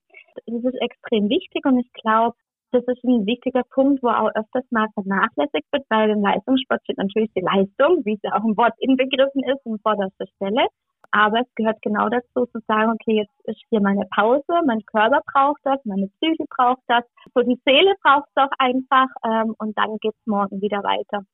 Das 0.47 0.65
ist 0.65 0.81
extrem 0.81 1.29
wichtig 1.29 1.65
und 1.65 1.79
ich 1.81 1.93
glaube, 1.93 2.37
das 2.73 2.85
ist 2.85 3.05
ein 3.05 3.27
wichtiger 3.27 3.63
Punkt, 3.71 4.03
wo 4.03 4.09
auch 4.09 4.31
öfters 4.35 4.65
mal 4.71 4.89
vernachlässigt 4.95 5.67
wird, 5.73 5.85
weil 5.91 6.11
im 6.11 6.23
Leistungssport 6.23 6.81
steht 6.85 6.97
natürlich 6.97 7.31
die 7.37 7.43
Leistung, 7.43 8.03
wie 8.05 8.19
ja 8.23 8.33
auch 8.35 8.45
im 8.45 8.57
Wort 8.57 8.73
inbegriffen 8.79 9.43
ist, 9.45 9.67
in 9.67 9.79
vorderster 9.81 10.27
Stelle. 10.37 10.67
Aber 11.13 11.41
es 11.41 11.55
gehört 11.57 11.81
genau 11.83 12.09
dazu 12.09 12.47
zu 12.47 12.59
sagen, 12.67 12.93
okay, 12.93 13.19
jetzt 13.19 13.49
ist 13.49 13.61
hier 13.69 13.81
meine 13.83 14.07
Pause, 14.15 14.65
mein 14.67 14.81
Körper 14.87 15.21
braucht 15.33 15.61
das, 15.63 15.79
meine 15.85 16.09
Psyche 16.09 16.45
braucht 16.49 16.83
das, 16.89 17.05
so 17.35 17.43
die 17.43 17.61
Seele 17.67 17.95
braucht 18.03 18.29
es 18.35 18.43
auch 18.43 18.51
einfach 18.59 19.09
ähm, 19.25 19.55
und 19.59 19.77
dann 19.77 19.99
geht's 20.01 20.27
morgen 20.27 20.61
wieder 20.63 20.83
weiter. 20.83 21.25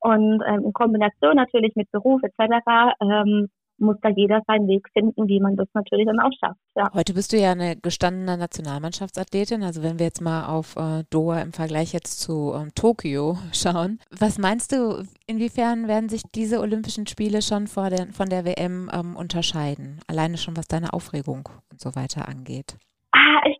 Und 0.00 0.42
ähm, 0.46 0.64
in 0.64 0.72
Kombination 0.72 1.36
natürlich 1.36 1.74
mit 1.76 1.90
Beruf 1.92 2.20
etc. 2.22 2.94
Ähm, 3.00 3.48
muss 3.82 3.96
da 4.00 4.08
jeder 4.08 4.40
seinen 4.46 4.68
Weg 4.68 4.88
finden, 4.92 5.28
wie 5.28 5.40
man 5.40 5.56
das 5.56 5.68
natürlich 5.74 6.06
dann 6.06 6.20
auch 6.20 6.30
schafft. 6.40 6.60
Ja. 6.76 6.90
Heute 6.94 7.14
bist 7.14 7.32
du 7.32 7.38
ja 7.38 7.52
eine 7.52 7.76
gestandene 7.76 8.38
Nationalmannschaftsathletin. 8.38 9.62
Also 9.62 9.82
wenn 9.82 9.98
wir 9.98 10.06
jetzt 10.06 10.20
mal 10.22 10.46
auf 10.46 10.76
äh, 10.76 11.04
Doha 11.10 11.40
im 11.40 11.52
Vergleich 11.52 11.92
jetzt 11.92 12.20
zu 12.20 12.52
ähm, 12.54 12.70
Tokio 12.74 13.36
schauen, 13.52 13.98
was 14.18 14.38
meinst 14.38 14.72
du, 14.72 15.04
inwiefern 15.26 15.88
werden 15.88 16.08
sich 16.08 16.22
diese 16.34 16.60
Olympischen 16.60 17.06
Spiele 17.06 17.42
schon 17.42 17.66
vor 17.66 17.90
der, 17.90 18.06
von 18.12 18.28
der 18.28 18.44
WM 18.44 18.90
ähm, 18.92 19.16
unterscheiden? 19.16 20.00
Alleine 20.06 20.38
schon 20.38 20.56
was 20.56 20.68
deine 20.68 20.92
Aufregung 20.92 21.48
und 21.70 21.80
so 21.80 21.94
weiter 21.94 22.28
angeht. 22.28 22.76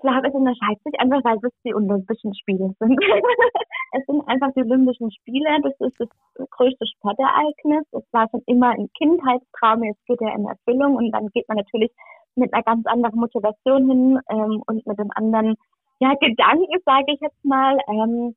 Ich 0.02 0.08
glaube, 0.10 0.26
es 0.26 0.34
unterscheidet 0.34 0.82
sich 0.82 0.98
einfach, 0.98 1.22
weil 1.22 1.36
es 1.36 1.52
die 1.64 1.74
Olympischen 1.74 2.34
Spiele 2.34 2.74
sind. 2.80 2.98
es 3.92 4.04
sind 4.06 4.26
einfach 4.26 4.50
die 4.56 4.62
Olympischen 4.62 5.12
Spiele. 5.12 5.48
Das 5.62 5.74
ist 5.78 6.00
das 6.00 6.08
größte 6.50 6.86
Sportereignis. 6.86 7.86
Es 7.92 8.02
war 8.12 8.28
schon 8.30 8.42
immer 8.46 8.70
ein 8.70 8.88
Kindheitstraum. 8.98 9.84
Jetzt 9.84 10.04
geht 10.06 10.20
er 10.20 10.34
in 10.34 10.46
Erfüllung 10.46 10.96
und 10.96 11.12
dann 11.12 11.28
geht 11.28 11.46
man 11.48 11.58
natürlich 11.58 11.92
mit 12.34 12.52
einer 12.52 12.64
ganz 12.64 12.84
anderen 12.86 13.20
Motivation 13.20 13.88
hin 13.88 14.18
ähm, 14.28 14.62
und 14.66 14.84
mit 14.84 14.98
einem 14.98 15.10
anderen 15.14 15.54
ja, 16.00 16.14
Gedanken, 16.14 16.80
sage 16.84 17.12
ich 17.12 17.20
jetzt 17.20 17.44
mal. 17.44 17.78
Ähm, 17.86 18.34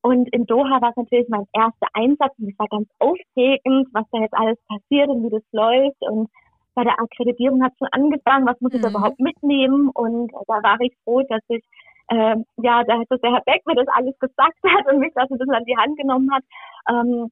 Und 0.00 0.28
in 0.34 0.44
Doha 0.46 0.80
war 0.80 0.90
es 0.90 0.96
natürlich 0.96 1.28
mein 1.28 1.46
erster 1.52 1.88
Einsatz 1.94 2.32
und 2.38 2.48
es 2.50 2.58
war 2.58 2.68
ganz 2.68 2.88
aufregend, 2.98 3.88
was 3.92 4.04
da 4.12 4.20
jetzt 4.20 4.34
alles 4.34 4.58
passiert 4.68 5.08
und 5.08 5.24
wie 5.24 5.30
das 5.30 5.42
läuft. 5.52 6.00
Und 6.00 6.28
bei 6.74 6.84
der 6.84 6.98
Akkreditierung 6.98 7.62
hat 7.62 7.72
schon 7.78 7.88
angefangen, 7.92 8.46
was 8.46 8.60
muss 8.60 8.74
ich 8.74 8.82
mhm. 8.82 8.88
überhaupt 8.88 9.20
mitnehmen? 9.20 9.90
Und 9.90 10.32
da 10.32 10.62
war 10.62 10.80
ich 10.80 10.94
froh, 11.04 11.22
dass 11.28 11.42
ich, 11.48 11.64
äh, 12.08 12.36
ja, 12.58 12.84
da 12.84 13.02
dass 13.08 13.20
der 13.20 13.32
Herr 13.32 13.42
Beck 13.44 13.66
mir 13.66 13.76
das 13.76 13.88
alles 13.88 14.18
gesagt 14.18 14.58
hat 14.66 14.92
und 14.92 14.98
mich 14.98 15.12
das 15.14 15.30
ein 15.30 15.38
bisschen 15.38 15.54
an 15.54 15.64
die 15.64 15.76
Hand 15.76 15.96
genommen 15.96 16.30
hat. 16.32 16.44
Ähm, 16.90 17.30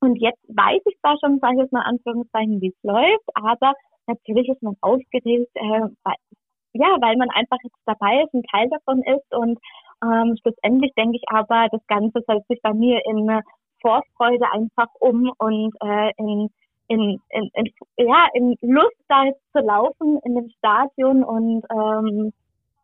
und 0.00 0.16
jetzt 0.20 0.42
weiß 0.48 0.82
ich 0.84 0.98
zwar 1.00 1.16
schon, 1.20 1.38
sage 1.40 1.54
ich 1.54 1.62
jetzt 1.62 1.72
mal 1.72 1.82
Anführungszeichen, 1.82 2.60
wie 2.60 2.68
es 2.68 2.82
läuft, 2.82 3.28
aber 3.34 3.74
natürlich 4.06 4.48
ist 4.48 4.62
man 4.62 4.76
aufgeregt, 4.80 5.50
äh, 5.54 5.88
weil, 6.04 6.16
ja, 6.74 6.96
weil 7.00 7.16
man 7.16 7.30
einfach 7.30 7.58
jetzt 7.62 7.80
dabei 7.86 8.22
ist, 8.22 8.34
ein 8.34 8.42
Teil 8.44 8.68
davon 8.68 9.02
ist 9.02 9.34
und 9.34 9.58
ähm, 10.04 10.36
schlussendlich 10.42 10.92
denke 10.94 11.16
ich 11.16 11.24
aber, 11.28 11.68
das 11.72 11.80
Ganze 11.86 12.20
setzt 12.26 12.48
sich 12.48 12.60
bei 12.62 12.74
mir 12.74 13.00
in 13.06 13.40
Vorfreude 13.80 14.50
einfach 14.52 14.88
um 15.00 15.32
und 15.38 15.74
äh, 15.82 16.12
in, 16.18 16.50
in, 16.88 17.20
in, 17.30 17.50
in, 17.54 17.72
ja, 17.96 18.26
in 18.34 18.56
Lust 18.62 18.96
da 19.08 19.24
jetzt 19.24 19.40
zu 19.52 19.60
laufen 19.60 20.18
in 20.24 20.34
dem 20.34 20.50
Stadion 20.58 21.22
und 21.24 21.64
ähm, 21.70 22.32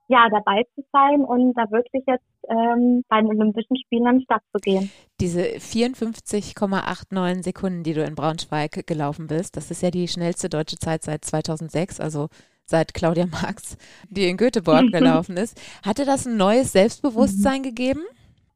ja, 0.08 0.28
dabei 0.28 0.64
zu 0.74 0.84
sein 0.92 1.24
und 1.24 1.54
da 1.54 1.70
wirklich 1.70 2.02
jetzt 2.06 2.24
ähm, 2.48 3.04
bei 3.08 3.20
den 3.20 3.28
Olympischen 3.28 3.76
Spielen 3.78 4.06
an 4.06 4.16
den 4.16 4.24
Start 4.24 4.42
zu 4.52 4.58
gehen. 4.60 4.90
Diese 5.20 5.42
54,89 5.42 7.42
Sekunden, 7.42 7.82
die 7.82 7.94
du 7.94 8.04
in 8.04 8.14
Braunschweig 8.14 8.86
gelaufen 8.86 9.28
bist, 9.28 9.56
das 9.56 9.70
ist 9.70 9.82
ja 9.82 9.90
die 9.90 10.08
schnellste 10.08 10.50
deutsche 10.50 10.76
Zeit 10.76 11.02
seit 11.02 11.24
2006, 11.24 12.00
also 12.00 12.28
seit 12.66 12.94
Claudia 12.94 13.26
Marx, 13.26 13.76
die 14.10 14.28
in 14.28 14.36
Göteborg 14.36 14.86
gelaufen 14.92 15.36
ist. 15.36 15.60
Hatte 15.84 16.04
das 16.04 16.26
ein 16.26 16.36
neues 16.36 16.72
Selbstbewusstsein 16.72 17.60
mhm. 17.60 17.64
gegeben? 17.64 18.02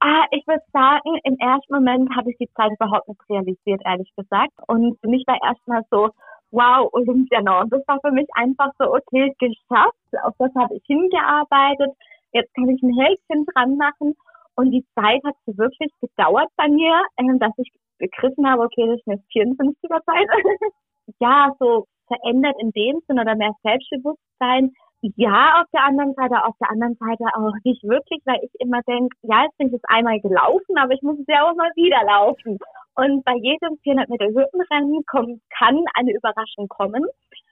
Ah, 0.00 0.26
ich 0.30 0.46
würde 0.46 0.62
sagen, 0.72 1.18
im 1.24 1.38
ersten 1.38 1.72
Moment 1.72 2.14
habe 2.14 2.30
ich 2.30 2.36
die 2.38 2.50
Zeit 2.54 2.70
überhaupt 2.72 3.08
nicht 3.08 3.20
realisiert, 3.30 3.80
ehrlich 3.84 4.12
gesagt. 4.14 4.52
Und 4.66 4.98
für 5.00 5.08
mich 5.08 5.24
war 5.26 5.38
erstmal 5.42 5.82
so, 5.90 6.10
wow, 6.50 6.88
Olympia 6.92 7.40
noch. 7.40 7.62
Und 7.62 7.72
das 7.72 7.82
war 7.86 7.98
für 8.00 8.12
mich 8.12 8.28
einfach 8.34 8.70
so, 8.78 8.92
okay, 8.92 9.34
geschafft. 9.38 9.96
Auf 10.22 10.34
das 10.38 10.54
habe 10.54 10.74
ich 10.74 10.82
hingearbeitet. 10.86 11.92
Jetzt 12.32 12.54
kann 12.54 12.68
ich 12.68 12.82
ein 12.82 12.98
Häkchen 12.98 13.46
dran 13.54 13.76
machen. 13.76 14.14
Und 14.56 14.70
die 14.70 14.84
Zeit 14.94 15.22
hat 15.24 15.34
so 15.46 15.56
wirklich 15.56 15.92
gedauert 16.00 16.50
bei 16.56 16.68
mir, 16.68 17.02
ähm, 17.18 17.38
dass 17.38 17.52
ich 17.58 17.70
begriffen 17.98 18.48
habe, 18.48 18.62
okay, 18.62 18.86
das 18.86 18.98
ist 19.00 19.08
eine 19.08 19.22
54er 19.32 20.04
Zeit. 20.04 20.28
ja, 21.20 21.54
so 21.58 21.86
verändert 22.06 22.56
in 22.60 22.70
dem 22.72 23.00
Sinne 23.06 23.22
oder 23.22 23.34
mehr 23.34 23.52
Selbstbewusstsein. 23.62 24.72
Ja, 25.14 25.62
auf 25.62 25.70
der 25.72 25.84
anderen 25.84 26.14
Seite, 26.14 26.44
auf 26.44 26.56
der 26.60 26.70
anderen 26.70 26.96
Seite 26.96 27.24
auch 27.34 27.54
nicht 27.64 27.82
wirklich, 27.84 28.20
weil 28.24 28.40
ich 28.42 28.50
immer 28.58 28.82
denke, 28.82 29.16
ja, 29.22 29.44
jetzt 29.44 29.56
bin 29.58 29.68
ich 29.68 29.74
jetzt 29.74 29.88
einmal 29.88 30.18
gelaufen, 30.20 30.76
aber 30.76 30.92
ich 30.92 31.02
muss 31.02 31.18
es 31.18 31.26
ja 31.28 31.44
auch 31.44 31.54
mal 31.54 31.70
wieder 31.76 32.02
laufen. 32.04 32.58
Und 32.96 33.24
bei 33.24 33.34
jedem 33.34 33.76
400 33.82 34.08
Meter 34.08 34.26
Hürdenrennen 34.26 35.04
kommt, 35.06 35.40
kann 35.50 35.84
eine 35.94 36.12
Überraschung 36.12 36.66
kommen. 36.68 37.04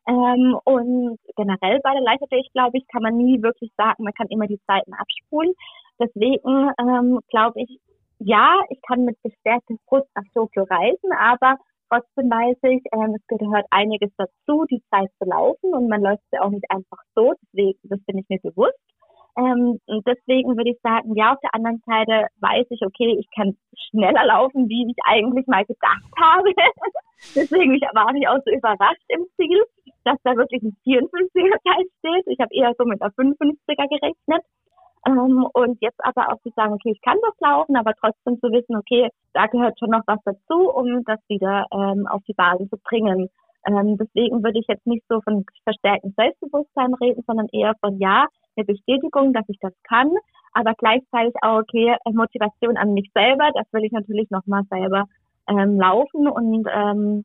Ähm, 0.08 0.58
und 0.64 1.18
generell 1.36 1.80
bei 1.82 1.92
der 1.92 2.02
Leichtathletik, 2.02 2.52
glaube 2.52 2.78
ich, 2.78 2.86
kann 2.88 3.02
man 3.02 3.16
nie 3.16 3.42
wirklich 3.42 3.70
sagen, 3.76 4.02
man 4.02 4.14
kann 4.14 4.28
immer 4.28 4.46
die 4.46 4.60
Zeiten 4.66 4.92
abspulen. 4.94 5.52
Deswegen 6.00 6.72
ähm, 6.78 7.20
glaube 7.28 7.60
ich, 7.60 7.78
ja, 8.18 8.60
ich 8.70 8.80
kann 8.82 9.04
mit 9.04 9.16
gestärktem 9.22 9.78
Brust 9.86 10.08
nach 10.14 10.24
Tokio 10.32 10.64
reisen, 10.64 11.12
aber 11.18 11.56
trotzdem 11.90 12.30
weiß 12.30 12.56
ich, 12.62 12.82
ähm, 12.92 13.16
es 13.16 13.26
gehört 13.26 13.66
einiges 13.70 14.10
dazu, 14.16 14.64
die 14.70 14.82
Zeit 14.90 15.10
zu 15.18 15.28
laufen 15.28 15.74
und 15.74 15.88
man 15.88 16.02
läuft 16.02 16.22
ja 16.32 16.42
auch 16.42 16.50
nicht 16.50 16.64
einfach 16.70 16.98
so, 17.14 17.34
deswegen, 17.42 17.78
das 17.84 18.00
bin 18.04 18.18
ich 18.18 18.28
mir 18.28 18.40
bewusst. 18.40 18.78
Ähm, 19.36 19.80
und 19.86 20.06
deswegen 20.06 20.56
würde 20.56 20.70
ich 20.70 20.80
sagen, 20.82 21.16
ja, 21.16 21.32
auf 21.32 21.40
der 21.40 21.54
anderen 21.54 21.82
Seite 21.86 22.28
weiß 22.38 22.66
ich, 22.70 22.80
okay, 22.86 23.18
ich 23.18 23.26
kann 23.34 23.56
schneller 23.90 24.24
laufen, 24.26 24.68
wie 24.68 24.86
ich 24.88 24.96
eigentlich 25.04 25.46
mal 25.48 25.64
gedacht 25.64 26.12
habe. 26.16 26.50
deswegen 27.34 27.72
bin 27.72 27.80
ich 27.82 28.28
auch 28.28 28.38
so 28.44 28.52
überrascht 28.52 29.04
im 29.08 29.26
Ziel, 29.36 29.64
dass 30.04 30.18
da 30.22 30.36
wirklich 30.36 30.62
ein 30.62 30.76
54er 30.86 31.58
Teil 31.66 31.84
steht. 31.98 32.26
Ich 32.26 32.38
habe 32.38 32.54
eher 32.54 32.74
so 32.78 32.84
mit 32.84 33.02
einer 33.02 33.10
55er 33.10 33.88
gerechnet. 33.88 34.44
Ähm, 35.06 35.46
und 35.52 35.78
jetzt 35.80 36.02
aber 36.02 36.32
auch 36.32 36.40
zu 36.42 36.50
sagen, 36.56 36.74
okay, 36.74 36.92
ich 36.92 37.02
kann 37.02 37.18
das 37.22 37.34
laufen, 37.40 37.76
aber 37.76 37.92
trotzdem 37.94 38.40
zu 38.40 38.50
wissen, 38.50 38.76
okay, 38.76 39.10
da 39.32 39.46
gehört 39.46 39.78
schon 39.78 39.90
noch 39.90 40.02
was 40.06 40.20
dazu, 40.24 40.70
um 40.70 41.04
das 41.04 41.20
wieder 41.28 41.66
ähm, 41.72 42.06
auf 42.06 42.22
die 42.26 42.34
Bahn 42.34 42.68
zu 42.68 42.76
bringen. 42.78 43.28
Ähm, 43.66 43.96
deswegen 43.98 44.42
würde 44.42 44.58
ich 44.58 44.66
jetzt 44.68 44.86
nicht 44.86 45.04
so 45.08 45.20
von 45.22 45.44
verstärktem 45.64 46.12
Selbstbewusstsein 46.16 46.94
reden, 46.94 47.22
sondern 47.26 47.48
eher 47.52 47.74
von 47.80 47.98
ja, 47.98 48.26
eine 48.56 48.64
Bestätigung, 48.64 49.32
dass 49.32 49.48
ich 49.48 49.58
das 49.60 49.72
kann, 49.84 50.10
aber 50.52 50.74
gleichzeitig 50.74 51.34
auch, 51.42 51.60
okay, 51.60 51.96
Motivation 52.12 52.76
an 52.76 52.94
mich 52.94 53.10
selber, 53.14 53.50
das 53.54 53.66
will 53.72 53.84
ich 53.84 53.92
natürlich 53.92 54.30
nochmal 54.30 54.62
selber 54.70 55.04
ähm, 55.48 55.78
laufen 55.78 56.28
und 56.28 56.66
ähm, 56.72 57.24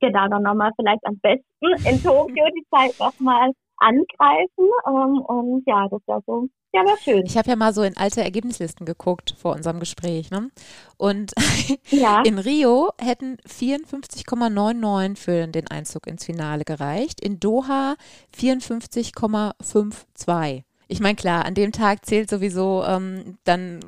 genau 0.00 0.28
dann 0.28 0.42
nochmal 0.42 0.70
vielleicht 0.76 1.04
am 1.04 1.18
besten 1.18 1.88
in 1.88 2.02
Tokio 2.02 2.44
die 2.54 2.66
Zeit 2.70 2.98
nochmal 2.98 3.50
angreifen. 3.78 4.68
Ähm, 4.86 5.22
und 5.22 5.62
ja, 5.66 5.88
das 5.88 6.00
wäre 6.06 6.22
so 6.26 6.48
ja, 6.74 6.84
war 6.84 6.98
schön. 6.98 7.24
Ich 7.24 7.38
habe 7.38 7.48
ja 7.48 7.54
mal 7.54 7.72
so 7.72 7.84
in 7.84 7.96
alte 7.96 8.20
Ergebnislisten 8.20 8.84
geguckt 8.84 9.36
vor 9.38 9.54
unserem 9.54 9.78
Gespräch. 9.78 10.32
Ne? 10.32 10.50
Und 10.96 11.32
ja. 11.90 12.22
in 12.22 12.40
Rio 12.40 12.90
hätten 13.00 13.36
54,99 13.48 15.16
für 15.16 15.46
den 15.46 15.68
Einzug 15.68 16.08
ins 16.08 16.24
Finale 16.24 16.64
gereicht. 16.64 17.20
In 17.20 17.38
Doha 17.38 17.94
54,52. 18.36 20.64
Ich 20.88 20.98
meine, 20.98 21.14
klar, 21.14 21.44
an 21.44 21.54
dem 21.54 21.70
Tag 21.70 22.04
zählt 22.06 22.28
sowieso 22.28 22.82
ähm, 22.84 23.38
dann 23.44 23.78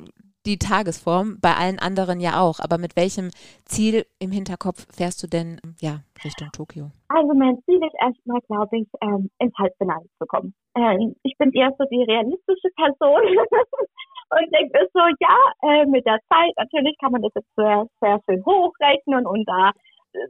die 0.47 0.57
Tagesform, 0.57 1.37
bei 1.41 1.53
allen 1.53 1.77
anderen 1.77 2.19
ja 2.19 2.41
auch. 2.41 2.59
Aber 2.59 2.77
mit 2.77 2.95
welchem 2.95 3.29
Ziel 3.65 4.05
im 4.19 4.31
Hinterkopf 4.31 4.87
fährst 4.89 5.21
du 5.21 5.27
denn 5.27 5.59
ja, 5.79 5.99
Richtung 6.23 6.49
Tokio? 6.53 6.89
Also 7.09 7.33
mein 7.35 7.61
Ziel 7.65 7.79
ist 7.83 7.95
erstmal, 7.99 8.41
glaube 8.47 8.77
ich, 8.79 8.87
ähm, 9.01 9.29
ins 9.39 9.53
Halbfinale 9.59 10.05
zu 10.17 10.25
kommen. 10.25 10.53
Ähm, 10.75 11.15
ich 11.23 11.37
bin 11.37 11.51
eher 11.51 11.71
so 11.77 11.83
die 11.91 12.03
realistische 12.03 12.69
Person 12.75 13.21
und 14.31 14.47
denke 14.55 14.87
so, 14.93 15.01
ja, 15.19 15.37
äh, 15.61 15.85
mit 15.85 16.05
der 16.05 16.19
Zeit 16.29 16.53
natürlich 16.57 16.97
kann 16.99 17.11
man 17.11 17.21
das 17.21 17.33
jetzt 17.35 17.55
sehr, 17.55 17.85
sehr 17.99 18.19
schön 18.25 18.43
hochrechnen 18.45 19.27
und 19.27 19.45
da 19.47 19.71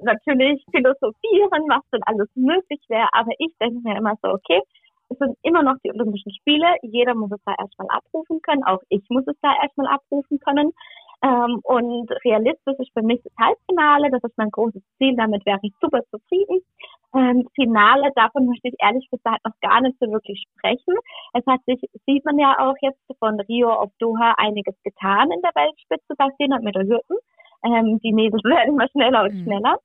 natürlich 0.01 0.63
philosophieren, 0.71 1.63
was 1.69 1.83
denn 1.93 2.03
alles 2.03 2.29
möglich 2.35 2.81
wäre. 2.89 3.07
Aber 3.13 3.31
ich 3.37 3.53
denke 3.59 3.79
mir 3.83 3.97
immer 3.97 4.15
so, 4.21 4.29
okay, 4.29 4.61
es 5.09 5.17
sind 5.17 5.37
immer 5.43 5.63
noch 5.63 5.75
die 5.83 5.91
Olympischen 5.91 6.33
Spiele. 6.33 6.67
Jeder 6.81 7.15
muss 7.15 7.31
es 7.31 7.41
da 7.45 7.53
erstmal 7.57 7.87
abrufen 7.89 8.41
können. 8.41 8.63
Auch 8.63 8.81
ich 8.89 9.03
muss 9.09 9.25
es 9.27 9.35
da 9.41 9.53
erstmal 9.61 9.87
abrufen 9.87 10.39
können. 10.39 10.73
Ähm, 11.23 11.59
und 11.63 12.11
realistisch 12.25 12.77
ist 12.77 12.93
für 12.93 13.01
mich 13.01 13.21
das 13.23 13.33
Halbfinale. 13.39 14.11
Das 14.11 14.23
ist 14.23 14.37
mein 14.37 14.51
großes 14.51 14.83
Ziel. 14.97 15.15
Damit 15.15 15.45
wäre 15.45 15.59
ich 15.61 15.73
super 15.81 16.01
zufrieden. 16.11 16.61
Ähm, 17.15 17.47
Finale, 17.55 18.11
davon 18.15 18.45
möchte 18.47 18.67
ich 18.67 18.75
ehrlich 18.79 19.09
gesagt 19.09 19.43
noch 19.45 19.53
gar 19.61 19.81
nicht 19.81 19.97
so 19.99 20.11
wirklich 20.11 20.43
sprechen. 20.51 20.93
Es 21.33 21.45
hat 21.47 21.61
sich, 21.65 21.79
sieht 22.05 22.25
man 22.25 22.37
ja 22.37 22.55
auch 22.59 22.75
jetzt 22.81 22.99
von 23.19 23.39
Rio 23.41 23.71
auf 23.71 23.91
Doha 23.99 24.35
einiges 24.37 24.75
getan 24.83 25.31
in 25.31 25.41
der 25.41 25.55
Weltspitze 25.55 26.13
bei 26.17 26.27
400 26.37 26.63
Meter 26.63 26.81
Hürden. 26.81 27.17
Ähm, 27.63 27.99
die 28.03 28.13
Mädels 28.13 28.43
werden 28.43 28.73
immer 28.73 28.89
schneller 28.89 29.23
und 29.23 29.33
mhm. 29.33 29.43
schneller. 29.43 29.79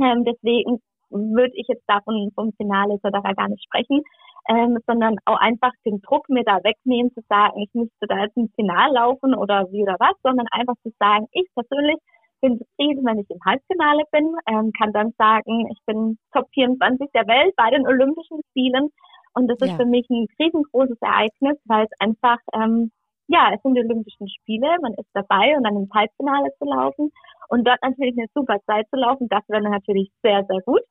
Ähm, 0.00 0.24
deswegen 0.24 0.80
würde 1.10 1.52
ich 1.54 1.66
jetzt 1.68 1.84
davon 1.86 2.30
vom 2.34 2.52
Finale 2.52 2.98
so 3.02 3.10
daran 3.10 3.34
gar 3.34 3.48
nicht 3.48 3.64
sprechen 3.64 4.02
ähm, 4.48 4.78
sondern 4.86 5.16
auch 5.24 5.40
einfach 5.40 5.72
den 5.84 6.00
Druck 6.02 6.28
mir 6.28 6.44
da 6.44 6.62
wegnehmen, 6.62 7.12
zu 7.12 7.20
sagen, 7.28 7.60
ich 7.60 7.70
müsste 7.74 8.06
da 8.06 8.22
jetzt 8.22 8.36
ins 8.36 8.54
Finale 8.54 8.94
laufen 8.94 9.34
oder 9.34 9.66
wie 9.72 9.82
oder 9.82 9.96
was, 9.98 10.14
sondern 10.22 10.46
einfach 10.50 10.74
zu 10.82 10.92
sagen, 10.98 11.26
ich 11.32 11.46
persönlich 11.54 11.96
bin 12.40 12.58
zufrieden, 12.58 13.04
wenn 13.04 13.18
ich 13.18 13.30
im 13.30 13.40
Halbfinale 13.44 14.04
bin, 14.12 14.34
ähm, 14.46 14.70
kann 14.78 14.92
dann 14.92 15.12
sagen, 15.18 15.68
ich 15.72 15.78
bin 15.86 16.18
Top 16.32 16.46
24 16.52 17.08
der 17.14 17.26
Welt 17.26 17.54
bei 17.56 17.70
den 17.70 17.86
Olympischen 17.86 18.40
Spielen 18.50 18.90
und 19.34 19.48
das 19.48 19.58
ist 19.60 19.70
ja. 19.70 19.76
für 19.76 19.86
mich 19.86 20.06
ein 20.10 20.26
riesengroßes 20.38 20.98
Ereignis, 21.00 21.58
weil 21.64 21.86
es 21.86 22.00
einfach, 22.00 22.38
ähm, 22.54 22.92
ja, 23.28 23.50
es 23.52 23.60
sind 23.62 23.74
die 23.74 23.80
Olympischen 23.80 24.28
Spiele, 24.28 24.76
man 24.80 24.92
ist 24.94 25.10
dabei 25.14 25.56
und 25.56 25.64
dann 25.64 25.76
ins 25.76 25.92
Halbfinale 25.92 26.50
zu 26.58 26.66
laufen 26.66 27.10
und 27.48 27.66
dort 27.66 27.82
natürlich 27.82 28.16
eine 28.16 28.28
super 28.34 28.58
Zeit 28.66 28.86
zu 28.90 28.96
laufen, 28.96 29.28
das 29.28 29.42
wäre 29.48 29.62
natürlich 29.62 30.10
sehr, 30.22 30.44
sehr 30.44 30.60
gut. 30.60 30.82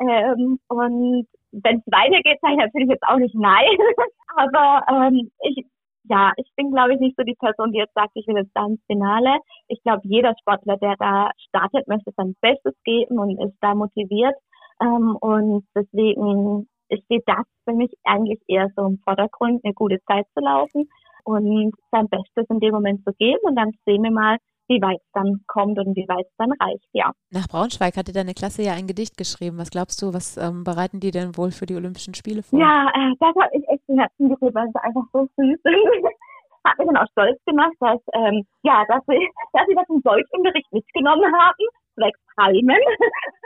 Ähm, 0.00 0.58
und 0.68 1.26
wenn 1.52 1.78
es 1.78 1.86
weitergeht, 1.86 2.38
sage 2.40 2.54
ich 2.54 2.60
natürlich 2.60 2.88
jetzt 2.90 3.06
auch 3.06 3.16
nicht 3.16 3.34
nein. 3.34 3.76
Aber 4.36 4.82
ähm, 4.90 5.30
ich, 5.42 5.64
ja, 6.04 6.32
ich 6.36 6.50
bin, 6.56 6.70
glaube 6.70 6.94
ich, 6.94 7.00
nicht 7.00 7.16
so 7.16 7.24
die 7.24 7.34
Person, 7.34 7.72
die 7.72 7.78
jetzt 7.78 7.94
sagt, 7.94 8.12
ich 8.14 8.26
will 8.26 8.36
jetzt 8.36 8.52
da 8.54 8.66
ins 8.66 8.80
Finale. 8.86 9.38
Ich 9.68 9.82
glaube, 9.82 10.02
jeder 10.04 10.34
Sportler, 10.40 10.76
der 10.76 10.96
da 10.98 11.30
startet, 11.48 11.88
möchte 11.88 12.12
sein 12.16 12.34
Bestes 12.40 12.74
geben 12.84 13.18
und 13.18 13.40
ist 13.40 13.56
da 13.60 13.74
motiviert. 13.74 14.34
Ähm, 14.80 15.16
und 15.20 15.64
deswegen 15.74 16.68
steht 16.92 17.24
das 17.26 17.44
für 17.64 17.74
mich 17.74 17.92
eigentlich 18.04 18.40
eher 18.46 18.68
so 18.76 18.86
im 18.86 18.98
Vordergrund, 18.98 19.64
eine 19.64 19.74
gute 19.74 19.98
Zeit 20.06 20.26
zu 20.34 20.40
laufen 20.40 20.88
und 21.24 21.74
sein 21.90 22.08
Bestes 22.08 22.46
in 22.48 22.60
dem 22.60 22.74
Moment 22.74 23.04
zu 23.04 23.12
geben. 23.14 23.40
Und 23.42 23.56
dann 23.56 23.72
sehen 23.84 24.02
wir 24.02 24.12
mal, 24.12 24.36
wie 24.68 24.80
weit 24.82 24.98
es 24.98 25.12
dann 25.12 25.44
kommt 25.46 25.78
und 25.78 25.94
wie 25.96 26.08
weit 26.08 26.26
es 26.26 26.36
dann 26.38 26.52
reicht, 26.60 26.88
ja. 26.92 27.12
Nach 27.30 27.48
Braunschweig 27.48 27.96
hatte 27.96 28.12
deine 28.12 28.34
Klasse 28.34 28.62
ja 28.62 28.72
ein 28.72 28.86
Gedicht 28.86 29.16
geschrieben. 29.16 29.58
Was 29.58 29.70
glaubst 29.70 30.00
du, 30.02 30.12
was 30.12 30.36
ähm, 30.36 30.64
bereiten 30.64 31.00
die 31.00 31.10
denn 31.10 31.36
wohl 31.36 31.50
für 31.50 31.66
die 31.66 31.76
Olympischen 31.76 32.14
Spiele 32.14 32.42
vor? 32.42 32.58
Ja, 32.58 32.88
äh, 32.94 33.14
das 33.20 33.34
habe 33.34 33.50
ich 33.52 33.68
echt 33.68 33.82
im 33.88 33.98
Herzen 33.98 34.28
gerührt, 34.28 34.54
weil 34.54 34.68
es 34.68 34.74
einfach 34.82 35.04
so 35.12 35.28
süß 35.36 35.58
ist. 35.58 35.64
hat 36.66 36.78
mich 36.78 36.86
dann 36.86 36.96
auch 36.96 37.10
stolz 37.12 37.38
gemacht, 37.46 37.74
dass, 37.80 38.00
ähm, 38.14 38.44
ja, 38.62 38.84
dass 38.88 39.02
sie, 39.06 39.28
dass 39.52 39.66
sie 39.68 39.74
das 39.74 39.88
im 39.88 40.02
Deutschunterricht 40.02 40.72
mitgenommen 40.72 41.32
haben, 41.32 41.64
zwecks 41.94 42.20
Palmen. 42.34 42.80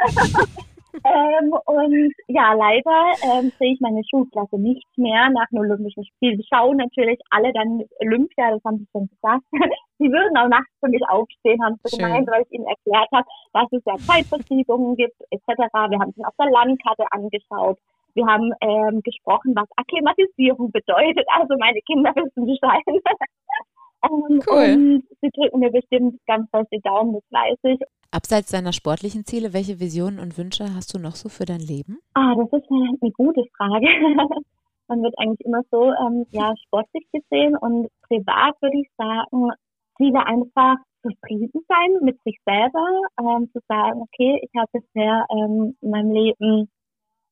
ähm, 0.92 1.52
und 1.66 2.12
ja, 2.28 2.52
leider 2.52 3.12
ähm, 3.22 3.52
sehe 3.58 3.74
ich 3.74 3.80
meine 3.80 4.02
Schulklasse 4.08 4.58
nicht 4.58 4.86
mehr 4.96 5.30
nach 5.30 5.46
den 5.50 5.60
Olympischen 5.60 6.04
Spielen. 6.04 6.38
Die 6.38 6.46
schauen 6.52 6.76
natürlich 6.76 7.18
alle 7.30 7.52
dann 7.52 7.82
Olympia, 8.00 8.50
das 8.50 8.64
haben 8.64 8.78
sie 8.78 8.88
schon 8.92 9.08
gesagt. 9.08 9.44
Sie 9.98 10.10
würden 10.10 10.36
auch 10.38 10.48
nachts 10.48 10.72
für 10.80 10.88
mich 10.88 11.02
aufstehen, 11.08 11.62
haben 11.62 11.76
sie 11.84 11.98
gemeint, 11.98 12.26
weil 12.30 12.42
ich 12.42 12.52
ihnen 12.52 12.66
erklärt 12.66 13.08
habe, 13.12 13.26
dass 13.52 13.70
es 13.70 13.82
ja 13.84 13.96
Zeitverschiebungen 13.98 14.96
gibt, 14.96 15.20
etc. 15.30 15.46
Wir 15.90 15.98
haben 15.98 16.14
es 16.16 16.24
auf 16.24 16.34
der 16.40 16.50
Landkarte 16.50 17.04
angeschaut. 17.10 17.78
Wir 18.14 18.26
haben 18.26 18.50
ähm, 18.62 19.02
gesprochen, 19.02 19.54
was 19.54 19.68
Akklimatisierung 19.76 20.72
bedeutet. 20.72 21.26
Also 21.38 21.54
meine 21.58 21.80
Kinder 21.82 22.12
wissen 22.16 22.46
Bescheid. 22.46 22.82
ähm, 24.08 24.40
cool. 24.48 24.74
Und 24.74 25.04
sie 25.20 25.30
drücken 25.30 25.60
mir 25.60 25.70
bestimmt 25.70 26.18
ganz 26.26 26.48
fest 26.50 26.68
die 26.72 26.80
Daumen, 26.80 27.12
das 27.12 27.24
weiß 27.30 27.58
ich. 27.64 27.80
Abseits 28.12 28.50
deiner 28.50 28.72
sportlichen 28.72 29.24
Ziele, 29.24 29.52
welche 29.52 29.78
Visionen 29.78 30.18
und 30.18 30.36
Wünsche 30.36 30.74
hast 30.74 30.92
du 30.92 30.98
noch 30.98 31.14
so 31.14 31.28
für 31.28 31.44
dein 31.44 31.60
Leben? 31.60 31.98
Ah, 32.14 32.34
das 32.34 32.46
ist 32.60 32.68
eine, 32.70 32.98
eine 33.00 33.12
gute 33.12 33.44
Frage. 33.56 33.86
Man 34.88 35.02
wird 35.02 35.14
eigentlich 35.18 35.46
immer 35.46 35.62
so 35.70 35.92
ähm, 35.92 36.26
ja, 36.30 36.52
sportlich 36.66 37.06
gesehen 37.12 37.56
und 37.56 37.88
privat 38.08 38.60
würde 38.60 38.78
ich 38.80 38.90
sagen, 38.98 39.52
Ziele 39.96 40.26
einfach 40.26 40.76
zufrieden 41.02 41.64
sein 41.68 42.02
mit 42.02 42.20
sich 42.24 42.36
selber, 42.44 42.84
ähm, 43.20 43.48
zu 43.52 43.60
sagen, 43.68 44.00
okay, 44.00 44.40
ich 44.42 44.50
habe 44.58 44.68
bisher 44.72 45.26
ähm, 45.30 45.76
in 45.80 45.90
meinem 45.90 46.10
Leben 46.10 46.68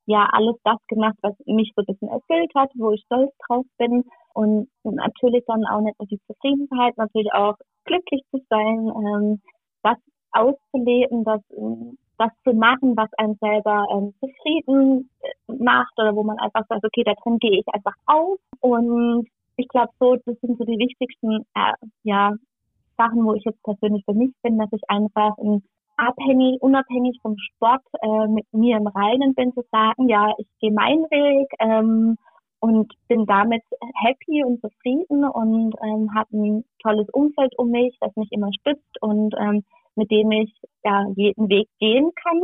ja 0.06 0.28
alles 0.32 0.54
das 0.62 0.78
gemacht, 0.86 1.16
was 1.22 1.34
mich 1.46 1.72
so 1.74 1.82
ein 1.82 1.86
bisschen 1.86 2.08
erfüllt 2.08 2.52
hat, 2.54 2.70
wo 2.76 2.92
ich 2.92 3.02
stolz 3.06 3.32
drauf 3.46 3.66
bin 3.78 4.04
und 4.32 4.68
natürlich 4.84 5.44
dann 5.46 5.66
auch 5.66 5.80
nicht 5.80 5.98
nur 5.98 6.06
die 6.06 6.20
Zufriedenheit, 6.28 6.96
natürlich 6.96 7.32
auch 7.32 7.56
glücklich 7.84 8.22
zu 8.30 8.40
sein, 8.48 8.92
ähm, 8.94 9.42
das 9.82 9.98
auszuleben, 10.32 11.24
das, 11.24 11.40
das 12.18 12.30
zu 12.44 12.52
machen, 12.52 12.96
was 12.96 13.12
einen 13.18 13.36
selber 13.36 13.86
ähm, 13.90 14.14
zufrieden 14.20 15.10
äh, 15.20 15.52
macht 15.52 15.92
oder 15.98 16.14
wo 16.14 16.22
man 16.22 16.38
einfach 16.38 16.66
sagt, 16.68 16.84
okay, 16.84 17.04
da 17.04 17.14
drin 17.22 17.38
gehe 17.38 17.60
ich 17.60 17.66
einfach 17.72 17.94
auf. 18.06 18.38
Und 18.60 19.28
ich 19.56 19.68
glaube 19.68 19.92
so, 19.98 20.16
das 20.26 20.38
sind 20.40 20.58
so 20.58 20.64
die 20.64 20.78
wichtigsten 20.78 21.46
äh, 21.54 21.72
ja, 22.02 22.34
Sachen, 22.96 23.24
wo 23.24 23.34
ich 23.34 23.44
jetzt 23.44 23.62
persönlich 23.62 24.04
für 24.04 24.14
mich 24.14 24.32
bin, 24.42 24.58
dass 24.58 24.72
ich 24.72 24.82
einfach 24.88 25.36
ein 25.38 25.62
abhängig, 25.98 26.62
unabhängig 26.62 27.18
vom 27.20 27.36
Sport 27.38 27.82
äh, 28.02 28.28
mit 28.28 28.46
mir 28.52 28.76
im 28.76 28.86
Reinen 28.86 29.34
bin, 29.34 29.52
zu 29.52 29.62
sagen, 29.70 30.08
ja, 30.08 30.32
ich 30.38 30.46
gehe 30.60 30.72
meinen 30.72 31.04
Weg 31.10 31.48
ähm, 31.58 32.16
und 32.60 32.92
bin 33.08 33.26
damit 33.26 33.62
happy 34.02 34.44
und 34.44 34.60
zufrieden 34.60 35.24
und 35.24 35.74
ähm, 35.82 36.14
habe 36.14 36.36
ein 36.36 36.64
tolles 36.82 37.08
Umfeld 37.10 37.56
um 37.58 37.70
mich, 37.70 37.96
das 38.00 38.14
mich 38.16 38.30
immer 38.32 38.50
stützt 38.60 39.02
und 39.02 39.34
ähm, 39.38 39.64
mit 39.98 40.10
dem 40.10 40.30
ich 40.30 40.54
ja 40.84 41.04
jeden 41.16 41.48
Weg 41.50 41.68
gehen 41.78 42.10
kann. 42.22 42.40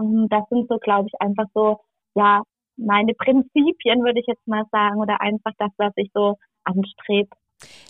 Ähm, 0.00 0.26
das 0.28 0.42
sind 0.48 0.68
so, 0.68 0.78
glaube 0.78 1.06
ich, 1.06 1.20
einfach 1.20 1.46
so, 1.54 1.78
ja, 2.14 2.42
meine 2.76 3.14
Prinzipien, 3.14 4.02
würde 4.02 4.18
ich 4.18 4.26
jetzt 4.26 4.46
mal 4.48 4.64
sagen, 4.72 4.96
oder 5.00 5.20
einfach 5.20 5.52
das, 5.58 5.70
was 5.76 5.92
ich 5.96 6.10
so 6.12 6.36
anstrebe. 6.64 7.30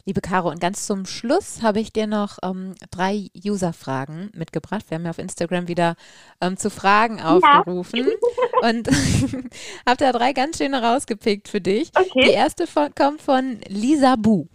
Liebe 0.04 0.20
Caro, 0.20 0.50
und 0.50 0.60
ganz 0.60 0.86
zum 0.86 1.06
Schluss 1.06 1.62
habe 1.62 1.80
ich 1.80 1.92
dir 1.92 2.06
noch 2.06 2.38
ähm, 2.42 2.74
drei 2.90 3.28
User-Fragen 3.44 4.30
mitgebracht. 4.34 4.84
Wir 4.88 4.96
haben 4.96 5.04
ja 5.04 5.10
auf 5.10 5.18
Instagram 5.18 5.68
wieder 5.68 5.96
ähm, 6.42 6.58
zu 6.58 6.68
Fragen 6.68 7.20
aufgerufen 7.20 8.00
ja. 8.00 8.68
und 8.68 8.88
habe 9.88 9.96
da 9.96 10.12
drei 10.12 10.32
ganz 10.34 10.58
schöne 10.58 10.82
rausgepickt 10.82 11.48
für 11.48 11.62
dich. 11.62 11.90
Okay. 11.96 12.26
Die 12.26 12.30
erste 12.32 12.66
von, 12.66 12.94
kommt 12.94 13.22
von 13.22 13.60
Lisa 13.68 14.16
Bu. 14.16 14.46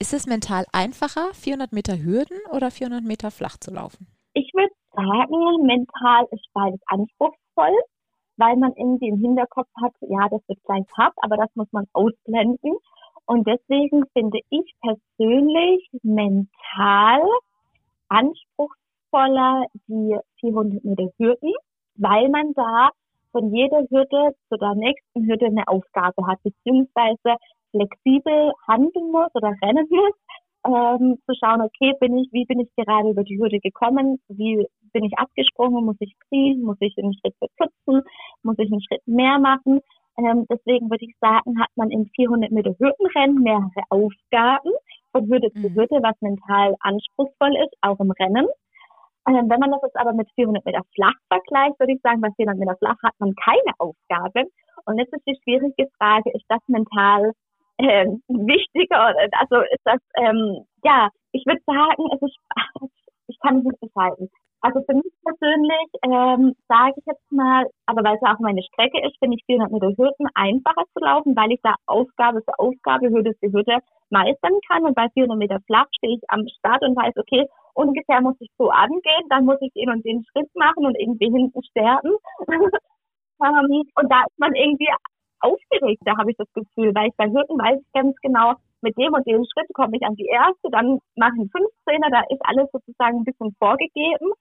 Ist 0.00 0.14
es 0.14 0.26
mental 0.26 0.64
einfacher, 0.72 1.34
400 1.34 1.72
Meter 1.72 1.98
Hürden 1.98 2.38
oder 2.52 2.70
400 2.70 3.02
Meter 3.02 3.32
flach 3.32 3.56
zu 3.56 3.72
laufen? 3.72 4.06
Ich 4.32 4.48
würde 4.54 4.72
sagen, 4.92 5.66
mental 5.66 6.24
ist 6.30 6.46
beides 6.54 6.80
anspruchsvoll, 6.86 7.74
weil 8.36 8.56
man 8.58 8.72
irgendwie 8.76 9.08
im 9.08 9.18
Hinterkopf 9.18 9.68
hat, 9.82 9.92
ja, 10.02 10.28
das 10.28 10.40
wird 10.46 10.62
gleich 10.62 10.86
hart, 10.96 11.14
aber 11.16 11.36
das 11.36 11.48
muss 11.56 11.66
man 11.72 11.86
ausblenden. 11.94 12.76
Und 13.26 13.44
deswegen 13.48 14.04
finde 14.12 14.38
ich 14.50 14.72
persönlich 14.80 15.90
mental 16.04 17.20
anspruchsvoller 18.08 19.66
die 19.88 20.16
400 20.38 20.84
Meter 20.84 21.10
Hürden, 21.18 21.52
weil 21.96 22.28
man 22.28 22.52
da 22.54 22.90
von 23.32 23.52
jeder 23.52 23.82
Hürde 23.90 24.36
zu 24.48 24.56
der 24.56 24.76
nächsten 24.76 25.26
Hürde 25.26 25.46
eine 25.46 25.66
Aufgabe 25.66 26.24
hat, 26.28 26.40
beziehungsweise 26.44 27.36
flexibel 27.70 28.52
handeln 28.66 29.10
muss 29.12 29.34
oder 29.34 29.54
rennen 29.62 29.86
muss, 29.90 30.14
ähm, 30.66 31.18
zu 31.24 31.34
schauen, 31.38 31.62
okay, 31.62 31.94
bin 32.00 32.18
ich, 32.18 32.28
wie 32.32 32.44
bin 32.44 32.60
ich 32.60 32.68
gerade 32.76 33.10
über 33.10 33.24
die 33.24 33.38
Hürde 33.38 33.60
gekommen, 33.60 34.20
wie 34.28 34.66
bin 34.92 35.04
ich 35.04 35.18
abgesprungen, 35.18 35.84
muss 35.84 35.96
ich 36.00 36.14
ziehen, 36.28 36.62
muss 36.62 36.76
ich 36.80 36.96
einen 36.98 37.14
Schritt 37.14 37.34
verkürzen, 37.38 38.02
muss 38.42 38.56
ich 38.58 38.70
einen 38.70 38.82
Schritt 38.82 39.06
mehr 39.06 39.38
machen. 39.38 39.80
Ähm, 40.18 40.46
deswegen 40.50 40.90
würde 40.90 41.04
ich 41.04 41.14
sagen, 41.20 41.60
hat 41.60 41.70
man 41.76 41.90
im 41.90 42.06
400 42.06 42.50
Meter 42.50 42.74
Hürdenrennen 42.78 43.42
mehrere 43.42 43.82
Aufgaben 43.88 44.72
von 45.12 45.28
Hürde 45.28 45.50
mhm. 45.54 45.62
zu 45.62 45.74
Hürde, 45.74 46.02
was 46.02 46.20
mental 46.20 46.74
anspruchsvoll 46.80 47.56
ist, 47.64 47.74
auch 47.82 48.00
im 48.00 48.10
Rennen. 48.10 48.46
Ähm, 49.28 49.48
wenn 49.48 49.60
man 49.60 49.70
das 49.70 49.82
jetzt 49.82 49.96
aber 49.96 50.12
mit 50.12 50.28
400 50.34 50.64
Meter 50.64 50.82
flach 50.94 51.14
vergleicht, 51.28 51.78
würde 51.78 51.92
ich 51.92 52.00
sagen, 52.02 52.20
bei 52.20 52.30
400 52.32 52.58
Meter 52.58 52.76
flach 52.78 52.96
hat 53.02 53.14
man 53.18 53.34
keine 53.36 53.72
Aufgabe. 53.78 54.50
Und 54.86 54.98
jetzt 54.98 55.12
ist 55.12 55.26
die 55.26 55.38
schwierige 55.42 55.88
Frage, 55.98 56.30
ist 56.32 56.46
das 56.48 56.60
mental 56.66 57.32
ähm, 57.78 58.22
wichtiger? 58.28 59.14
Also 59.32 59.62
ist 59.62 59.84
das, 59.84 60.00
ähm, 60.16 60.64
ja, 60.84 61.08
ich 61.32 61.44
würde 61.46 61.60
sagen, 61.66 62.08
es 62.14 62.22
ist, 62.22 62.38
ich 63.28 63.38
kann 63.40 63.56
mich 63.56 63.64
nicht 63.64 63.82
entscheiden. 63.82 64.30
Also 64.60 64.82
für 64.82 64.94
mich 64.94 65.12
persönlich 65.22 65.88
ähm, 66.02 66.54
sage 66.66 66.94
ich 66.96 67.06
jetzt 67.06 67.30
mal, 67.30 67.64
aber 67.86 68.02
weil 68.02 68.16
es 68.16 68.22
ja 68.22 68.34
auch 68.34 68.40
meine 68.40 68.62
Strecke 68.62 68.98
ist, 69.06 69.16
finde 69.20 69.36
ich 69.36 69.44
400 69.46 69.70
Meter 69.70 69.94
Hürden 69.96 70.26
einfacher 70.34 70.82
zu 70.92 70.98
laufen, 70.98 71.36
weil 71.36 71.52
ich 71.52 71.60
da 71.62 71.74
Aufgabe 71.86 72.42
für 72.42 72.58
Aufgabe, 72.58 73.08
Hürde 73.08 73.34
für 73.38 73.52
Hürde 73.52 73.78
meistern 74.10 74.58
kann. 74.68 74.84
Und 74.84 74.96
bei 74.96 75.06
400 75.14 75.38
Meter 75.38 75.60
flach 75.66 75.86
stehe 75.96 76.16
ich 76.16 76.22
am 76.28 76.42
Start 76.58 76.82
und 76.82 76.96
weiß, 76.96 77.14
okay, 77.16 77.46
ungefähr 77.74 78.20
muss 78.20 78.34
ich 78.40 78.50
so 78.58 78.70
angehen, 78.70 79.24
dann 79.30 79.44
muss 79.44 79.58
ich 79.60 79.72
den 79.74 79.90
und 79.90 80.04
den 80.04 80.24
Schritt 80.32 80.50
machen 80.56 80.86
und 80.86 80.98
irgendwie 80.98 81.30
hinten 81.30 81.62
sterben. 81.62 82.16
ähm, 82.48 83.82
und 83.94 84.10
da 84.10 84.22
ist 84.26 84.38
man 84.38 84.54
irgendwie 84.56 84.90
aufgeregt, 85.40 86.02
da 86.04 86.16
habe 86.16 86.30
ich 86.30 86.36
das 86.36 86.52
Gefühl, 86.52 86.94
weil 86.94 87.08
ich 87.08 87.16
bei 87.16 87.26
Hürden 87.26 87.58
weiß 87.58 87.80
ich 87.80 87.92
ganz 87.92 88.16
genau, 88.20 88.54
mit 88.80 88.96
dem 88.96 89.12
und 89.12 89.26
dem 89.26 89.44
Schritt 89.44 89.68
komme 89.74 89.96
ich 89.96 90.06
an 90.06 90.14
die 90.14 90.26
erste, 90.26 90.70
dann 90.70 90.98
mache 91.16 91.34
ich 91.36 91.50
15er, 91.50 92.10
da 92.10 92.22
ist 92.30 92.42
alles 92.44 92.68
sozusagen 92.72 93.18
ein 93.18 93.24
bisschen 93.24 93.54
vorgegeben. 93.58 94.32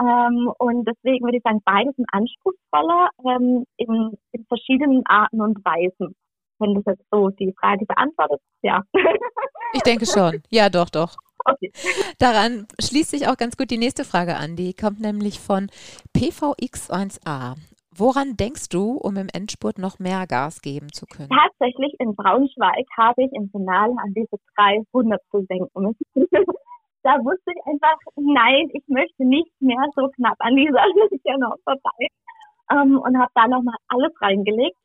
Ähm, 0.00 0.50
und 0.58 0.88
deswegen 0.88 1.24
würde 1.24 1.36
ich 1.36 1.42
sagen, 1.44 1.62
beides 1.64 1.94
sind 1.94 2.08
anspruchsvoller 2.10 3.10
ähm, 3.24 3.64
in, 3.76 4.16
in 4.32 4.44
verschiedenen 4.46 5.02
Arten 5.06 5.40
und 5.40 5.64
Weisen. 5.64 6.16
Wenn 6.58 6.74
das 6.74 6.84
jetzt 6.86 7.04
so 7.10 7.30
die 7.30 7.54
Frage 7.60 7.84
beantwortet, 7.86 8.40
ja. 8.62 8.82
Ich 9.72 9.82
denke 9.82 10.06
schon. 10.06 10.40
Ja, 10.50 10.68
doch, 10.68 10.88
doch. 10.88 11.16
Okay. 11.44 11.72
Daran 12.18 12.66
schließt 12.80 13.10
sich 13.10 13.28
auch 13.28 13.36
ganz 13.36 13.56
gut 13.56 13.70
die 13.70 13.78
nächste 13.78 14.04
Frage 14.04 14.36
an. 14.36 14.56
Die 14.56 14.72
kommt 14.72 15.00
nämlich 15.00 15.40
von 15.40 15.68
PVX1A. 16.16 17.56
Woran 17.96 18.36
denkst 18.36 18.70
du, 18.70 18.96
um 18.96 19.16
im 19.16 19.28
Endspurt 19.32 19.78
noch 19.78 20.00
mehr 20.00 20.26
Gas 20.26 20.62
geben 20.62 20.92
zu 20.92 21.06
können? 21.06 21.30
Tatsächlich 21.30 21.94
in 22.00 22.16
Braunschweig 22.16 22.86
habe 22.96 23.22
ich 23.22 23.32
im 23.32 23.48
Finale 23.50 23.94
an 24.02 24.12
diese 24.14 24.36
300 24.56 25.22
zu 25.30 25.42
denken 25.42 25.80
müssen. 25.80 26.06
da 27.04 27.18
wusste 27.22 27.52
ich 27.54 27.66
einfach, 27.66 27.96
nein, 28.16 28.68
ich 28.72 28.82
möchte 28.88 29.24
nicht 29.24 29.52
mehr 29.60 29.84
so 29.94 30.08
knapp 30.16 30.36
an 30.40 30.56
dieser 30.56 30.84
Linie 31.10 31.38
noch 31.38 31.56
vorbei. 31.62 32.08
Ähm, 32.72 32.98
und 32.98 33.16
habe 33.16 33.30
da 33.34 33.46
nochmal 33.46 33.76
alles 33.88 34.12
reingelegt. 34.20 34.76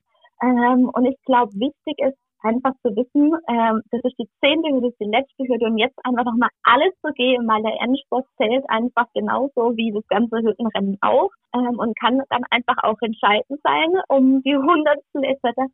Ähm, 0.44 0.90
und 0.94 1.06
ich 1.06 1.18
glaube, 1.26 1.52
wichtig 1.54 1.98
ist 1.98 2.18
einfach 2.42 2.74
zu 2.82 2.96
wissen, 2.96 3.34
ähm, 3.48 3.82
das 3.92 4.02
ist 4.04 4.18
die 4.18 4.30
zehnte 4.40 4.70
Hürde, 4.70 4.88
das 4.88 4.92
ist 4.94 5.02
die 5.02 5.12
letzte 5.12 5.44
Hürde 5.48 5.66
und 5.66 5.78
jetzt 5.78 5.98
einfach 6.04 6.26
nochmal 6.26 6.50
alles 6.64 6.94
zu 7.06 7.12
geben, 7.14 7.48
weil 7.48 7.64
der 7.64 7.82
Endsport 7.82 8.26
zählt 8.38 8.64
einfach 8.70 9.08
genauso 9.14 9.76
wie 9.76 9.92
das 9.92 10.08
ganze 10.08 10.38
Hürdenrennen 10.38 10.98
auch 11.02 11.30
ähm, 11.54 11.80
und 11.80 11.98
kann 12.00 12.22
dann 12.30 12.44
einfach 12.50 12.78
auch 12.84 12.98
entscheidend 13.02 13.60
sein 13.64 13.90
um 14.08 14.42
die 14.44 14.56
Hundertstel 14.56 15.24
etc. 15.24 15.68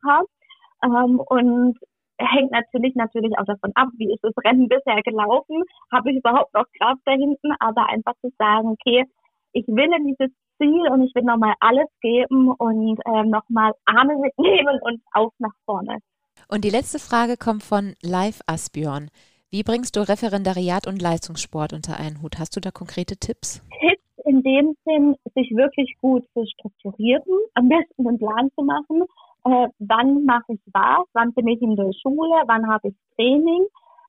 Ähm, 0.84 1.20
und 1.20 1.78
hängt 2.18 2.52
natürlich 2.52 2.96
natürlich 2.96 3.38
auch 3.38 3.46
davon 3.46 3.72
ab, 3.76 3.90
wie 3.98 4.12
ist 4.12 4.24
das 4.24 4.34
Rennen 4.44 4.68
bisher 4.70 5.02
gelaufen, 5.04 5.64
habe 5.92 6.12
ich 6.12 6.18
überhaupt 6.18 6.54
noch 6.54 6.66
Kraft 6.80 7.02
da 7.06 7.12
hinten, 7.12 7.54
aber 7.60 7.90
einfach 7.90 8.14
zu 8.22 8.32
sagen, 8.38 8.70
okay, 8.70 9.06
ich 9.54 9.68
will 9.68 9.92
in 9.94 10.08
dieses 10.08 10.32
Ziel 10.58 10.88
und 10.92 11.04
ich 11.04 11.14
will 11.16 11.24
nochmal 11.24 11.54
alles 11.60 11.88
geben 12.02 12.52
und 12.52 13.00
ähm, 13.06 13.30
nochmal 13.30 13.74
Arme 13.86 14.18
mitnehmen 14.18 14.80
und 14.82 15.02
auf 15.14 15.34
nach 15.40 15.54
vorne. 15.66 16.00
Und 16.48 16.64
die 16.64 16.70
letzte 16.70 17.00
Frage 17.00 17.38
kommt 17.38 17.64
von 17.64 17.96
Live 18.02 18.42
Asbjörn. 18.46 19.10
Wie 19.50 19.64
bringst 19.64 19.96
du 19.96 20.02
Referendariat 20.02 20.86
und 20.88 21.02
Leistungssport 21.02 21.74
unter 21.74 21.98
einen 21.98 22.22
Hut? 22.22 22.40
Hast 22.40 22.56
du 22.56 22.60
da 22.60 22.72
konkrete 22.72 23.18
Tipps? 23.18 23.62
Tipps 23.80 24.04
in 24.26 24.44
dem 24.44 24.76
Sinn, 24.86 25.16
sich 25.34 25.52
wirklich 25.56 25.96
gut 26.02 26.24
zu 26.34 26.46
strukturieren, 26.46 27.24
am 27.54 27.70
besten 27.70 28.08
einen 28.08 28.18
Plan 28.18 28.50
zu 28.56 28.64
machen. 28.64 29.04
Äh, 29.46 29.70
wann 29.80 30.26
mache 30.26 30.54
ich 30.54 30.62
was? 30.74 31.06
Wann 31.14 31.34
bin 31.34 31.48
ich 31.48 31.62
in 31.62 31.76
der 31.76 31.92
Schule? 32.02 32.44
Wann 32.48 32.68
habe 32.68 32.90
ich 32.90 32.96
Training? 33.16 33.68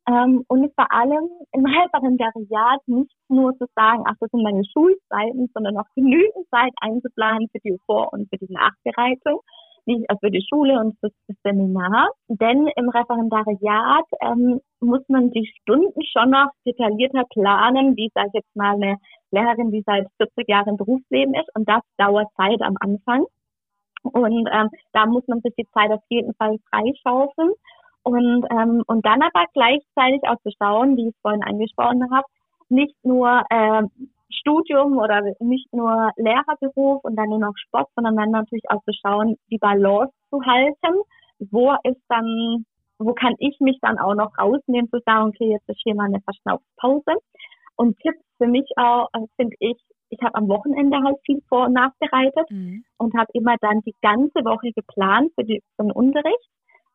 Ähm, 0.09 0.45
und 0.49 0.73
vor 0.75 0.91
allem 0.93 1.29
im 1.53 1.67
Referendariat 1.67 2.81
nicht 2.87 3.13
nur 3.29 3.57
zu 3.59 3.67
sagen, 3.75 4.05
ach, 4.07 4.15
das 4.21 4.31
sind 4.31 4.43
meine 4.43 4.65
Schulzeiten, 4.65 5.51
sondern 5.53 5.77
auch 5.79 5.89
genügend 5.95 6.49
Zeit 6.51 6.73
einzuplanen 6.81 7.49
für 7.51 7.59
die 7.59 7.77
Vor- 7.87 8.13
und 8.13 8.29
für 8.31 8.39
die 8.39 8.53
Nachbereitung, 8.53 9.41
also 9.87 10.19
für 10.21 10.31
die 10.31 10.45
Schule 10.49 10.79
und 10.81 10.97
das 11.01 11.13
Seminar. 11.45 12.11
Denn 12.29 12.69
im 12.77 12.89
Referendariat 12.89 14.05
ähm, 14.21 14.61
muss 14.81 15.03
man 15.09 15.31
die 15.31 15.51
Stunden 15.61 16.01
schon 16.05 16.31
noch 16.31 16.49
detaillierter 16.67 17.25
planen, 17.31 17.97
wie, 17.97 18.11
sage 18.15 18.29
ich 18.29 18.35
jetzt 18.35 18.57
mal, 18.57 18.75
eine 18.75 18.97
Lehrerin, 19.31 19.71
die 19.71 19.83
seit 19.87 20.09
40 20.19 20.49
Jahren 20.49 20.71
im 20.71 20.77
Berufsleben 20.77 21.35
ist. 21.35 21.49
Und 21.55 21.69
das 21.69 21.83
dauert 21.99 22.29
Zeit 22.37 22.61
am 22.63 22.77
Anfang. 22.81 23.27
Und 24.03 24.49
ähm, 24.53 24.71
da 24.93 25.07
muss 25.07 25.27
man 25.27 25.41
sich 25.41 25.55
die 25.59 25.69
Zeit 25.73 25.91
auf 25.91 26.03
jeden 26.09 26.35
Fall 26.35 26.57
freischaufeln. 26.71 27.53
Und, 28.03 28.47
ähm, 28.51 28.85
und 28.87 29.05
dann 29.05 29.23
aber 29.23 29.47
gleichzeitig 29.53 30.23
auch 30.29 30.41
zu 30.43 30.51
schauen, 30.61 30.97
wie 30.97 31.09
ich 31.09 31.15
vorhin 31.23 31.43
angesprochen 31.43 32.09
habe, 32.13 32.27
nicht 32.69 32.95
nur 33.05 33.43
äh, 33.51 33.83
Studium 34.31 34.99
oder 34.99 35.23
nicht 35.41 35.73
nur 35.73 36.11
Lehrerberuf 36.17 37.05
und 37.05 37.17
dann 37.17 37.29
nur 37.29 37.39
noch 37.39 37.57
Sport, 37.57 37.89
sondern 37.95 38.17
dann 38.17 38.31
natürlich 38.31 38.69
auch 38.69 38.83
zu 38.85 38.93
schauen, 38.93 39.37
die 39.51 39.59
Balance 39.59 40.13
zu 40.31 40.41
halten. 40.45 41.03
Wo 41.51 41.73
ist 41.85 42.01
dann, 42.09 42.65
wo 42.99 43.13
kann 43.13 43.35
ich 43.39 43.59
mich 43.61 43.79
dann 43.83 43.99
auch 43.99 44.15
noch 44.15 44.37
rausnehmen, 44.39 44.91
zu 44.91 45.01
sagen, 45.05 45.29
okay, 45.29 45.53
jetzt 45.53 45.69
ist 45.69 45.81
hier 45.83 45.95
mal 45.95 46.07
eine 46.07 46.21
Verschnaufpause. 46.21 47.21
Und 47.77 47.99
Tipps 47.99 48.25
für 48.39 48.47
mich 48.47 48.67
auch, 48.77 49.09
äh, 49.13 49.27
finde 49.37 49.57
ich, 49.61 49.77
ich 50.09 50.21
habe 50.23 50.35
am 50.35 50.49
Wochenende 50.49 50.99
halt 51.03 51.17
viel 51.27 51.43
vor- 51.49 51.67
und 51.67 51.75
nachbereitet 51.75 52.51
mhm. 52.51 52.85
und 52.99 53.15
habe 53.19 53.29
immer 53.35 53.57
dann 53.61 53.81
die 53.81 53.95
ganze 54.03 54.45
Woche 54.45 54.73
geplant 54.73 55.33
für, 55.35 55.45
die, 55.45 55.63
für 55.77 55.83
den 55.83 55.93
Unterricht 55.93 56.49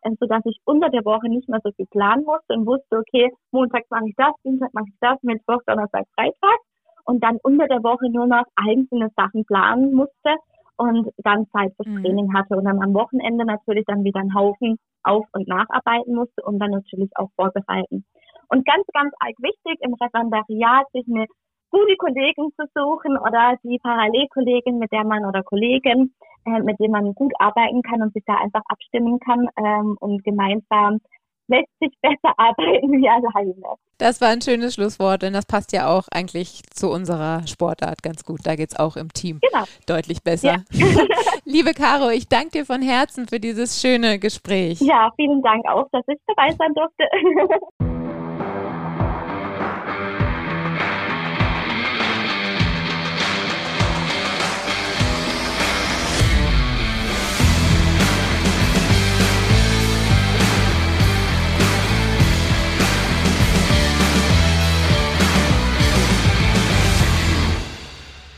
ähm, 0.03 0.17
so 0.19 0.25
dass 0.25 0.41
ich 0.45 0.59
unter 0.65 0.89
der 0.89 1.05
Woche 1.05 1.29
nicht 1.29 1.47
mehr 1.47 1.59
so 1.63 1.71
viel 1.73 1.86
planen 1.88 2.23
musste 2.23 2.53
und 2.53 2.65
wusste, 2.65 2.97
okay, 2.97 3.32
Montag 3.51 3.84
mache 3.89 4.07
ich 4.07 4.15
das, 4.15 4.34
Dienstag 4.43 4.73
mache 4.73 4.86
ich 4.88 4.95
das, 4.99 5.21
Mittwoch, 5.21 5.61
Donnerstag, 5.67 6.05
Freitag 6.15 6.59
und 7.06 7.24
dann 7.24 7.38
unter 7.43 7.68
der 7.68 7.84
Woche 7.84 8.10
nur 8.12 8.28
noch 8.28 8.45
einzelne 8.56 9.10
Sachen 9.16 9.45
planen 9.45 9.93
musste 9.93 10.36
und 10.78 11.10
dann 11.18 11.47
Zeit 11.52 11.74
fürs 11.76 11.88
mhm. 11.88 12.04
Training 12.04 12.34
hatte 12.34 12.56
und 12.56 12.66
dann 12.66 12.82
am 12.82 12.93
Wochenende 12.93 13.45
natürlich 13.45 13.86
dann 13.86 14.04
wieder 14.04 14.20
einen 14.20 14.34
Haufen 14.34 14.78
auf- 15.04 15.28
und 15.34 15.47
nacharbeiten 15.47 16.16
musste 16.16 16.41
und 16.43 16.60
dann 16.60 16.72
natürlich 16.72 17.10
auch 17.16 17.30
vorbereiten. 17.36 18.06
Und 18.49 18.66
ganz, 18.66 18.86
ganz 18.93 19.14
arg 19.20 19.36
wichtig 19.39 19.80
im 19.82 19.93
Referendariat 19.93 20.86
sich 20.93 21.06
eine 21.08 21.26
gute 21.72 21.95
Kollegen 21.97 22.52
zu 22.58 22.66
suchen 22.76 23.18
oder 23.18 23.56
die 23.64 23.80
Parallelkollegin, 23.82 24.78
mit 24.78 24.91
der 24.91 25.06
man 25.06 25.26
oder 25.26 25.41
Kollegen, 25.43 26.14
äh, 26.45 26.60
mit 26.62 26.80
dem 26.80 26.91
man 26.91 27.14
gut 27.16 27.32
arbeiten 27.39 27.82
kann 27.82 28.02
und 28.02 28.14
sich 28.14 28.24
da 28.26 28.36
einfach 28.36 28.62
abstimmen 28.68 29.20
kann 29.20 29.47
ähm, 29.58 29.97
und 29.99 30.24
gemeinsam 30.24 30.99
lässt 31.47 31.69
sich 31.79 31.93
besser 32.01 32.33
arbeiten 32.37 32.91
wie 32.91 33.09
alleine. 33.09 33.53
Das 33.97 34.19
war 34.19 34.29
ein 34.29 34.41
schönes 34.41 34.73
Schlusswort, 34.75 35.21
denn 35.21 35.33
das 35.33 35.45
passt 35.45 35.73
ja 35.73 35.87
auch 35.87 36.07
eigentlich 36.11 36.63
zu 36.71 36.89
unserer 36.89 37.45
Sportart 37.45 38.01
ganz 38.01 38.25
gut. 38.25 38.39
Da 38.43 38.55
geht 38.55 38.71
es 38.71 38.79
auch 38.79 38.97
im 38.97 39.13
Team 39.13 39.39
genau. 39.41 39.65
deutlich 39.85 40.23
besser. 40.23 40.63
Ja. 40.71 40.85
Liebe 41.45 41.73
Caro, 41.73 42.09
ich 42.09 42.27
danke 42.27 42.49
dir 42.49 42.65
von 42.65 42.81
Herzen 42.81 43.27
für 43.27 43.39
dieses 43.39 43.81
schöne 43.81 44.19
Gespräch. 44.19 44.79
Ja, 44.81 45.11
vielen 45.15 45.41
Dank 45.41 45.67
auch, 45.67 45.87
dass 45.91 46.03
ich 46.07 46.17
dabei 46.27 46.51
sein 46.57 46.73
durfte. 46.73 47.90